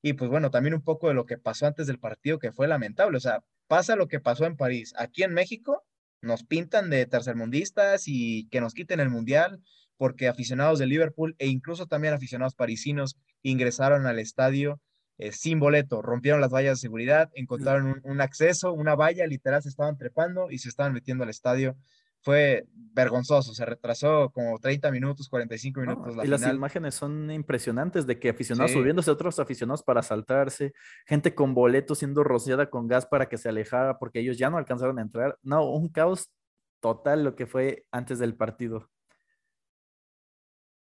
y 0.00 0.14
pues 0.14 0.30
bueno, 0.30 0.50
también 0.50 0.72
un 0.72 0.82
poco 0.82 1.08
de 1.08 1.14
lo 1.14 1.26
que 1.26 1.36
pasó 1.36 1.66
antes 1.66 1.86
del 1.86 1.98
partido 1.98 2.38
que 2.38 2.50
fue 2.50 2.66
lamentable, 2.66 3.18
o 3.18 3.20
sea, 3.20 3.44
pasa 3.66 3.94
lo 3.94 4.08
que 4.08 4.20
pasó 4.20 4.46
en 4.46 4.56
París, 4.56 4.94
aquí 4.96 5.22
en 5.22 5.34
México 5.34 5.84
nos 6.20 6.44
pintan 6.44 6.90
de 6.90 7.06
tercermundistas 7.06 8.04
y 8.06 8.48
que 8.48 8.60
nos 8.60 8.74
quiten 8.74 9.00
el 9.00 9.10
mundial 9.10 9.60
porque 9.96 10.28
aficionados 10.28 10.78
de 10.78 10.86
Liverpool 10.86 11.34
e 11.38 11.46
incluso 11.46 11.86
también 11.86 12.14
aficionados 12.14 12.54
parisinos 12.54 13.16
ingresaron 13.42 14.06
al 14.06 14.18
estadio 14.18 14.80
eh, 15.18 15.32
sin 15.32 15.58
boleto, 15.58 16.02
rompieron 16.02 16.42
las 16.42 16.52
vallas 16.52 16.78
de 16.78 16.82
seguridad, 16.82 17.30
encontraron 17.34 18.02
un, 18.04 18.20
acceso, 18.20 18.72
una 18.74 18.94
valla, 18.94 19.26
literal 19.26 19.62
se 19.62 19.70
estaban 19.70 19.96
trepando 19.96 20.50
y 20.50 20.58
se 20.58 20.68
estaban 20.68 20.92
metiendo 20.92 21.24
al 21.24 21.30
estadio 21.30 21.76
fue 22.22 22.66
vergonzoso, 22.96 23.54
se 23.54 23.64
retrasó 23.64 24.30
como 24.30 24.58
30 24.58 24.90
minutos, 24.90 25.28
45 25.28 25.80
minutos. 25.80 26.16
y 26.24 26.26
las 26.26 26.42
imágenes 26.42 26.94
son 26.94 27.30
impresionantes 27.30 28.06
de 28.06 28.18
que 28.18 28.30
aficionados 28.30 28.72
subiéndose 28.72 29.10
otros 29.10 29.38
aficionados 29.38 29.82
para 29.82 30.02
saltarse, 30.02 30.72
gente 31.06 31.34
con 31.34 31.54
boletos 31.54 31.98
siendo 31.98 32.24
rociada 32.24 32.70
con 32.70 32.88
gas 32.88 33.06
para 33.06 33.28
que 33.28 33.36
se 33.36 33.50
alejara 33.50 33.98
porque 33.98 34.20
ellos 34.20 34.38
ya 34.38 34.50
no 34.50 34.56
alcanzaron 34.56 34.98
a 34.98 35.02
entrar. 35.02 35.38
No, 35.42 35.70
un 35.70 35.88
caos 35.88 36.30
total 36.80 37.22
lo 37.22 37.36
que 37.36 37.46
fue 37.46 37.84
antes 37.90 38.18
del 38.18 38.34
partido. 38.34 38.90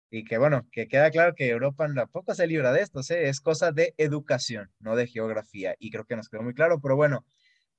Y 0.10 0.24
que 0.24 0.38
bueno, 0.38 0.66
que 0.72 0.88
queda 0.88 1.12
claro 1.12 1.36
que 1.36 1.50
Europa 1.50 1.86
tampoco 1.94 2.34
se 2.34 2.48
libra 2.48 2.72
de 2.72 2.82
esto, 2.82 3.02
¿eh? 3.10 3.28
es 3.28 3.42
cosa 3.42 3.74
de 3.74 3.94
educación, 3.98 4.72
no 4.80 4.96
de 4.96 5.08
geografía. 5.08 5.76
Y 5.80 5.92
creo 5.92 6.06
que 6.06 6.16
nos 6.16 6.30
quedó 6.30 6.44
muy 6.44 6.54
claro, 6.54 6.80
pero 6.82 6.96
bueno, 6.96 7.26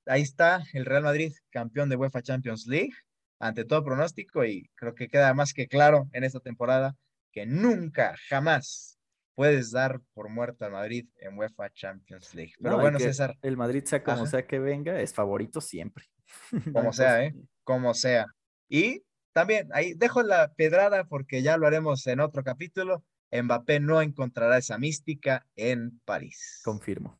ahí 0.05 0.21
está 0.21 0.61
el 0.73 0.85
Real 0.85 1.03
Madrid, 1.03 1.33
campeón 1.49 1.89
de 1.89 1.95
UEFA 1.95 2.21
Champions 2.21 2.67
League 2.67 2.93
ante 3.39 3.65
todo 3.65 3.83
pronóstico 3.83 4.45
y 4.45 4.69
creo 4.75 4.93
que 4.93 5.07
queda 5.07 5.33
más 5.33 5.53
que 5.53 5.67
claro 5.67 6.07
en 6.11 6.23
esta 6.23 6.39
temporada 6.39 6.95
que 7.31 7.45
nunca, 7.45 8.15
jamás 8.27 8.99
puedes 9.35 9.71
dar 9.71 10.01
por 10.13 10.27
muerto 10.27 10.65
al 10.65 10.73
Madrid 10.73 11.07
en 11.15 11.37
UEFA 11.37 11.69
Champions 11.69 12.35
League. 12.35 12.53
Pero 12.61 12.77
bueno, 12.77 12.99
César. 12.99 13.37
El 13.41 13.55
Madrid, 13.55 13.85
sea 13.85 14.03
como 14.03 14.27
sea 14.27 14.45
que 14.45 14.59
venga, 14.59 14.99
es 14.99 15.13
favorito 15.13 15.61
siempre. 15.61 16.05
Como 16.73 16.93
sea, 16.93 17.23
¿eh? 17.23 17.33
Como 17.63 17.93
sea. 17.93 18.27
Y 18.67 19.03
también, 19.31 19.69
ahí 19.73 19.93
dejo 19.93 20.21
la 20.21 20.53
pedrada 20.53 21.05
porque 21.05 21.41
ya 21.41 21.57
lo 21.57 21.65
haremos 21.65 22.05
en 22.07 22.19
otro 22.19 22.43
capítulo. 22.43 23.03
Mbappé 23.31 23.79
no 23.79 24.01
encontrará 24.01 24.57
esa 24.57 24.77
mística 24.77 25.47
en 25.55 25.99
París. 26.03 26.61
Confirmo, 26.63 27.19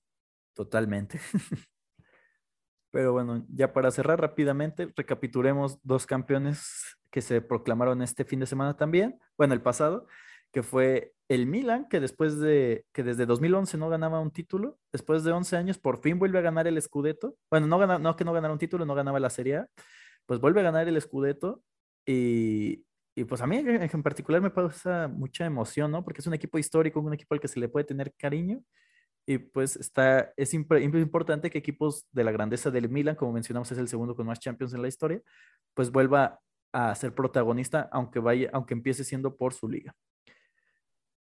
totalmente. 0.54 1.20
Pero 2.92 3.14
bueno, 3.14 3.46
ya 3.50 3.74
para 3.74 3.92
cerrar 3.92 4.20
rápidamente, 4.20 4.92
recapitulemos 4.96 5.80
dos 5.84 6.06
campeones 6.06 6.98
que 7.12 7.22
se 7.22 7.42
proclamaron 7.42 8.02
este 8.02 8.26
fin 8.26 8.40
de 8.40 8.46
semana 8.46 8.78
también, 8.78 9.20
bueno, 9.38 9.54
el 9.54 9.62
pasado, 9.62 10.08
que 10.52 10.64
fue 10.64 11.14
el 11.28 11.46
Milan, 11.46 11.88
que 11.90 12.00
después 12.00 12.40
de 12.40 12.86
que 12.92 13.04
desde 13.04 13.26
2011 13.26 13.78
no 13.78 13.90
ganaba 13.90 14.20
un 14.20 14.32
título, 14.32 14.80
después 14.92 15.24
de 15.24 15.32
11 15.32 15.58
años 15.58 15.78
por 15.78 16.02
fin 16.02 16.18
vuelve 16.18 16.40
a 16.40 16.42
ganar 16.42 16.68
el 16.68 16.82
Scudetto. 16.82 17.36
Bueno, 17.52 17.68
no, 17.68 17.78
gana, 17.78 18.00
no 18.00 18.16
que 18.16 18.26
no 18.26 18.34
ganara 18.34 18.54
un 18.54 18.60
título, 18.60 18.86
no 18.86 18.96
ganaba 18.96 19.20
la 19.20 19.30
Serie 19.30 19.58
A, 19.58 19.68
pues 20.26 20.40
vuelve 20.40 20.62
a 20.62 20.64
ganar 20.64 20.88
el 20.88 21.00
Scudetto 21.00 21.62
y, 22.06 22.84
y 23.16 23.24
pues 23.26 23.42
a 23.42 23.48
mí 23.48 23.58
en 23.58 24.04
particular 24.04 24.42
me 24.42 24.52
causa 24.52 25.08
mucha 25.08 25.46
emoción, 25.46 25.92
¿no? 25.92 26.04
Porque 26.04 26.22
es 26.22 26.28
un 26.28 26.34
equipo 26.34 26.58
histórico, 26.58 27.00
un 27.00 27.14
equipo 27.14 27.36
al 27.36 27.40
que 27.40 27.48
se 27.48 27.60
le 27.60 27.70
puede 27.70 27.86
tener 27.86 28.14
cariño 28.18 28.64
y 29.30 29.38
pues 29.38 29.76
está, 29.76 30.34
es 30.38 30.56
importante 30.56 31.52
que 31.52 31.60
equipos 31.60 32.08
de 32.12 32.24
la 32.24 32.32
grandeza 32.32 32.72
del 32.72 32.90
Milan, 32.90 33.14
como 33.14 33.32
mencionamos, 33.32 33.72
es 33.72 33.78
el 33.78 33.88
segundo 33.88 34.16
con 34.16 34.26
más 34.26 34.40
Champions 34.40 34.74
en 34.74 34.82
la 34.82 34.88
historia, 34.88 35.22
pues 35.76 35.92
vuelva 35.92 36.40
a 36.74 36.96
ser 36.96 37.14
protagonista, 37.14 37.88
aunque 37.92 38.18
vaya, 38.18 38.50
aunque 38.54 38.74
empiece 38.74 39.04
siendo 39.04 39.38
por 39.38 39.54
su 39.54 39.70
liga. 39.70 39.94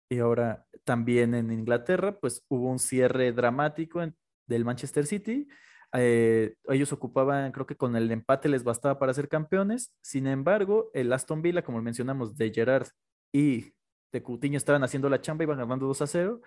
Y 0.10 0.18
ahora 0.18 0.66
también 0.84 1.36
en 1.36 1.52
Inglaterra, 1.52 2.20
pues 2.20 2.44
hubo 2.48 2.72
un 2.72 2.80
cierre 2.80 3.32
dramático 3.32 4.02
del 4.48 4.66
Manchester 4.66 5.06
City. 5.06 5.48
Eh, 5.94 6.56
ellos 6.70 6.92
ocupaban, 6.94 7.52
creo 7.52 7.68
que 7.68 7.78
con 7.78 7.96
el 7.96 8.10
empate 8.10 8.50
les 8.50 8.64
bastaba 8.64 8.98
para 8.98 9.14
ser 9.14 9.30
campeones. 9.30 9.94
Sin 10.02 10.26
embargo, 10.26 10.90
el 10.96 11.14
Aston 11.14 11.44
Villa, 11.44 11.64
como 11.64 11.80
mencionamos, 11.80 12.36
de 12.38 12.52
Gerard 12.52 12.88
y 13.32 13.72
de 14.12 14.24
Coutinho 14.24 14.58
estaban 14.58 14.84
haciendo 14.84 15.10
la 15.10 15.22
chamba, 15.22 15.44
iban 15.44 15.60
ganando 15.60 15.86
2 15.86 16.02
a 16.02 16.08
0. 16.08 16.42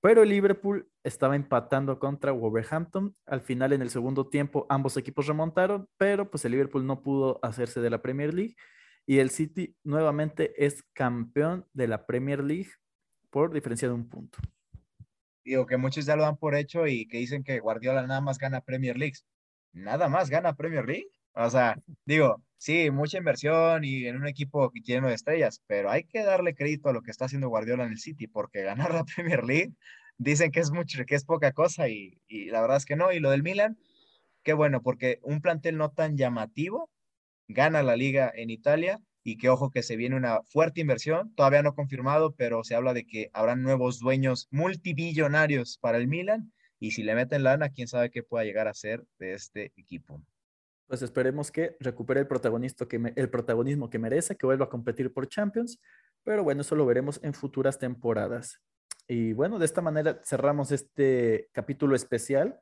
Pero 0.00 0.22
el 0.22 0.28
Liverpool 0.28 0.88
estaba 1.02 1.34
empatando 1.34 1.98
contra 1.98 2.32
Wolverhampton. 2.32 3.16
Al 3.26 3.40
final, 3.40 3.72
en 3.72 3.82
el 3.82 3.90
segundo 3.90 4.28
tiempo, 4.28 4.66
ambos 4.68 4.96
equipos 4.96 5.26
remontaron, 5.26 5.88
pero 5.96 6.30
pues 6.30 6.44
el 6.44 6.52
Liverpool 6.52 6.86
no 6.86 7.02
pudo 7.02 7.40
hacerse 7.42 7.80
de 7.80 7.90
la 7.90 8.00
Premier 8.00 8.32
League. 8.32 8.54
Y 9.06 9.18
el 9.18 9.30
City 9.30 9.76
nuevamente 9.84 10.64
es 10.64 10.84
campeón 10.92 11.66
de 11.72 11.88
la 11.88 12.06
Premier 12.06 12.44
League 12.44 12.70
por 13.30 13.52
diferencia 13.52 13.88
de 13.88 13.94
un 13.94 14.08
punto. 14.08 14.38
Digo 15.44 15.66
que 15.66 15.78
muchos 15.78 16.04
ya 16.04 16.14
lo 16.14 16.22
dan 16.22 16.36
por 16.36 16.54
hecho 16.54 16.86
y 16.86 17.08
que 17.08 17.18
dicen 17.18 17.42
que 17.42 17.58
Guardiola 17.58 18.06
nada 18.06 18.20
más 18.20 18.38
gana 18.38 18.60
Premier 18.60 18.98
League. 18.98 19.16
Nada 19.72 20.08
más 20.08 20.30
gana 20.30 20.54
Premier 20.54 20.84
League. 20.86 21.10
O 21.40 21.50
sea, 21.50 21.76
digo, 22.04 22.42
sí, 22.56 22.90
mucha 22.90 23.18
inversión 23.18 23.84
y 23.84 24.06
en 24.06 24.16
un 24.16 24.26
equipo 24.26 24.72
lleno 24.72 25.06
de 25.08 25.14
estrellas, 25.14 25.62
pero 25.68 25.88
hay 25.88 26.02
que 26.02 26.24
darle 26.24 26.54
crédito 26.54 26.88
a 26.88 26.92
lo 26.92 27.02
que 27.02 27.12
está 27.12 27.26
haciendo 27.26 27.48
Guardiola 27.48 27.84
en 27.84 27.92
el 27.92 27.98
City, 28.00 28.26
porque 28.26 28.62
ganar 28.62 28.92
la 28.92 29.04
Premier 29.16 29.44
League 29.44 29.72
dicen 30.16 30.50
que 30.50 30.58
es 30.60 30.72
mucho, 30.72 31.04
que 31.06 31.14
es 31.14 31.24
poca 31.24 31.52
cosa 31.52 31.88
y, 31.88 32.20
y 32.26 32.46
la 32.46 32.60
verdad 32.60 32.78
es 32.78 32.84
que 32.84 32.96
no. 32.96 33.12
Y 33.12 33.20
lo 33.20 33.30
del 33.30 33.44
Milan, 33.44 33.78
qué 34.42 34.52
bueno, 34.52 34.82
porque 34.82 35.20
un 35.22 35.40
plantel 35.40 35.76
no 35.78 35.90
tan 35.92 36.16
llamativo 36.16 36.90
gana 37.48 37.82
la 37.84 37.96
liga 37.96 38.32
en 38.34 38.50
Italia 38.50 39.00
y 39.22 39.38
que 39.38 39.48
ojo 39.48 39.70
que 39.70 39.84
se 39.84 39.96
viene 39.96 40.16
una 40.16 40.42
fuerte 40.42 40.80
inversión, 40.80 41.34
todavía 41.36 41.62
no 41.62 41.74
confirmado, 41.74 42.34
pero 42.34 42.64
se 42.64 42.74
habla 42.74 42.94
de 42.94 43.06
que 43.06 43.30
habrán 43.32 43.62
nuevos 43.62 44.00
dueños 44.00 44.48
multibillonarios 44.50 45.78
para 45.78 45.98
el 45.98 46.08
Milan 46.08 46.52
y 46.80 46.92
si 46.92 47.04
le 47.04 47.14
meten 47.14 47.44
lana, 47.44 47.70
quién 47.70 47.86
sabe 47.88 48.10
qué 48.10 48.22
pueda 48.24 48.44
llegar 48.44 48.66
a 48.68 48.74
ser 48.74 49.04
de 49.18 49.34
este 49.34 49.72
equipo. 49.76 50.20
Pues 50.88 51.02
esperemos 51.02 51.52
que 51.52 51.76
recupere 51.78 52.20
el, 52.20 52.26
protagonista 52.26 52.86
que 52.86 53.12
el 53.14 53.30
protagonismo 53.30 53.90
que 53.90 53.98
merece, 53.98 54.36
que 54.36 54.46
vuelva 54.46 54.64
a 54.64 54.68
competir 54.68 55.12
por 55.12 55.28
Champions, 55.28 55.80
pero 56.24 56.42
bueno, 56.42 56.62
eso 56.62 56.74
lo 56.74 56.86
veremos 56.86 57.20
en 57.22 57.34
futuras 57.34 57.78
temporadas. 57.78 58.60
Y 59.06 59.32
bueno, 59.34 59.58
de 59.58 59.66
esta 59.66 59.80
manera 59.80 60.20
cerramos 60.24 60.72
este 60.72 61.48
capítulo 61.52 61.94
especial. 61.94 62.58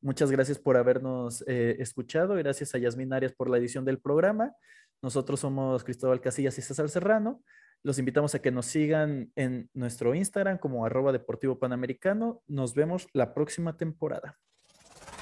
Muchas 0.00 0.30
gracias 0.30 0.58
por 0.58 0.76
habernos 0.76 1.44
eh, 1.46 1.76
escuchado. 1.78 2.34
Gracias 2.34 2.74
a 2.74 2.78
Yasmin 2.78 3.12
Arias 3.12 3.32
por 3.32 3.50
la 3.50 3.58
edición 3.58 3.84
del 3.84 3.98
programa. 3.98 4.54
Nosotros 5.02 5.40
somos 5.40 5.84
Cristóbal 5.84 6.20
Casillas 6.20 6.58
y 6.58 6.62
César 6.62 6.88
Serrano. 6.88 7.42
Los 7.82 7.98
invitamos 7.98 8.34
a 8.34 8.40
que 8.40 8.50
nos 8.50 8.66
sigan 8.66 9.30
en 9.36 9.70
nuestro 9.72 10.14
Instagram 10.14 10.58
como 10.58 10.84
arroba 10.84 11.12
deportivo 11.12 11.58
panamericano. 11.58 12.42
Nos 12.46 12.74
vemos 12.74 13.08
la 13.12 13.34
próxima 13.34 13.76
temporada. 13.76 14.38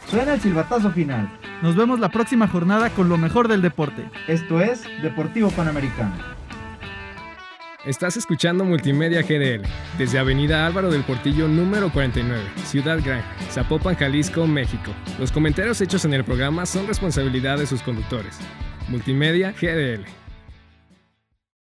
Suena 0.09 0.35
el 0.35 0.41
silbatazo 0.41 0.91
final. 0.93 1.29
Nos 1.63 1.75
vemos 1.75 1.99
la 1.99 2.09
próxima 2.11 2.47
jornada 2.47 2.91
con 2.91 3.09
lo 3.09 3.19
mejor 3.19 3.49
del 3.49 3.61
deporte. 3.61 4.09
Esto 4.29 4.61
es 4.61 4.85
Deportivo 5.03 5.51
Panamericano. 5.51 6.15
Estás 7.85 8.17
escuchando 8.17 8.65
Multimedia 8.65 9.23
GDL 9.23 9.67
desde 9.99 10.19
Avenida 10.19 10.67
Álvaro 10.67 10.91
del 10.91 11.03
Portillo 11.03 11.49
número 11.49 11.91
49, 11.93 12.41
Ciudad 12.65 12.99
Gran, 13.05 13.23
Zapopan, 13.51 13.97
Jalisco, 13.97 14.47
México. 14.47 14.93
Los 15.19 15.33
comentarios 15.33 15.81
hechos 15.81 16.05
en 16.05 16.15
el 16.15 16.25
programa 16.25 16.67
son 16.67 16.87
responsabilidad 16.87 17.59
de 17.59 17.67
sus 17.67 17.83
conductores. 17.83 18.39
Multimedia 18.89 19.53
GDL. 19.53 20.05